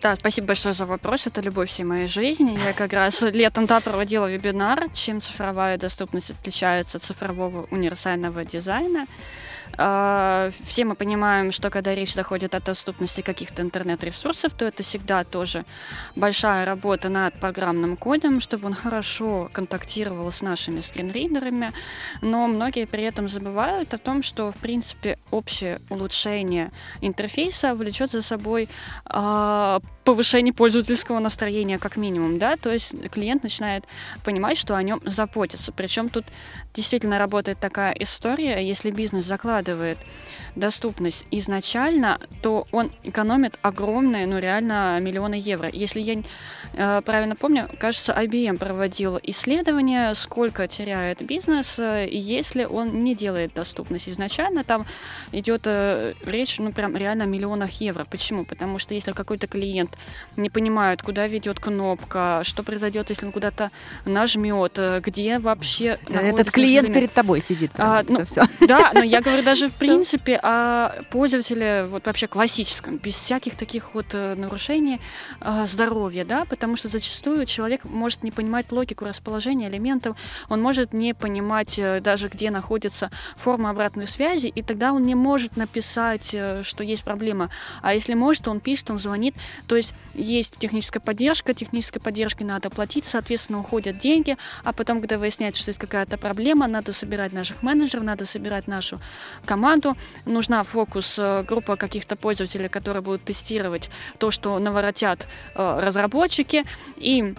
Да, 0.00 0.14
спасибо 0.16 0.48
большое 0.48 0.74
за 0.74 0.86
вопрос. 0.86 1.26
Это 1.26 1.40
любовь 1.40 1.68
всей 1.70 1.84
моей 1.84 2.08
жизни. 2.08 2.58
Я 2.64 2.72
как 2.72 2.92
раз 2.92 3.22
летом 3.22 3.66
да, 3.66 3.80
проводила 3.80 4.30
вебинар, 4.30 4.88
чем 4.90 5.20
цифровая 5.20 5.76
доступность 5.78 6.30
отличается 6.30 6.98
от 6.98 7.04
цифрового 7.04 7.66
универсального 7.70 8.44
дизайна. 8.44 9.06
А, 9.76 10.50
все 10.64 10.84
мы 10.84 10.94
понимаем, 10.94 11.52
что 11.52 11.70
когда 11.70 11.94
речь 11.94 12.14
заходит 12.14 12.54
о 12.54 12.60
доступности 12.60 13.20
каких-то 13.20 13.62
интернет-ресурсов, 13.62 14.52
то 14.54 14.64
это 14.64 14.82
всегда 14.82 15.24
тоже 15.24 15.64
большая 16.16 16.64
работа 16.64 17.08
над 17.08 17.34
программным 17.34 17.96
кодом, 17.96 18.40
чтобы 18.40 18.66
он 18.66 18.74
хорошо 18.74 19.50
контактировал 19.52 20.30
с 20.32 20.42
нашими 20.42 20.80
скринридерами. 20.80 21.72
Но 22.22 22.46
многие 22.46 22.86
при 22.86 23.04
этом 23.04 23.28
забывают 23.28 23.94
о 23.94 23.98
том, 23.98 24.22
что, 24.22 24.50
в 24.52 24.56
принципе, 24.56 25.18
общее 25.30 25.80
улучшение 25.90 26.70
интерфейса 27.00 27.74
влечет 27.74 28.10
за 28.10 28.22
собой 28.22 28.68
э, 29.12 29.80
повышение 30.08 30.54
пользовательского 30.54 31.18
настроения 31.18 31.78
как 31.78 31.98
минимум, 31.98 32.38
да, 32.38 32.56
то 32.56 32.72
есть 32.72 33.10
клиент 33.10 33.42
начинает 33.42 33.84
понимать, 34.24 34.56
что 34.56 34.74
о 34.74 34.82
нем 34.82 35.02
заботятся. 35.04 35.70
Причем 35.70 36.08
тут 36.08 36.24
действительно 36.72 37.18
работает 37.18 37.60
такая 37.60 37.92
история, 37.92 38.66
если 38.66 38.90
бизнес 38.90 39.26
закладывает 39.26 39.98
доступность 40.56 41.26
изначально, 41.30 42.18
то 42.40 42.66
он 42.72 42.90
экономит 43.04 43.58
огромные, 43.60 44.26
ну 44.26 44.38
реально 44.38 44.98
миллионы 44.98 45.34
евро. 45.34 45.68
Если 45.70 46.00
я 46.00 46.22
э, 46.72 47.02
правильно 47.04 47.36
помню, 47.36 47.68
кажется, 47.78 48.12
IBM 48.12 48.56
проводил 48.56 49.20
исследование, 49.22 50.14
сколько 50.14 50.66
теряет 50.68 51.20
бизнес, 51.20 51.78
э, 51.78 52.08
если 52.10 52.64
он 52.64 53.04
не 53.04 53.14
делает 53.14 53.52
доступность 53.52 54.08
изначально. 54.08 54.64
Там 54.64 54.86
идет 55.32 55.66
э, 55.66 56.14
речь, 56.24 56.58
ну 56.58 56.72
прям 56.72 56.96
реально 56.96 57.24
о 57.24 57.26
миллионах 57.26 57.72
евро. 57.82 58.06
Почему? 58.10 58.46
Потому 58.46 58.78
что 58.78 58.94
если 58.94 59.12
какой-то 59.12 59.46
клиент 59.48 59.97
не 60.36 60.50
понимает, 60.50 61.02
куда 61.02 61.26
ведет 61.26 61.60
кнопка, 61.60 62.42
что 62.44 62.62
произойдет, 62.62 63.10
если 63.10 63.26
он 63.26 63.32
куда-то 63.32 63.70
нажмет, 64.04 64.74
э, 64.76 65.00
где 65.04 65.38
вообще... 65.38 65.98
Этот 66.08 66.50
клиент 66.50 66.92
перед 66.92 67.12
тобой 67.12 67.40
сидит. 67.40 67.72
А, 67.76 68.02
ну, 68.08 68.24
все. 68.24 68.42
Да, 68.68 68.90
но 68.92 69.02
я 69.02 69.20
говорю 69.20 69.42
даже 69.42 69.68
в 69.68 69.78
принципе 69.78 70.38
о 70.42 71.02
пользователе 71.10 71.86
вот 71.86 72.06
вообще 72.06 72.26
классическом, 72.26 72.98
без 72.98 73.14
всяких 73.14 73.56
таких 73.56 73.94
вот 73.94 74.06
э, 74.12 74.34
нарушений 74.34 75.00
э, 75.40 75.66
здоровья, 75.66 76.24
да, 76.24 76.44
потому 76.44 76.76
что 76.76 76.88
зачастую 76.88 77.46
человек 77.46 77.84
может 77.84 78.22
не 78.22 78.30
понимать 78.30 78.70
логику 78.70 79.04
расположения 79.04 79.68
элементов, 79.68 80.16
он 80.48 80.60
может 80.60 80.92
не 80.92 81.14
понимать 81.14 81.80
даже, 82.02 82.28
где 82.28 82.50
находится 82.50 83.10
форма 83.36 83.70
обратной 83.70 84.06
связи, 84.06 84.46
и 84.46 84.62
тогда 84.62 84.92
он 84.92 85.06
не 85.06 85.14
может 85.14 85.56
написать, 85.56 86.34
что 86.62 86.84
есть 86.84 87.04
проблема. 87.04 87.50
А 87.82 87.94
если 87.94 88.14
может, 88.14 88.48
он 88.48 88.60
пишет, 88.60 88.90
он 88.90 88.98
звонит. 88.98 89.34
То 89.66 89.76
есть 89.76 89.87
есть 90.14 90.56
техническая 90.58 91.00
поддержка, 91.00 91.54
технической 91.54 92.00
поддержкой 92.00 92.44
надо 92.44 92.70
платить, 92.70 93.04
соответственно, 93.04 93.60
уходят 93.60 93.98
деньги, 93.98 94.36
а 94.64 94.72
потом, 94.72 95.00
когда 95.00 95.18
выясняется, 95.18 95.60
что 95.60 95.70
есть 95.70 95.78
какая-то 95.78 96.18
проблема, 96.18 96.66
надо 96.66 96.92
собирать 96.92 97.32
наших 97.32 97.62
менеджеров, 97.62 98.04
надо 98.04 98.26
собирать 98.26 98.66
нашу 98.66 99.00
команду, 99.44 99.96
нужна 100.24 100.64
фокус-группа 100.64 101.72
э, 101.72 101.76
каких-то 101.76 102.16
пользователей, 102.16 102.68
которые 102.68 103.02
будут 103.02 103.24
тестировать 103.24 103.90
то, 104.18 104.30
что 104.30 104.58
наворотят 104.58 105.26
э, 105.54 105.80
разработчики, 105.80 106.64
и 106.96 107.34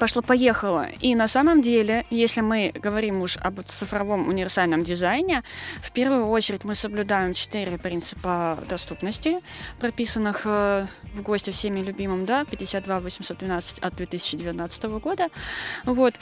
пошло-поехало. 0.00 0.86
И 1.00 1.14
на 1.14 1.28
самом 1.28 1.60
деле, 1.60 2.06
если 2.10 2.40
мы 2.40 2.72
говорим 2.74 3.20
уж 3.20 3.36
об 3.36 3.62
цифровом 3.62 4.28
универсальном 4.28 4.82
дизайне, 4.82 5.42
в 5.82 5.92
первую 5.92 6.26
очередь 6.28 6.64
мы 6.64 6.74
соблюдаем 6.74 7.34
четыре 7.34 7.76
принципа 7.78 8.58
доступности, 8.68 9.38
прописанных 9.78 10.40
э, 10.46 10.86
в 11.14 11.22
гости 11.22 11.50
всеми 11.50 11.80
любимым, 11.80 12.24
да, 12.24 12.44
52 12.44 13.00
812 13.00 13.78
от 13.78 13.94
2019 13.94 14.84
года. 14.84 15.28
Вот. 15.84 16.14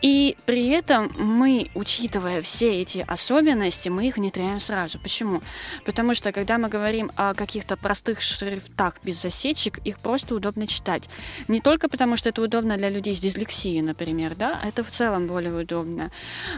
И 0.00 0.36
при 0.46 0.68
этом 0.68 1.10
мы, 1.16 1.70
учитывая 1.74 2.40
все 2.42 2.82
эти 2.82 3.04
особенности, 3.08 3.88
мы 3.88 4.06
их 4.06 4.16
внедряем 4.16 4.60
сразу. 4.60 4.98
Почему? 4.98 5.42
Потому 5.84 6.14
что, 6.14 6.30
когда 6.30 6.58
мы 6.58 6.68
говорим 6.68 7.10
о 7.16 7.34
каких-то 7.34 7.76
простых 7.76 8.20
шрифтах 8.20 8.94
без 9.02 9.20
засечек, 9.20 9.78
их 9.78 9.98
просто 9.98 10.34
удобно 10.34 10.66
читать. 10.66 11.08
Не 11.48 11.60
только 11.60 11.88
потому, 11.88 12.16
что 12.16 12.28
это 12.28 12.42
удобно 12.42 12.76
для 12.76 12.90
людей 12.90 13.16
с 13.16 13.23
дислексией, 13.24 13.82
например, 13.82 14.34
да, 14.36 14.60
это 14.64 14.84
в 14.84 14.90
целом 14.90 15.26
более 15.26 15.52
удобно. 15.52 16.10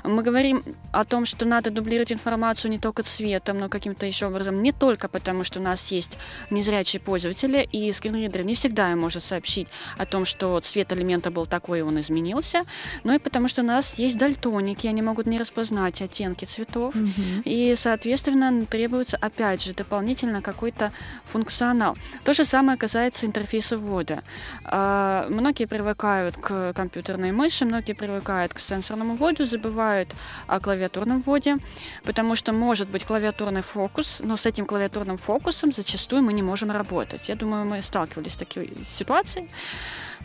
Мы 0.05 0.23
говорим 0.23 0.62
о 0.93 1.05
том, 1.05 1.25
что 1.25 1.47
надо 1.47 1.71
дублировать 1.71 2.12
информацию 2.12 2.71
не 2.71 2.79
только 2.79 3.03
цветом, 3.03 3.59
но 3.59 3.69
каким-то 3.69 4.07
еще 4.07 4.27
образом, 4.27 4.62
не 4.62 4.73
только 4.73 5.09
потому, 5.09 5.45
что 5.45 5.61
у 5.61 5.62
нас 5.62 5.91
есть 5.93 6.19
незрячие 6.51 7.01
пользователи, 7.01 7.69
и 7.73 7.93
скринридер 7.93 8.45
не 8.45 8.55
всегда 8.55 8.93
им 8.93 9.01
может 9.01 9.23
сообщить 9.23 9.69
о 9.99 10.05
том, 10.05 10.25
что 10.27 10.61
цвет 10.61 10.93
элемента 10.93 11.31
был 11.31 11.47
такой, 11.47 11.79
и 11.79 11.83
он 11.83 11.99
изменился, 12.01 12.64
но 13.05 13.14
и 13.14 13.19
потому 13.19 13.47
потому 13.47 13.49
что 13.49 13.62
у 13.62 13.77
нас 13.77 13.99
есть 13.99 14.19
дальтоники, 14.19 14.89
они 14.89 15.03
могут 15.03 15.27
не 15.27 15.39
распознать 15.39 16.03
оттенки 16.03 16.45
цветов, 16.45 16.97
mm-hmm. 16.97 17.43
и, 17.45 17.75
соответственно, 17.77 18.67
требуется, 18.67 19.17
опять 19.21 19.62
же, 19.62 19.73
дополнительно 19.73 20.43
какой-то 20.43 20.91
функционал. 21.25 21.97
То 22.25 22.35
же 22.35 22.45
самое 22.45 22.77
касается 22.77 23.25
интерфейса 23.27 23.79
ввода. 23.79 24.23
А, 24.64 25.27
многие 25.29 25.67
привыкают 25.67 26.37
к 26.37 26.46
компьютерной 26.75 27.33
мыши, 27.33 27.65
многие 27.65 27.93
привыкают 27.93 28.55
к 28.55 28.59
сенсорному 28.59 29.17
вводу, 29.17 29.47
забывают 29.47 30.15
о 30.47 30.61
клавиатурном 30.61 31.21
вводе, 31.23 31.59
потому 32.05 32.37
что 32.37 32.53
может 32.53 32.89
быть 32.89 33.05
клавиатурный 33.05 33.63
фокус, 33.63 34.21
но 34.25 34.37
с 34.37 34.47
этим 34.47 34.67
клавиатурным 34.67 35.19
фокусом 35.19 35.73
зачастую 35.73 36.23
мы 36.23 36.33
не 36.33 36.43
можем 36.43 36.71
работать. 36.71 37.29
Я 37.29 37.35
думаю, 37.35 37.65
мы 37.65 37.83
сталкивались 37.83 38.33
с 38.33 38.37
такой 38.37 38.73
ситуацией. 38.89 39.49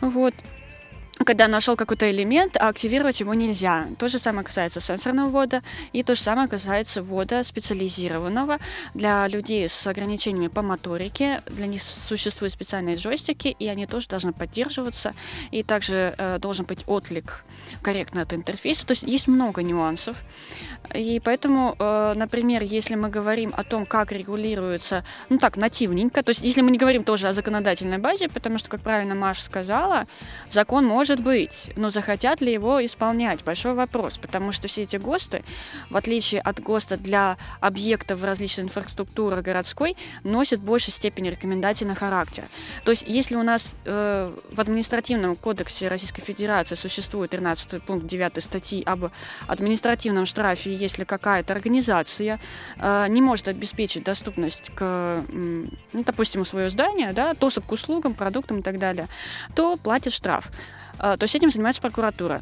Вот. 0.00 0.34
Когда 1.18 1.46
нашел 1.46 1.76
какой-то 1.76 2.10
элемент, 2.10 2.56
а 2.56 2.68
активировать 2.68 3.20
его 3.20 3.34
нельзя. 3.34 3.86
То 3.98 4.08
же 4.08 4.18
самое 4.18 4.44
касается 4.44 4.80
сенсорного 4.80 5.28
ввода, 5.28 5.62
и 5.92 6.02
то 6.02 6.14
же 6.14 6.22
самое 6.22 6.48
касается 6.48 7.02
ввода 7.02 7.44
специализированного 7.44 8.58
для 8.94 9.28
людей 9.28 9.68
с 9.68 9.86
ограничениями 9.86 10.48
по 10.48 10.62
моторике. 10.62 11.42
Для 11.46 11.66
них 11.66 11.82
существуют 11.82 12.52
специальные 12.52 12.96
джойстики, 12.96 13.54
и 13.58 13.68
они 13.68 13.86
тоже 13.86 14.08
должны 14.08 14.32
поддерживаться, 14.32 15.14
и 15.50 15.62
также 15.62 16.14
э, 16.16 16.38
должен 16.38 16.64
быть 16.64 16.84
отклик 16.86 17.44
корректно 17.82 18.22
от 18.22 18.32
интерфейса. 18.32 18.86
То 18.86 18.92
есть 18.92 19.02
есть 19.02 19.28
много 19.28 19.62
нюансов. 19.62 20.16
И 20.94 21.20
поэтому, 21.24 21.76
э, 21.78 22.14
например, 22.16 22.62
если 22.62 22.94
мы 22.96 23.08
говорим 23.08 23.54
о 23.56 23.64
том, 23.64 23.86
как 23.86 24.12
регулируется, 24.12 25.04
ну 25.28 25.38
так, 25.38 25.56
нативненько, 25.56 26.22
то 26.22 26.30
есть 26.30 26.42
если 26.42 26.62
мы 26.62 26.70
не 26.70 26.78
говорим 26.78 27.04
тоже 27.04 27.28
о 27.28 27.32
законодательной 27.32 27.98
базе, 27.98 28.28
потому 28.28 28.58
что, 28.58 28.68
как 28.68 28.80
правильно 28.80 29.14
Маша 29.14 29.42
сказала, 29.42 30.06
закон 30.50 30.84
может 30.86 31.01
быть, 31.10 31.70
но 31.76 31.90
захотят 31.90 32.40
ли 32.40 32.52
его 32.52 32.84
исполнять? 32.84 33.42
Большой 33.44 33.74
вопрос, 33.74 34.18
потому 34.18 34.52
что 34.52 34.68
все 34.68 34.82
эти 34.82 34.96
ГОСТы, 34.96 35.42
в 35.90 35.96
отличие 35.96 36.40
от 36.40 36.60
ГОСТа 36.60 36.96
для 36.96 37.36
объектов 37.60 38.22
различной 38.22 38.64
инфраструктуры 38.64 39.40
городской, 39.42 39.96
носят 40.24 40.60
большей 40.60 40.92
степени 40.92 41.30
рекомендательный 41.30 41.94
характер. 41.94 42.44
То 42.84 42.90
есть 42.90 43.04
если 43.06 43.36
у 43.36 43.42
нас 43.42 43.76
э, 43.84 44.32
в 44.50 44.60
административном 44.60 45.36
кодексе 45.36 45.88
Российской 45.88 46.22
Федерации 46.22 46.74
существует 46.74 47.30
13 47.30 47.82
пункт 47.82 48.06
9 48.06 48.42
статьи 48.42 48.82
об 48.84 49.10
административном 49.46 50.26
штрафе 50.26 50.72
если 50.82 51.04
какая-то 51.04 51.52
организация 51.52 52.40
э, 52.78 53.06
не 53.08 53.22
может 53.22 53.48
обеспечить 53.48 54.04
доступность 54.04 54.70
к, 54.74 55.24
ну, 55.30 55.70
допустим, 55.92 56.44
свое 56.44 56.70
здание, 56.70 57.12
да, 57.12 57.34
доступ 57.34 57.66
к 57.66 57.72
услугам, 57.72 58.14
продуктам 58.14 58.58
и 58.58 58.62
так 58.62 58.78
далее, 58.78 59.08
то 59.54 59.76
платит 59.76 60.12
штраф. 60.12 60.50
Э, 61.02 61.16
то 61.18 61.24
есть 61.24 61.34
этим 61.34 61.50
занимается 61.50 61.82
прокуратура. 61.82 62.40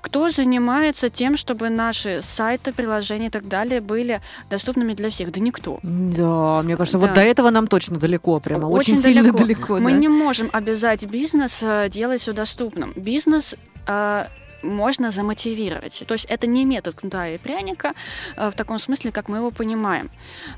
Кто 0.00 0.30
занимается 0.30 1.10
тем, 1.10 1.36
чтобы 1.36 1.68
наши 1.68 2.20
сайты, 2.22 2.72
приложения 2.72 3.26
и 3.26 3.30
так 3.30 3.46
далее 3.46 3.82
были 3.82 4.22
доступными 4.48 4.94
для 4.94 5.10
всех? 5.10 5.30
Да 5.30 5.40
никто. 5.40 5.78
Да, 5.82 6.62
мне 6.62 6.76
кажется, 6.76 6.98
да. 6.98 7.06
вот 7.06 7.14
до 7.14 7.20
этого 7.20 7.50
нам 7.50 7.66
точно 7.66 7.98
далеко, 7.98 8.40
прямо 8.40 8.66
очень, 8.66 8.94
очень 8.94 9.02
сильно 9.02 9.22
далеко. 9.22 9.38
далеко 9.38 9.78
Мы 9.78 9.92
да. 9.92 9.98
не 9.98 10.08
можем 10.08 10.48
обязать 10.52 11.04
бизнес 11.04 11.62
э, 11.62 11.90
делать 11.90 12.22
все 12.22 12.32
доступным. 12.32 12.94
Бизнес 12.96 13.54
э, 13.86 14.24
можно 14.62 15.10
замотивировать. 15.10 16.02
То 16.06 16.14
есть 16.14 16.26
это 16.26 16.46
не 16.46 16.64
метод 16.64 16.94
кнута 16.94 17.28
и 17.28 17.38
пряника 17.38 17.94
э, 18.36 18.50
в 18.50 18.54
таком 18.54 18.78
смысле, 18.78 19.12
как 19.12 19.28
мы 19.28 19.38
его 19.38 19.50
понимаем. 19.50 20.10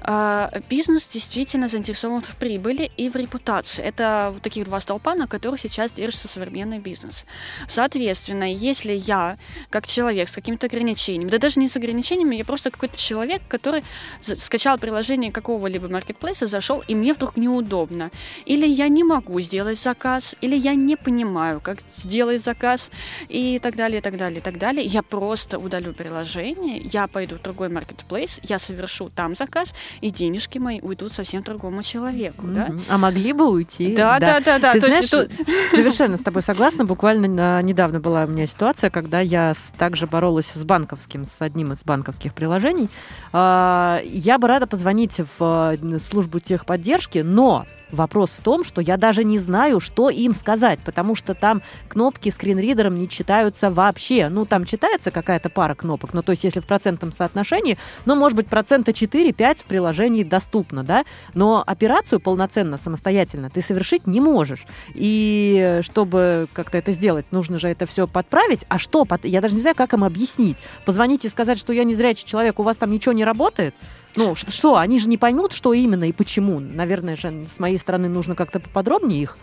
Э, 0.02 0.48
бизнес 0.68 1.08
действительно 1.08 1.68
заинтересован 1.68 2.20
в 2.22 2.36
прибыли 2.36 2.90
и 2.96 3.08
в 3.08 3.16
репутации. 3.16 3.82
Это 3.82 4.30
вот 4.32 4.42
таких 4.42 4.64
два 4.64 4.80
столпа, 4.80 5.14
на 5.14 5.26
которых 5.26 5.60
сейчас 5.60 5.92
держится 5.92 6.28
современный 6.28 6.78
бизнес. 6.78 7.24
Соответственно, 7.68 8.52
если 8.52 8.92
я, 8.92 9.38
как 9.70 9.86
человек 9.86 10.28
с 10.28 10.32
какими-то 10.32 10.66
ограничениями, 10.66 11.30
да 11.30 11.38
даже 11.38 11.60
не 11.60 11.68
с 11.68 11.76
ограничениями, 11.76 12.36
я 12.36 12.44
просто 12.44 12.70
какой-то 12.70 12.98
человек, 12.98 13.42
который 13.48 13.84
скачал 14.20 14.78
приложение 14.78 15.30
какого-либо 15.30 15.88
маркетплейса, 15.88 16.46
зашел, 16.46 16.82
и 16.88 16.94
мне 16.94 17.12
вдруг 17.12 17.36
неудобно. 17.36 18.10
Или 18.46 18.66
я 18.66 18.88
не 18.88 19.04
могу 19.04 19.40
сделать 19.40 19.78
заказ, 19.78 20.36
или 20.40 20.56
я 20.56 20.74
не 20.74 20.96
понимаю, 20.96 21.60
как 21.60 21.78
сделать 21.96 22.42
заказ, 22.42 22.90
и 23.28 23.58
так 23.62 23.76
далее 23.76 23.91
далее, 23.92 23.98
и 23.98 24.02
так 24.02 24.16
далее, 24.16 24.38
и 24.38 24.42
так 24.42 24.58
далее. 24.58 24.84
Я 24.84 25.02
просто 25.02 25.58
удалю 25.58 25.92
приложение, 25.92 26.78
я 26.78 27.06
пойду 27.06 27.36
в 27.36 27.42
другой 27.42 27.68
маркетплейс, 27.68 28.40
я 28.42 28.58
совершу 28.58 29.10
там 29.10 29.36
заказ, 29.36 29.74
и 30.00 30.10
денежки 30.10 30.58
мои 30.58 30.80
уйдут 30.80 31.12
совсем 31.12 31.42
другому 31.42 31.82
человеку. 31.82 32.46
Mm-hmm. 32.46 32.54
Да? 32.54 32.70
А 32.88 32.98
могли 32.98 33.32
бы 33.32 33.50
уйти. 33.50 33.94
Да, 33.94 34.18
да, 34.18 34.40
да, 34.40 34.58
да. 34.58 34.72
Ты 34.72 34.80
То 34.80 34.86
знаешь, 34.88 35.12
есть, 35.12 35.70
совершенно 35.70 36.16
с 36.16 36.20
тобой 36.24 36.42
согласна. 36.42 36.84
Буквально 36.84 37.62
недавно 37.62 38.00
была 38.00 38.24
у 38.24 38.28
меня 38.28 38.46
ситуация, 38.46 38.90
когда 38.90 39.20
я 39.20 39.54
также 39.76 40.06
боролась 40.06 40.46
с 40.46 40.64
банковским, 40.64 41.24
с 41.24 41.42
одним 41.42 41.72
из 41.72 41.84
банковских 41.84 42.34
приложений. 42.34 42.88
А, 43.32 44.00
я 44.04 44.38
бы 44.38 44.48
рада 44.48 44.66
позвонить 44.66 45.20
в 45.38 45.76
э, 45.80 45.98
службу 45.98 46.38
техподдержки, 46.38 47.18
но 47.18 47.66
Вопрос 47.92 48.30
в 48.30 48.40
том, 48.40 48.64
что 48.64 48.80
я 48.80 48.96
даже 48.96 49.22
не 49.22 49.38
знаю, 49.38 49.78
что 49.78 50.10
им 50.10 50.34
сказать, 50.34 50.80
потому 50.84 51.14
что 51.14 51.34
там 51.34 51.62
кнопки 51.88 52.30
скринридером 52.30 52.98
не 52.98 53.08
читаются 53.08 53.70
вообще. 53.70 54.28
Ну, 54.30 54.46
там 54.46 54.64
читается 54.64 55.10
какая-то 55.10 55.50
пара 55.50 55.74
кнопок, 55.74 56.14
ну, 56.14 56.22
то 56.22 56.32
есть 56.32 56.42
если 56.44 56.60
в 56.60 56.66
процентном 56.66 57.12
соотношении, 57.12 57.76
ну, 58.06 58.16
может 58.16 58.34
быть, 58.36 58.48
процента 58.48 58.92
4-5 58.92 59.58
в 59.58 59.64
приложении 59.64 60.24
доступно, 60.24 60.82
да, 60.82 61.04
но 61.34 61.62
операцию 61.66 62.18
полноценно, 62.18 62.78
самостоятельно 62.78 63.50
ты 63.50 63.60
совершить 63.60 64.06
не 64.06 64.20
можешь. 64.20 64.64
И 64.94 65.80
чтобы 65.82 66.48
как-то 66.52 66.78
это 66.78 66.92
сделать, 66.92 67.26
нужно 67.30 67.58
же 67.58 67.68
это 67.68 67.84
все 67.86 68.06
подправить. 68.08 68.64
А 68.68 68.78
что? 68.78 69.06
Я 69.22 69.40
даже 69.42 69.54
не 69.54 69.60
знаю, 69.60 69.76
как 69.76 69.92
им 69.92 70.02
объяснить. 70.02 70.56
Позвонить 70.86 71.24
и 71.26 71.28
сказать, 71.28 71.58
что 71.58 71.72
я 71.72 71.84
не 71.84 71.94
зрячий 71.94 72.26
человек, 72.26 72.58
у 72.58 72.62
вас 72.62 72.78
там 72.78 72.90
ничего 72.90 73.12
не 73.12 73.24
работает? 73.24 73.74
Ну, 74.16 74.34
что, 74.34 74.76
они 74.76 75.00
же 75.00 75.08
не 75.08 75.16
поймут, 75.16 75.52
что 75.52 75.72
именно 75.72 76.04
и 76.04 76.12
почему. 76.12 76.60
Наверное 76.60 77.16
же, 77.16 77.46
с 77.52 77.58
моей 77.58 77.78
стороны 77.78 78.08
нужно 78.08 78.34
как-то 78.34 78.60
поподробнее 78.60 79.22
их 79.22 79.38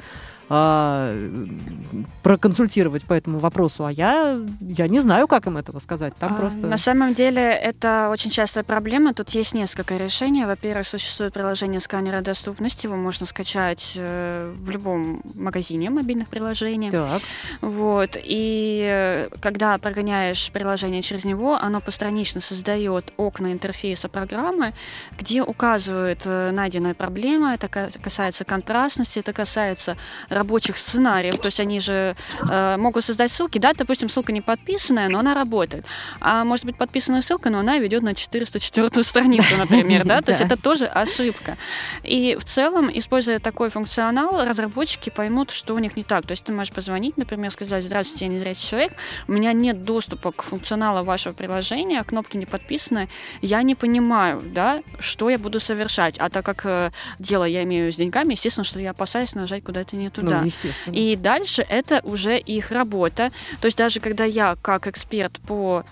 а, 0.51 1.15
проконсультировать 2.23 3.05
по 3.05 3.13
этому 3.13 3.37
вопросу, 3.37 3.85
а 3.85 3.91
я, 3.91 4.39
я 4.59 4.87
не 4.87 4.99
знаю, 4.99 5.27
как 5.27 5.45
им 5.45 5.57
этого 5.57 5.77
сказать. 5.79 6.15
Там 6.15 6.33
а, 6.33 6.35
просто... 6.35 6.61
На 6.61 6.77
самом 6.77 7.13
деле 7.13 7.41
это 7.41 8.09
очень 8.11 8.31
частая 8.31 8.63
проблема. 8.63 9.13
Тут 9.13 9.29
есть 9.29 9.53
несколько 9.53 9.97
решений. 9.97 10.45
Во-первых, 10.45 10.87
существует 10.87 11.33
приложение 11.33 11.79
сканера 11.79 12.21
доступности. 12.21 12.87
Его 12.87 12.95
можно 12.95 13.27
скачать 13.27 13.93
э, 13.95 14.51
в 14.59 14.69
любом 14.71 15.21
магазине 15.35 15.91
мобильных 15.91 16.27
приложений. 16.29 16.91
Так. 16.91 17.21
Вот. 17.61 18.17
И 18.21 18.83
э, 18.89 19.29
когда 19.41 19.77
прогоняешь 19.77 20.49
приложение 20.51 21.03
через 21.03 21.25
него, 21.25 21.57
оно 21.57 21.79
постранично 21.79 22.41
создает 22.41 23.13
окна 23.17 23.51
интерфейса 23.51 24.09
программы, 24.09 24.73
где 25.17 25.43
указывает 25.43 26.21
э, 26.25 26.49
найденная 26.51 26.95
проблема. 26.95 27.53
Это 27.53 27.67
касается 27.67 28.45
контрастности, 28.45 29.19
это 29.19 29.31
касается 29.31 29.95
рабочих 30.39 30.77
сценариев. 30.77 31.37
То 31.37 31.47
есть 31.47 31.59
они 31.59 31.81
же 31.81 32.15
э, 32.49 32.77
могут 32.77 33.03
создать 33.03 33.31
ссылки, 33.31 33.59
да, 33.59 33.73
допустим, 33.73 34.09
ссылка 34.09 34.31
не 34.31 34.41
подписанная, 34.41 35.09
но 35.09 35.19
она 35.19 35.33
работает. 35.33 35.85
А 36.21 36.43
может 36.43 36.65
быть 36.65 36.77
подписанная 36.77 37.21
ссылка, 37.21 37.49
но 37.49 37.59
она 37.59 37.77
ведет 37.77 38.03
на 38.03 38.13
404 38.13 39.03
страницу, 39.03 39.57
например, 39.57 40.05
да, 40.05 40.21
то 40.25 40.31
есть 40.31 40.41
это 40.41 40.55
тоже 40.55 40.85
ошибка. 40.85 41.57
И 42.03 42.37
в 42.39 42.45
целом, 42.45 42.89
используя 42.93 43.39
такой 43.39 43.69
функционал, 43.69 44.45
разработчики 44.45 45.09
поймут, 45.09 45.51
что 45.51 45.75
у 45.75 45.79
них 45.79 45.97
не 45.97 46.03
так. 46.03 46.25
То 46.25 46.31
есть 46.31 46.45
ты 46.45 46.53
можешь 46.53 46.73
позвонить, 46.73 47.17
например, 47.17 47.51
сказать, 47.51 47.83
здравствуйте, 47.83 48.25
я 48.25 48.31
незрячий 48.31 48.69
человек, 48.69 48.93
у 49.27 49.33
меня 49.33 49.53
нет 49.53 49.83
доступа 49.83 50.31
к 50.31 50.41
функционалу 50.41 51.03
вашего 51.03 51.33
приложения, 51.33 52.03
кнопки 52.03 52.37
не 52.37 52.45
подписаны, 52.45 53.09
я 53.41 53.61
не 53.61 53.75
понимаю, 53.75 54.41
да, 54.45 54.81
что 54.99 55.29
я 55.29 55.37
буду 55.37 55.59
совершать. 55.59 56.17
А 56.17 56.29
так 56.29 56.45
как 56.45 56.65
э, 56.65 56.91
дело 57.19 57.43
я 57.43 57.63
имею 57.63 57.91
с 57.91 57.97
деньгами, 57.97 58.33
естественно, 58.33 58.63
что 58.63 58.79
я 58.79 58.91
опасаюсь 58.91 59.35
нажать 59.35 59.63
куда-то 59.63 59.95
не 59.95 60.09
туда. 60.09 60.28
Ну, 60.29 60.45
естественно. 60.45 60.95
И 60.95 61.15
дальше 61.15 61.65
это 61.67 62.01
уже 62.03 62.37
их 62.37 62.71
работа. 62.71 63.31
То 63.61 63.65
есть 63.65 63.77
даже 63.77 63.99
когда 63.99 64.25
я 64.25 64.55
как 64.61 64.87
эксперт 64.87 65.39
по 65.47 65.83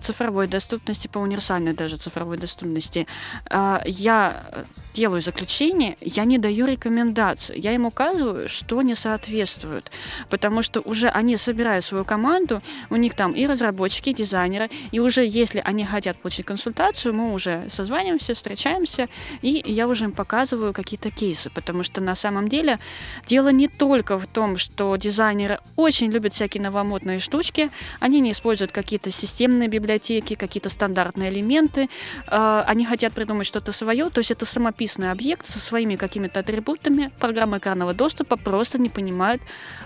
цифровой 0.00 0.46
доступности, 0.46 1.08
по 1.08 1.18
универсальной 1.18 1.72
даже 1.72 1.96
цифровой 1.96 2.38
доступности, 2.38 3.06
э, 3.50 3.78
я 3.86 4.66
делаю 4.96 5.20
заключение, 5.20 5.96
я 6.00 6.24
не 6.24 6.38
даю 6.38 6.66
рекомендации. 6.66 7.60
Я 7.60 7.72
им 7.72 7.84
указываю, 7.84 8.48
что 8.48 8.82
не 8.82 8.94
соответствует. 8.94 9.90
Потому 10.30 10.62
что 10.62 10.80
уже 10.80 11.08
они 11.08 11.36
собирают 11.36 11.84
свою 11.84 12.04
команду, 12.04 12.62
у 12.88 12.96
них 12.96 13.14
там 13.14 13.32
и 13.32 13.46
разработчики, 13.46 14.10
и 14.10 14.14
дизайнеры, 14.14 14.70
и 14.92 15.00
уже 15.00 15.24
если 15.26 15.60
они 15.64 15.84
хотят 15.84 16.16
получить 16.16 16.46
консультацию, 16.46 17.12
мы 17.12 17.34
уже 17.34 17.66
созваниваемся, 17.68 18.34
встречаемся, 18.34 19.08
и 19.42 19.62
я 19.66 19.86
уже 19.86 20.04
им 20.04 20.12
показываю 20.12 20.72
какие-то 20.72 21.10
кейсы. 21.10 21.50
Потому 21.50 21.82
что 21.82 22.00
на 22.00 22.14
самом 22.14 22.48
деле 22.48 22.78
дело 23.26 23.48
не 23.48 23.68
только 23.68 24.18
в 24.18 24.26
том, 24.26 24.56
что 24.56 24.96
дизайнеры 24.96 25.60
очень 25.76 26.10
любят 26.10 26.32
всякие 26.32 26.62
новомодные 26.62 27.20
штучки, 27.20 27.70
они 28.00 28.20
не 28.20 28.32
используют 28.32 28.72
какие-то 28.72 29.10
системные 29.10 29.65
библиотеки, 29.68 30.34
какие-то 30.34 30.70
стандартные 30.70 31.30
элементы, 31.30 31.88
э, 32.26 32.62
они 32.66 32.86
хотят 32.86 33.12
придумать 33.12 33.46
что-то 33.46 33.72
свое, 33.72 34.10
то 34.10 34.18
есть 34.18 34.30
это 34.30 34.46
самописание 34.46 34.86
описанный 34.86 35.10
объект 35.10 35.46
со 35.46 35.58
своими 35.58 35.96
какими-то 35.96 36.40
атрибутами, 36.40 37.10
программа 37.18 37.58
экранного 37.58 37.92
доступа 37.94 38.36
просто 38.36 38.78
не 38.78 38.88
понимает, 38.88 39.40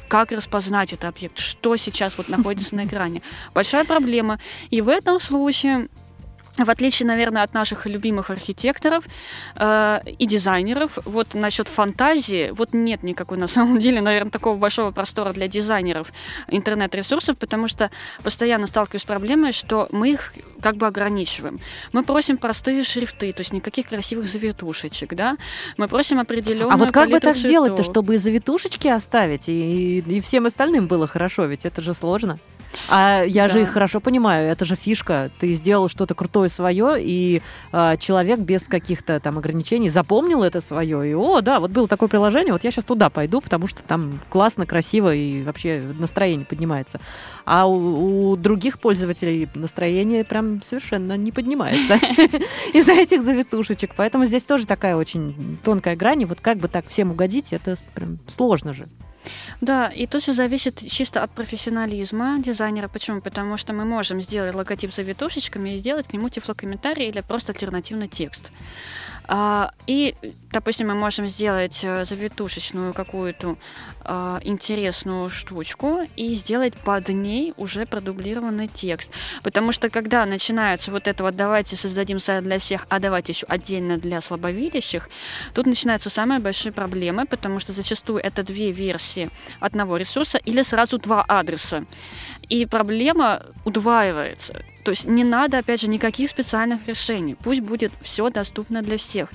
как 0.09 0.33
распознать 0.33 0.93
этот 0.93 1.07
объект, 1.07 1.39
что 1.39 1.77
сейчас 1.77 2.19
вот 2.19 2.29
находится 2.29 2.75
на 2.75 2.85
экране. 2.87 3.23
Большая 3.55 3.85
проблема. 3.85 4.39
И 4.71 4.81
в 4.81 4.89
этом 4.89 5.21
случае 5.21 5.89
в 6.65 6.71
отличие, 6.71 7.07
наверное, 7.07 7.43
от 7.43 7.55
наших 7.55 7.87
любимых 7.87 8.31
архитекторов 8.31 9.05
э, 9.57 10.01
и 10.19 10.27
дизайнеров, 10.27 10.99
вот 11.05 11.35
насчет 11.35 11.69
фантазии, 11.69 12.51
вот 12.53 12.73
нет 12.73 13.03
никакой, 13.03 13.39
на 13.39 13.49
самом 13.49 13.79
деле, 13.79 14.01
наверное, 14.01 14.31
такого 14.31 14.57
большого 14.57 14.91
простора 14.91 15.33
для 15.33 15.49
дизайнеров 15.49 16.13
интернет-ресурсов, 16.49 17.37
потому 17.39 17.69
что 17.69 17.91
постоянно 18.23 18.67
сталкиваюсь 18.67 19.03
с 19.03 19.05
проблемой, 19.05 19.53
что 19.53 19.89
мы 19.91 20.11
их 20.11 20.35
как 20.61 20.77
бы 20.77 20.87
ограничиваем. 20.87 21.61
Мы 21.93 22.03
просим 22.03 22.37
простые 22.37 22.85
шрифты, 22.85 23.33
то 23.33 23.41
есть 23.41 23.53
никаких 23.53 23.89
красивых 23.89 24.29
завитушечек, 24.29 25.15
да? 25.15 25.37
Мы 25.77 25.89
просим 25.89 26.21
определенную 26.21 26.73
А 26.73 26.77
вот 26.77 26.93
как 26.93 27.11
бы 27.11 27.21
так 27.21 27.37
сделать-то, 27.37 27.83
чтобы 27.83 28.15
и 28.15 28.19
завитушечки 28.19 28.89
оставить, 28.89 29.49
и, 29.49 29.99
и 29.99 30.21
всем 30.21 30.47
остальным 30.47 30.87
было 30.87 31.07
хорошо, 31.07 31.45
ведь 31.47 31.65
это 31.65 31.81
же 31.81 31.95
сложно. 31.95 32.39
А 32.89 33.23
я 33.25 33.47
да. 33.47 33.53
же 33.53 33.63
их 33.63 33.71
хорошо 33.71 34.01
понимаю, 34.01 34.51
это 34.51 34.65
же 34.65 34.77
фишка. 34.77 35.31
Ты 35.39 35.55
сделал 35.55 35.89
что-то 35.89 36.15
крутое 36.15 36.49
свое, 36.49 36.97
и 36.99 37.43
э, 37.73 37.97
человек 37.99 38.41
без 38.41 38.67
каких-то 38.67 39.21
там 39.21 39.39
ограничений 39.39 39.89
запомнил 39.89 40.43
это 40.43 40.61
свое. 40.61 41.11
И 41.11 41.15
о, 41.15 41.41
да, 41.41 41.61
вот 41.61 41.71
было 41.71 41.89
такое 41.89 42.09
приложение, 42.09 42.53
вот 42.53 42.65
я 42.65 42.71
сейчас 42.71 42.85
туда 42.85 43.11
пойду, 43.11 43.41
потому 43.41 43.67
что 43.67 43.83
там 43.83 44.21
классно, 44.29 44.67
красиво 44.67 45.15
и 45.15 45.43
вообще 45.43 45.83
настроение 45.99 46.47
поднимается. 46.47 47.01
А 47.45 47.67
у, 47.67 48.33
у 48.33 48.37
других 48.37 48.79
пользователей 48.79 49.49
настроение 49.55 50.25
прям 50.25 50.63
совершенно 50.63 51.17
не 51.17 51.33
поднимается 51.33 51.95
из-за 52.73 52.93
этих 52.93 53.23
завитушечек. 53.23 53.93
Поэтому 53.97 54.27
здесь 54.27 54.45
тоже 54.45 54.67
такая 54.67 54.97
очень 54.97 55.59
тонкая 55.63 55.97
грань. 55.97 56.23
И 56.23 56.25
вот 56.25 56.41
как 56.41 56.59
бы 56.59 56.69
так 56.69 56.87
всем 56.89 57.11
угодить, 57.11 57.53
это 57.53 57.77
прям 57.95 58.19
сложно 58.29 58.75
же. 58.75 58.89
Да, 59.61 59.89
и 59.89 60.07
тут 60.07 60.23
все 60.23 60.33
зависит 60.33 60.79
чисто 60.91 61.23
от 61.23 61.31
профессионализма 61.33 62.39
дизайнера. 62.39 62.89
Почему? 62.89 63.21
Потому 63.21 63.59
что 63.59 63.75
мы 63.75 63.85
можем 63.85 64.23
сделать 64.23 64.55
логотип 64.55 64.93
завитушечками 64.93 65.71
и 65.71 65.79
сделать 65.79 66.09
к 66.09 66.13
нему 66.15 66.31
тифлокомментарий 66.31 67.09
или 67.09 67.21
просто 67.21 67.53
альтернативный 67.53 68.09
текст. 68.09 68.53
А, 69.33 69.71
и, 69.87 70.17
допустим, 70.51 70.89
мы 70.89 70.95
можем 70.95 71.29
сделать 71.29 71.85
э, 71.85 72.05
завитушечную 72.05 72.93
какую-то 72.93 73.57
а, 74.01 74.41
интересную 74.43 75.31
штучку 75.31 76.01
и 76.17 76.35
сделать 76.35 76.75
под 76.75 77.11
ней 77.11 77.55
уже 77.57 77.87
продублированный 77.87 78.67
текст. 78.67 79.13
Потому 79.45 79.71
что 79.71 79.89
когда 79.89 80.27
начинается 80.27 80.91
вот 80.91 81.07
это 81.07 81.23
вот 81.23 81.37
«давайте 81.37 81.77
создадим 81.77 82.19
сайт 82.19 82.43
для 82.43 82.59
всех, 82.59 82.89
а 82.89 82.99
давайте 82.99 83.31
еще 83.33 83.47
отдельно 83.47 83.99
для 83.99 84.21
слабовидящих», 84.21 85.09
тут 85.55 85.67
начинаются 85.67 86.11
самые 86.11 86.41
большие 86.41 86.73
проблемы, 86.73 87.25
потому 87.25 87.61
что 87.61 87.73
зачастую 87.73 88.19
это 88.19 88.43
две 88.43 88.73
версии 88.73 89.31
одного 89.61 89.97
ресурса 89.97 90.39
или 90.39 90.63
сразу 90.63 90.99
два 90.99 91.23
адреса. 91.23 91.85
И 92.49 92.67
проблема 92.67 93.43
удваивается. 93.65 94.65
То 94.91 94.93
есть 94.93 95.07
не 95.07 95.23
надо, 95.23 95.59
опять 95.59 95.83
же, 95.83 95.87
никаких 95.87 96.31
специальных 96.31 96.89
решений. 96.89 97.37
Пусть 97.37 97.61
будет 97.61 97.93
все 98.01 98.29
доступно 98.29 98.83
для 98.83 98.99
всех. 98.99 99.29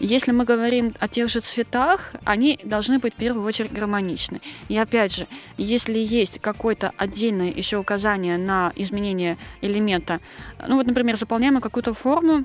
Если 0.00 0.32
мы 0.32 0.44
говорим 0.44 0.94
о 1.00 1.08
тех 1.08 1.30
же 1.30 1.40
цветах, 1.40 2.12
они 2.24 2.60
должны 2.62 2.98
быть 2.98 3.14
в 3.14 3.16
первую 3.16 3.46
очередь 3.46 3.72
гармоничны. 3.72 4.42
И 4.68 4.76
опять 4.76 5.14
же, 5.16 5.26
если 5.56 5.98
есть 5.98 6.40
какое-то 6.40 6.92
отдельное 6.98 7.50
еще 7.50 7.78
указание 7.78 8.36
на 8.36 8.70
изменение 8.76 9.38
элемента, 9.62 10.20
ну 10.68 10.76
вот, 10.76 10.86
например, 10.86 11.16
заполняем 11.16 11.58
какую-то 11.62 11.94
форму, 11.94 12.44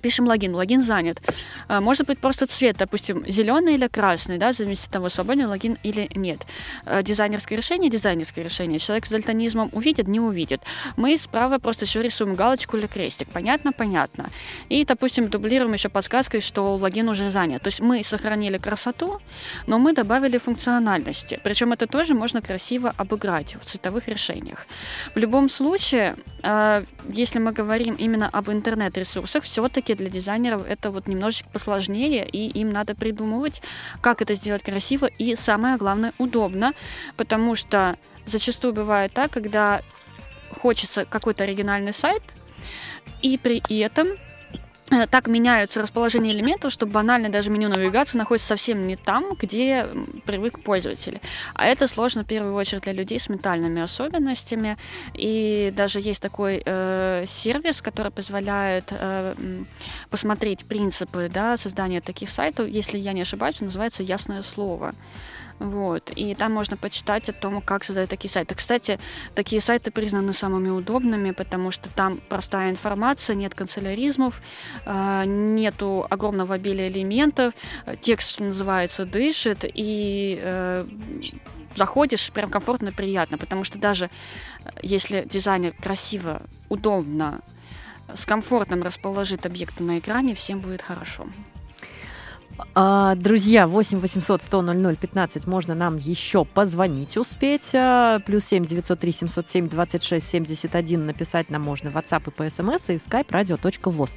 пишем 0.00 0.26
логин, 0.26 0.54
логин 0.54 0.82
занят. 0.82 1.20
А, 1.68 1.80
может 1.80 2.06
быть 2.06 2.18
просто 2.18 2.46
цвет, 2.46 2.76
допустим, 2.76 3.24
зеленый 3.26 3.74
или 3.74 3.86
красный, 3.88 4.38
да, 4.38 4.52
зависит 4.52 4.86
от 4.86 4.90
того, 4.92 5.08
свободен 5.08 5.48
логин 5.48 5.78
или 5.82 6.10
нет. 6.14 6.46
А, 6.84 7.02
дизайнерское 7.02 7.56
решение, 7.56 7.90
дизайнерское 7.90 8.44
решение. 8.44 8.78
Человек 8.78 9.06
с 9.06 9.10
дальтонизмом 9.10 9.70
увидит, 9.72 10.08
не 10.08 10.20
увидит. 10.20 10.60
Мы 10.96 11.16
справа 11.18 11.58
просто 11.58 11.84
еще 11.84 12.02
рисуем 12.02 12.34
галочку 12.34 12.76
или 12.76 12.86
крестик. 12.86 13.28
Понятно? 13.28 13.72
Понятно. 13.72 14.30
И, 14.68 14.84
допустим, 14.84 15.28
дублируем 15.28 15.72
еще 15.72 15.88
подсказкой, 15.88 16.40
что 16.40 16.74
логин 16.76 17.08
уже 17.08 17.30
занят. 17.30 17.62
То 17.62 17.68
есть 17.68 17.80
мы 17.80 18.02
сохранили 18.04 18.58
красоту, 18.58 19.20
но 19.66 19.78
мы 19.78 19.92
добавили 19.92 20.38
функциональности. 20.38 21.40
Причем 21.42 21.72
это 21.72 21.86
тоже 21.86 22.14
можно 22.14 22.42
красиво 22.42 22.94
обыграть 22.96 23.56
в 23.60 23.64
цветовых 23.64 24.08
решениях. 24.08 24.66
В 25.14 25.18
любом 25.18 25.48
случае, 25.48 26.16
если 27.08 27.38
мы 27.38 27.52
говорим 27.52 27.94
именно 27.94 28.28
об 28.28 28.50
интернет-ресурсах, 28.50 29.44
все 29.44 29.61
все-таки 29.62 29.94
для 29.94 30.08
дизайнеров 30.08 30.66
это 30.66 30.90
вот 30.90 31.06
немножечко 31.06 31.48
посложнее, 31.50 32.28
и 32.28 32.48
им 32.48 32.70
надо 32.70 32.94
придумывать, 32.94 33.62
как 34.00 34.20
это 34.22 34.34
сделать 34.34 34.62
красиво 34.62 35.06
и, 35.06 35.36
самое 35.36 35.76
главное, 35.76 36.12
удобно, 36.18 36.72
потому 37.16 37.54
что 37.54 37.96
зачастую 38.26 38.74
бывает 38.74 39.12
так, 39.12 39.30
когда 39.30 39.82
хочется 40.60 41.04
какой-то 41.04 41.44
оригинальный 41.44 41.92
сайт, 41.92 42.22
и 43.22 43.38
при 43.38 43.62
этом 43.78 44.08
так 45.10 45.26
меняются 45.26 45.80
расположение 45.80 46.34
элементов, 46.34 46.72
что 46.72 46.86
банально 46.86 47.28
даже 47.28 47.50
меню 47.50 47.68
навигации 47.68 48.18
находится 48.18 48.48
совсем 48.48 48.86
не 48.86 48.96
там, 48.96 49.34
где 49.38 49.86
привык 50.26 50.62
пользователь. 50.62 51.20
А 51.54 51.66
это 51.66 51.88
сложно 51.88 52.24
в 52.24 52.26
первую 52.26 52.54
очередь 52.54 52.82
для 52.82 52.92
людей 52.92 53.18
с 53.18 53.28
ментальными 53.28 53.80
особенностями. 53.80 54.76
И 55.14 55.72
даже 55.76 56.00
есть 56.00 56.20
такой 56.20 56.62
э, 56.64 57.24
сервис, 57.26 57.80
который 57.80 58.12
позволяет 58.12 58.88
э, 58.90 59.34
посмотреть 60.10 60.64
принципы 60.66 61.30
да, 61.32 61.56
создания 61.56 62.00
таких 62.00 62.30
сайтов. 62.30 62.68
Если 62.68 62.98
я 62.98 63.12
не 63.12 63.22
ошибаюсь, 63.22 63.56
он 63.60 63.66
называется 63.66 64.02
«Ясное 64.02 64.42
слово». 64.42 64.94
Вот. 65.58 66.10
И 66.16 66.34
там 66.34 66.52
можно 66.52 66.76
почитать 66.76 67.28
о 67.28 67.32
том, 67.32 67.60
как 67.60 67.84
создать 67.84 68.10
такие 68.10 68.30
сайты. 68.30 68.54
Кстати, 68.54 68.98
такие 69.34 69.60
сайты 69.60 69.90
признаны 69.90 70.32
самыми 70.32 70.70
удобными, 70.70 71.30
потому 71.30 71.70
что 71.70 71.88
там 71.88 72.20
простая 72.28 72.70
информация, 72.70 73.36
нет 73.36 73.54
канцеляризмов, 73.54 74.40
э, 74.84 75.24
нету 75.26 76.06
огромного 76.10 76.54
обилия 76.54 76.88
элементов, 76.88 77.54
текст, 78.00 78.30
что 78.30 78.44
называется, 78.44 79.04
дышит, 79.04 79.64
и 79.64 80.38
э, 80.42 80.86
заходишь 81.76 82.30
прям 82.32 82.50
комфортно 82.50 82.88
и 82.88 82.92
приятно, 82.92 83.38
потому 83.38 83.64
что 83.64 83.78
даже 83.78 84.06
э, 84.64 84.70
если 84.82 85.26
дизайнер 85.28 85.72
красиво, 85.72 86.42
удобно, 86.68 87.40
с 88.14 88.26
комфортом 88.26 88.82
расположит 88.82 89.46
объекты 89.46 89.84
на 89.84 89.98
экране, 89.98 90.34
всем 90.34 90.60
будет 90.60 90.82
хорошо. 90.82 91.26
А, 92.74 93.14
друзья, 93.14 93.66
8 93.66 93.98
800 94.00 94.42
100 94.42 94.62
00 94.62 94.96
15 94.96 95.46
можно 95.46 95.74
нам 95.74 95.96
еще 95.96 96.44
позвонить 96.44 97.16
успеть. 97.16 97.70
А, 97.74 98.20
плюс 98.20 98.44
7 98.44 98.64
903 98.64 99.12
707 99.12 99.68
26 99.68 100.26
71 100.26 101.06
написать 101.06 101.50
нам 101.50 101.62
можно 101.62 101.90
в 101.90 101.96
WhatsApp 101.96 102.28
и 102.28 102.30
по 102.30 102.48
смс 102.48 102.90
и 102.90 102.98
в 102.98 103.06
skype 103.06 103.28
radio.voz. 103.28 104.10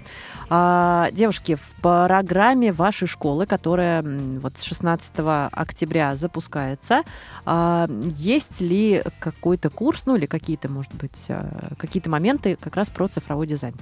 А, 0.50 1.10
девушки, 1.12 1.56
в 1.56 1.82
программе 1.82 2.72
вашей 2.72 3.08
школы, 3.08 3.46
которая 3.46 4.04
вот 4.04 4.58
с 4.58 4.64
16 4.64 5.50
октября 5.52 6.16
запускается, 6.16 7.04
а, 7.46 7.88
есть 8.16 8.62
ли 8.62 9.04
какой-то 9.20 9.70
курс, 9.70 10.06
ну 10.06 10.16
или 10.16 10.26
какие-то, 10.26 10.70
может 10.70 10.94
быть, 10.94 11.26
а, 11.30 11.74
какие-то 11.78 12.10
моменты 12.10 12.58
как 12.60 12.76
раз 12.76 12.90
про 12.90 13.08
цифровой 13.08 13.48
дизайн? 13.48 13.76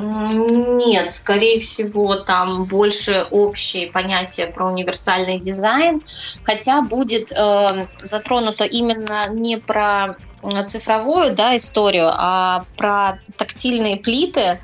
Нет, 0.00 1.12
скорее 1.14 1.60
всего, 1.60 2.16
там 2.16 2.64
больше 2.64 3.26
общие 3.30 3.88
понятия 3.88 4.46
про 4.46 4.70
универсальный 4.70 5.38
дизайн, 5.38 6.00
хотя 6.42 6.82
будет 6.82 7.32
э, 7.32 7.84
затронуто 7.98 8.64
именно 8.64 9.24
не 9.30 9.58
про 9.58 10.16
цифровую 10.64 11.34
да, 11.34 11.56
историю, 11.56 12.10
а 12.12 12.64
про 12.76 13.18
тактильные 13.36 13.96
плиты, 13.96 14.60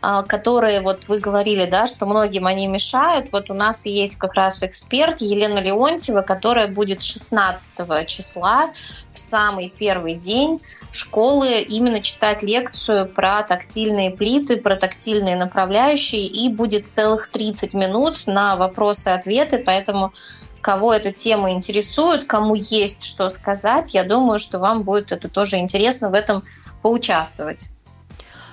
которые, 0.00 0.80
вот 0.80 1.08
вы 1.08 1.18
говорили, 1.18 1.66
да, 1.66 1.86
что 1.86 2.06
многим 2.06 2.46
они 2.46 2.66
мешают. 2.66 3.32
Вот 3.32 3.50
у 3.50 3.54
нас 3.54 3.84
есть 3.84 4.16
как 4.16 4.34
раз 4.34 4.62
эксперт 4.62 5.20
Елена 5.20 5.58
Леонтьева, 5.58 6.22
которая 6.22 6.68
будет 6.68 7.02
16 7.02 8.06
числа, 8.06 8.70
в 9.12 9.18
самый 9.18 9.72
первый 9.76 10.14
день 10.14 10.60
школы, 10.90 11.60
именно 11.60 12.00
читать 12.00 12.42
лекцию 12.42 13.08
про 13.08 13.42
тактильные 13.42 14.10
плиты, 14.10 14.56
про 14.56 14.76
тактильные 14.76 15.36
направляющие, 15.36 16.26
и 16.26 16.48
будет 16.48 16.86
целых 16.86 17.28
30 17.28 17.74
минут 17.74 18.26
на 18.26 18.56
вопросы-ответы, 18.56 19.58
поэтому 19.58 20.12
кого 20.60 20.92
эта 20.92 21.12
тема 21.12 21.50
интересует, 21.50 22.24
кому 22.24 22.54
есть 22.54 23.02
что 23.02 23.28
сказать, 23.28 23.94
я 23.94 24.04
думаю, 24.04 24.38
что 24.38 24.58
вам 24.58 24.82
будет 24.82 25.12
это 25.12 25.28
тоже 25.28 25.56
интересно 25.56 26.10
в 26.10 26.14
этом 26.14 26.44
поучаствовать. 26.82 27.70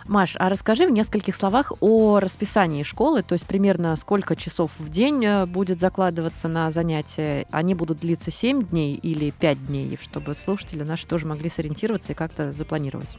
Маш, 0.07 0.35
а 0.37 0.49
расскажи 0.49 0.85
в 0.85 0.91
нескольких 0.91 1.35
словах 1.35 1.73
о 1.79 2.19
расписании 2.19 2.83
школы, 2.83 3.23
то 3.23 3.33
есть 3.33 3.47
примерно 3.47 3.95
сколько 3.95 4.35
часов 4.35 4.69
в 4.77 4.89
день 4.89 5.25
э, 5.25 5.45
будет 5.47 5.79
закладываться 5.79 6.47
на 6.47 6.69
занятия. 6.69 7.47
Они 7.49 7.73
будут 7.73 8.01
длиться 8.01 8.29
7 8.29 8.67
дней 8.67 8.93
или 8.95 9.31
5 9.31 9.65
дней, 9.65 9.97
чтобы 9.99 10.35
слушатели 10.35 10.83
наши 10.83 11.07
тоже 11.07 11.25
могли 11.25 11.49
сориентироваться 11.49 12.11
и 12.11 12.15
как-то 12.15 12.51
запланировать. 12.51 13.17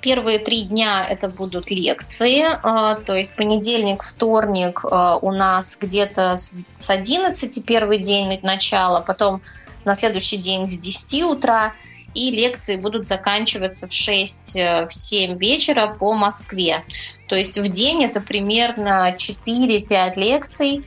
Первые 0.00 0.38
три 0.38 0.62
дня 0.62 1.06
это 1.06 1.28
будут 1.28 1.70
лекции, 1.70 2.40
э, 2.40 3.02
то 3.04 3.14
есть 3.14 3.36
понедельник, 3.36 4.02
вторник 4.02 4.82
э, 4.84 5.18
у 5.20 5.32
нас 5.32 5.76
где-то 5.78 6.36
с 6.36 6.88
11 6.88 7.66
первый 7.66 7.98
день 7.98 8.40
начала, 8.42 9.02
потом 9.02 9.42
на 9.84 9.94
следующий 9.94 10.38
день 10.38 10.66
с 10.66 10.78
10 10.78 11.24
утра, 11.24 11.74
и 12.14 12.30
лекции 12.30 12.76
будут 12.76 13.06
заканчиваться 13.06 13.86
в 13.86 13.90
6-7 13.90 14.48
э, 14.56 15.34
вечера 15.36 15.94
по 15.98 16.14
Москве. 16.14 16.84
То 17.28 17.36
есть 17.36 17.58
в 17.58 17.68
день 17.68 18.04
это 18.04 18.20
примерно 18.20 19.14
4-5 19.16 20.18
лекций. 20.18 20.84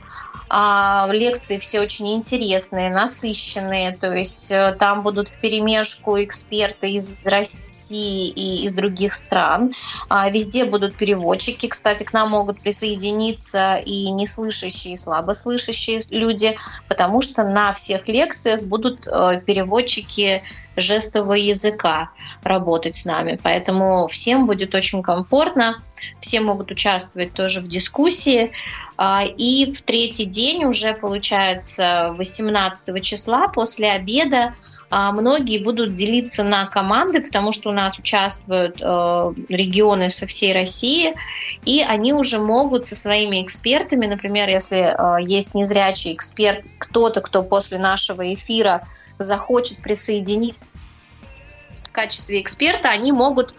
А, 0.48 1.08
лекции 1.10 1.58
все 1.58 1.80
очень 1.80 2.12
интересные, 2.14 2.90
насыщенные, 2.90 3.96
то 3.96 4.12
есть 4.12 4.52
э, 4.52 4.76
там 4.78 5.02
будут 5.02 5.28
в 5.28 5.40
перемешку 5.40 6.22
эксперты 6.22 6.90
из 6.92 7.18
России 7.26 8.28
и 8.28 8.64
из 8.64 8.74
других 8.74 9.14
стран. 9.14 9.72
А, 10.08 10.28
везде 10.28 10.66
будут 10.66 10.96
переводчики. 10.96 11.66
Кстати, 11.66 12.04
к 12.04 12.12
нам 12.12 12.30
могут 12.30 12.60
присоединиться 12.60 13.76
и 13.76 14.10
неслышащие, 14.10 14.94
и 14.94 14.96
слабослышащие 14.96 16.00
люди, 16.10 16.56
потому 16.88 17.20
что 17.22 17.42
на 17.44 17.72
всех 17.72 18.06
лекциях 18.06 18.62
будут 18.62 19.06
э, 19.06 19.40
переводчики 19.44 20.42
жестового 20.76 21.34
языка 21.34 22.10
работать 22.42 22.94
с 22.94 23.04
нами. 23.04 23.38
Поэтому 23.42 24.06
всем 24.08 24.46
будет 24.46 24.74
очень 24.74 25.02
комфортно, 25.02 25.80
все 26.20 26.40
могут 26.40 26.70
участвовать 26.70 27.32
тоже 27.32 27.60
в 27.60 27.68
дискуссии. 27.68 28.52
А, 28.96 29.24
и 29.24 29.70
в 29.70 29.82
третий 29.82 30.24
день 30.24 30.64
уже, 30.64 30.94
получается, 30.94 32.14
18 32.16 33.02
числа 33.04 33.48
после 33.48 33.90
обеда 33.90 34.54
многие 35.12 35.62
будут 35.62 35.94
делиться 35.94 36.44
на 36.44 36.66
команды, 36.66 37.20
потому 37.20 37.52
что 37.52 37.70
у 37.70 37.72
нас 37.72 37.98
участвуют 37.98 38.80
э, 38.80 38.84
регионы 39.48 40.08
со 40.08 40.26
всей 40.26 40.52
России, 40.52 41.14
и 41.64 41.82
они 41.82 42.12
уже 42.12 42.38
могут 42.38 42.84
со 42.84 42.94
своими 42.94 43.42
экспертами, 43.42 44.06
например, 44.06 44.48
если 44.48 44.94
э, 44.94 45.22
есть 45.22 45.54
незрячий 45.54 46.14
эксперт, 46.14 46.64
кто-то, 46.78 47.22
кто 47.22 47.42
после 47.42 47.78
нашего 47.78 48.32
эфира 48.32 48.84
захочет 49.18 49.78
присоединить 49.78 50.54
в 51.82 51.90
качестве 51.92 52.40
эксперта, 52.40 52.88
они 52.90 53.10
могут 53.10 53.54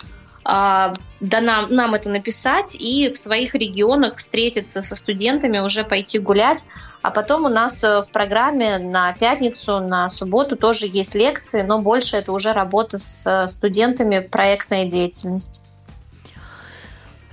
а, 0.45 0.93
да 1.25 1.41
нам, 1.41 1.69
нам 1.69 1.93
это 1.95 2.09
написать 2.09 2.75
и 2.75 3.09
в 3.09 3.17
своих 3.17 3.55
регионах 3.55 4.17
встретиться 4.17 4.81
со 4.81 4.95
студентами, 4.95 5.59
уже 5.59 5.83
пойти 5.83 6.19
гулять. 6.19 6.65
А 7.01 7.11
потом 7.11 7.45
у 7.45 7.49
нас 7.49 7.83
э, 7.83 8.01
в 8.01 8.09
программе 8.09 8.77
на 8.77 9.13
пятницу, 9.13 9.79
на 9.79 10.07
субботу 10.09 10.55
тоже 10.55 10.85
есть 10.87 11.15
лекции, 11.15 11.61
но 11.61 11.79
больше 11.79 12.17
это 12.17 12.31
уже 12.31 12.53
работа 12.53 12.97
с 12.97 13.25
э, 13.25 13.47
студентами, 13.47 14.19
проектная 14.19 14.85
деятельность. 14.85 15.65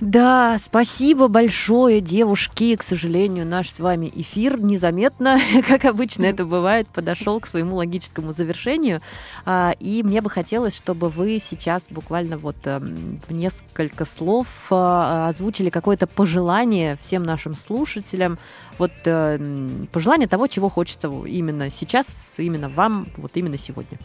Да, 0.03 0.59
спасибо 0.61 1.29
большое, 1.29 2.01
девушки. 2.01 2.75
К 2.75 2.83
сожалению, 2.83 3.45
наш 3.45 3.69
с 3.69 3.79
вами 3.79 4.11
эфир 4.13 4.59
незаметно, 4.59 5.39
как 5.67 5.85
обычно 5.85 6.25
это 6.25 6.45
бывает, 6.45 6.89
подошел 6.89 7.39
к 7.39 7.47
своему 7.47 7.77
логическому 7.77 8.33
завершению. 8.33 8.99
А, 9.45 9.73
и 9.79 10.03
мне 10.03 10.19
бы 10.19 10.29
хотелось, 10.29 10.75
чтобы 10.75 11.07
вы 11.07 11.39
сейчас 11.39 11.87
буквально 11.89 12.37
вот 12.37 12.57
эм, 12.65 13.21
в 13.25 13.31
несколько 13.31 14.03
слов 14.03 14.47
а, 14.71 15.29
озвучили 15.29 15.69
какое-то 15.69 16.05
пожелание 16.05 16.97
всем 16.99 17.23
нашим 17.23 17.55
слушателям. 17.55 18.39
Вот 18.79 18.91
э, 19.05 19.85
пожелание 19.93 20.27
того, 20.27 20.47
чего 20.47 20.67
хочется 20.67 21.07
именно 21.07 21.69
сейчас, 21.69 22.33
именно 22.39 22.67
вам, 22.67 23.07
вот 23.15 23.31
именно 23.35 23.57
сегодня. 23.57 23.97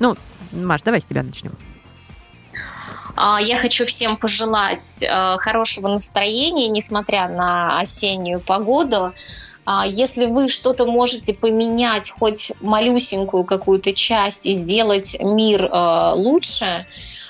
Ну, 0.00 0.18
Маш, 0.52 0.82
давай 0.82 1.00
с 1.00 1.06
тебя 1.06 1.22
начнем. 1.22 1.52
А, 3.16 3.40
я 3.40 3.56
хочу 3.56 3.86
всем 3.86 4.16
пожелать 4.16 5.02
э, 5.02 5.36
хорошего 5.38 5.88
настроения, 5.88 6.68
несмотря 6.68 7.28
на 7.28 7.80
осеннюю 7.80 8.40
погоду. 8.40 9.14
А, 9.64 9.86
если 9.86 10.26
вы 10.26 10.48
что-то 10.48 10.86
можете 10.86 11.34
поменять, 11.34 12.10
хоть 12.10 12.52
малюсенькую 12.60 13.44
какую-то 13.44 13.92
часть 13.94 14.46
и 14.46 14.52
сделать 14.52 15.16
мир 15.18 15.64
э, 15.64 16.12
лучше, 16.14 16.86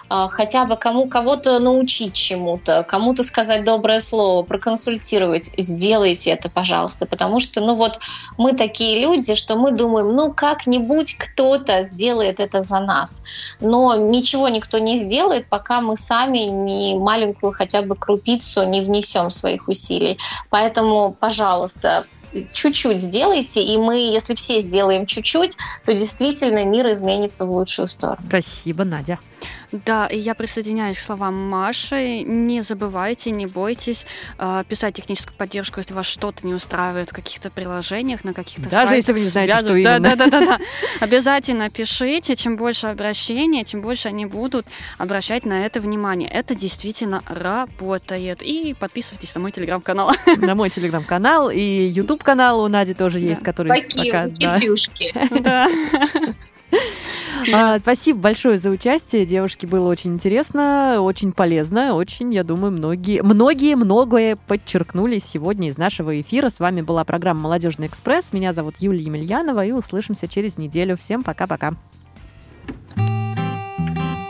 хотя 0.08 0.64
бы 0.64 0.76
кому 0.76 1.08
кого-то 1.08 1.58
научить 1.58 2.14
чему-то, 2.14 2.84
кому-то 2.86 3.22
сказать 3.22 3.64
доброе 3.64 4.00
слово, 4.00 4.42
проконсультировать, 4.42 5.50
сделайте 5.56 6.30
это, 6.30 6.48
пожалуйста, 6.48 7.06
потому 7.06 7.40
что, 7.40 7.60
ну 7.60 7.74
вот, 7.74 7.98
мы 8.38 8.52
такие 8.52 9.00
люди, 9.00 9.34
что 9.34 9.56
мы 9.56 9.72
думаем, 9.72 10.14
ну 10.14 10.32
как-нибудь 10.32 11.16
кто-то 11.16 11.82
сделает 11.82 12.40
это 12.40 12.62
за 12.62 12.80
нас, 12.80 13.24
но 13.60 13.96
ничего 13.96 14.48
никто 14.48 14.78
не 14.78 14.96
сделает, 14.96 15.48
пока 15.48 15.80
мы 15.80 15.96
сами 15.96 16.38
не 16.38 16.94
маленькую 16.96 17.52
хотя 17.52 17.82
бы 17.82 17.96
крупицу 17.96 18.64
не 18.64 18.80
внесем 18.80 19.30
своих 19.30 19.68
усилий. 19.68 20.18
Поэтому, 20.50 21.16
пожалуйста, 21.18 22.06
чуть-чуть 22.52 23.00
сделайте, 23.00 23.62
и 23.62 23.76
мы, 23.78 23.96
если 23.96 24.34
все 24.34 24.60
сделаем 24.60 25.06
чуть-чуть, 25.06 25.56
то 25.84 25.92
действительно 25.92 26.64
мир 26.64 26.86
изменится 26.88 27.46
в 27.46 27.50
лучшую 27.50 27.88
сторону. 27.88 28.18
Спасибо, 28.26 28.84
Надя. 28.84 29.18
Да, 29.72 30.06
и 30.06 30.18
я 30.18 30.34
присоединяюсь 30.34 30.98
к 30.98 31.00
словам 31.00 31.34
Маши. 31.48 32.22
Не 32.22 32.62
забывайте, 32.62 33.30
не 33.30 33.46
бойтесь 33.46 34.06
э, 34.38 34.64
писать 34.68 34.94
техническую 34.94 35.36
поддержку, 35.36 35.80
если 35.80 35.94
вас 35.94 36.06
что-то 36.06 36.46
не 36.46 36.54
устраивает 36.54 37.10
в 37.10 37.12
каких-то 37.12 37.50
приложениях, 37.50 38.24
на 38.24 38.32
каких-то 38.32 38.70
Даже 38.70 38.88
сайтах. 38.88 38.96
если 38.96 39.12
вы 39.12 39.18
не 39.20 39.24
знаете, 39.24 39.58
что 39.58 39.74
именно. 39.74 40.00
Да, 40.00 40.16
да, 40.16 40.30
да, 40.30 40.40
да, 40.40 40.46
да. 40.46 40.58
Обязательно 41.00 41.70
пишите. 41.70 42.36
Чем 42.36 42.56
больше 42.56 42.86
обращений, 42.86 43.64
тем 43.64 43.80
больше 43.80 44.08
они 44.08 44.26
будут 44.26 44.66
обращать 44.98 45.44
на 45.44 45.66
это 45.66 45.80
внимание. 45.80 46.28
Это 46.30 46.54
действительно 46.54 47.22
работает. 47.26 48.42
И 48.42 48.74
подписывайтесь 48.78 49.34
на 49.34 49.40
мой 49.40 49.52
телеграм-канал. 49.52 50.12
На 50.36 50.54
мой 50.54 50.70
телеграм-канал 50.70 51.50
и 51.50 51.60
YouTube 51.60 52.22
канал 52.22 52.60
у 52.60 52.68
Нади 52.68 52.94
тоже 52.94 53.20
есть, 53.20 53.42
который 53.42 53.80
Такие 53.80 54.12
пока... 54.12 54.26
Да. 55.40 55.66
А, 55.92 56.08
спасибо 57.80 58.18
большое 58.18 58.58
за 58.58 58.70
участие, 58.70 59.26
девушки, 59.26 59.66
было 59.66 59.88
очень 59.88 60.14
интересно, 60.14 60.98
очень 61.00 61.32
полезно, 61.32 61.94
очень, 61.94 62.32
я 62.32 62.44
думаю, 62.44 62.72
многие, 62.72 63.22
многие 63.22 63.74
многое 63.76 64.36
подчеркнули 64.36 65.18
сегодня 65.18 65.68
из 65.68 65.78
нашего 65.78 66.20
эфира. 66.20 66.50
С 66.50 66.60
вами 66.60 66.82
была 66.82 67.04
программа 67.04 67.42
«Молодежный 67.42 67.86
экспресс». 67.86 68.32
Меня 68.32 68.52
зовут 68.52 68.76
Юлия 68.78 69.02
Емельянова, 69.04 69.64
и 69.64 69.72
услышимся 69.72 70.28
через 70.28 70.58
неделю. 70.58 70.96
Всем 70.96 71.22
пока-пока. 71.22 71.74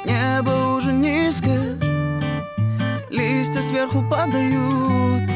Небо 0.05 0.77
уже 0.77 0.93
низко, 0.93 1.51
листья 3.11 3.61
сверху 3.61 4.05
падают, 4.11 5.31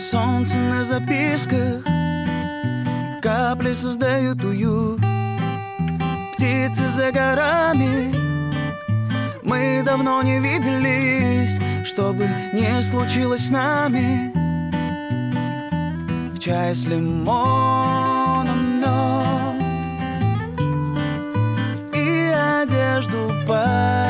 солнце 0.00 0.58
на 0.58 0.84
записках, 0.84 1.84
капли 3.22 3.72
создают 3.72 4.44
уют 4.44 5.09
птицы 6.40 6.88
за 6.88 7.12
горами. 7.12 8.14
Мы 9.42 9.82
давно 9.84 10.22
не 10.22 10.40
виделись, 10.40 11.60
чтобы 11.84 12.26
не 12.54 12.80
случилось 12.80 13.48
с 13.48 13.50
нами. 13.50 14.32
В 16.34 16.38
чай 16.38 16.74
с 16.74 16.86
лимоном 16.86 18.80
мед 18.80 19.58
И 21.94 22.32
одежду 22.62 23.34
потеплей 23.46 24.09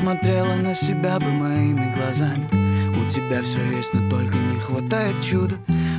Посмотрела 0.00 0.54
на 0.54 0.74
себя 0.74 1.20
бы 1.20 1.26
моими 1.26 1.94
глазами. 1.94 2.48
У 2.96 3.10
тебя 3.10 3.42
все 3.42 3.58
есть, 3.76 3.92
но 3.92 4.08
только 4.08 4.34
не 4.34 4.58
хватает 4.58 5.14
чуда. 5.22 5.56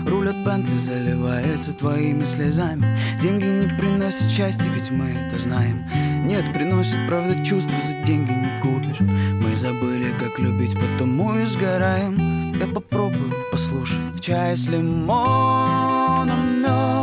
Руль 0.08 0.28
от 0.28 0.38
Бентли 0.38 0.76
заливается 0.80 1.72
твоими 1.74 2.24
слезами. 2.24 2.84
Деньги 3.22 3.43
не 3.43 3.68
приносят 3.78 4.28
счастья, 4.28 4.68
ведь 4.70 4.89
мы 4.89 5.12
это 5.12 5.38
знаем. 5.38 5.86
Нет, 6.26 6.52
приносят, 6.52 6.97
правда, 7.08 7.45
чувства 7.45 7.78
за 7.80 7.93
деньги 8.04 8.32
не 8.32 8.60
купишь. 8.60 9.02
Мы 9.02 9.56
забыли, 9.56 10.08
как 10.20 10.39
любить, 10.39 10.74
потому 10.74 11.38
и 11.38 11.45
сгораем. 11.45 12.54
Я 12.60 12.66
попробую, 12.74 13.32
послушай 13.52 13.99
В 14.16 14.20
чай 14.20 14.58
с 14.58 14.66
лимоном 14.66 16.64
мед 16.64 17.01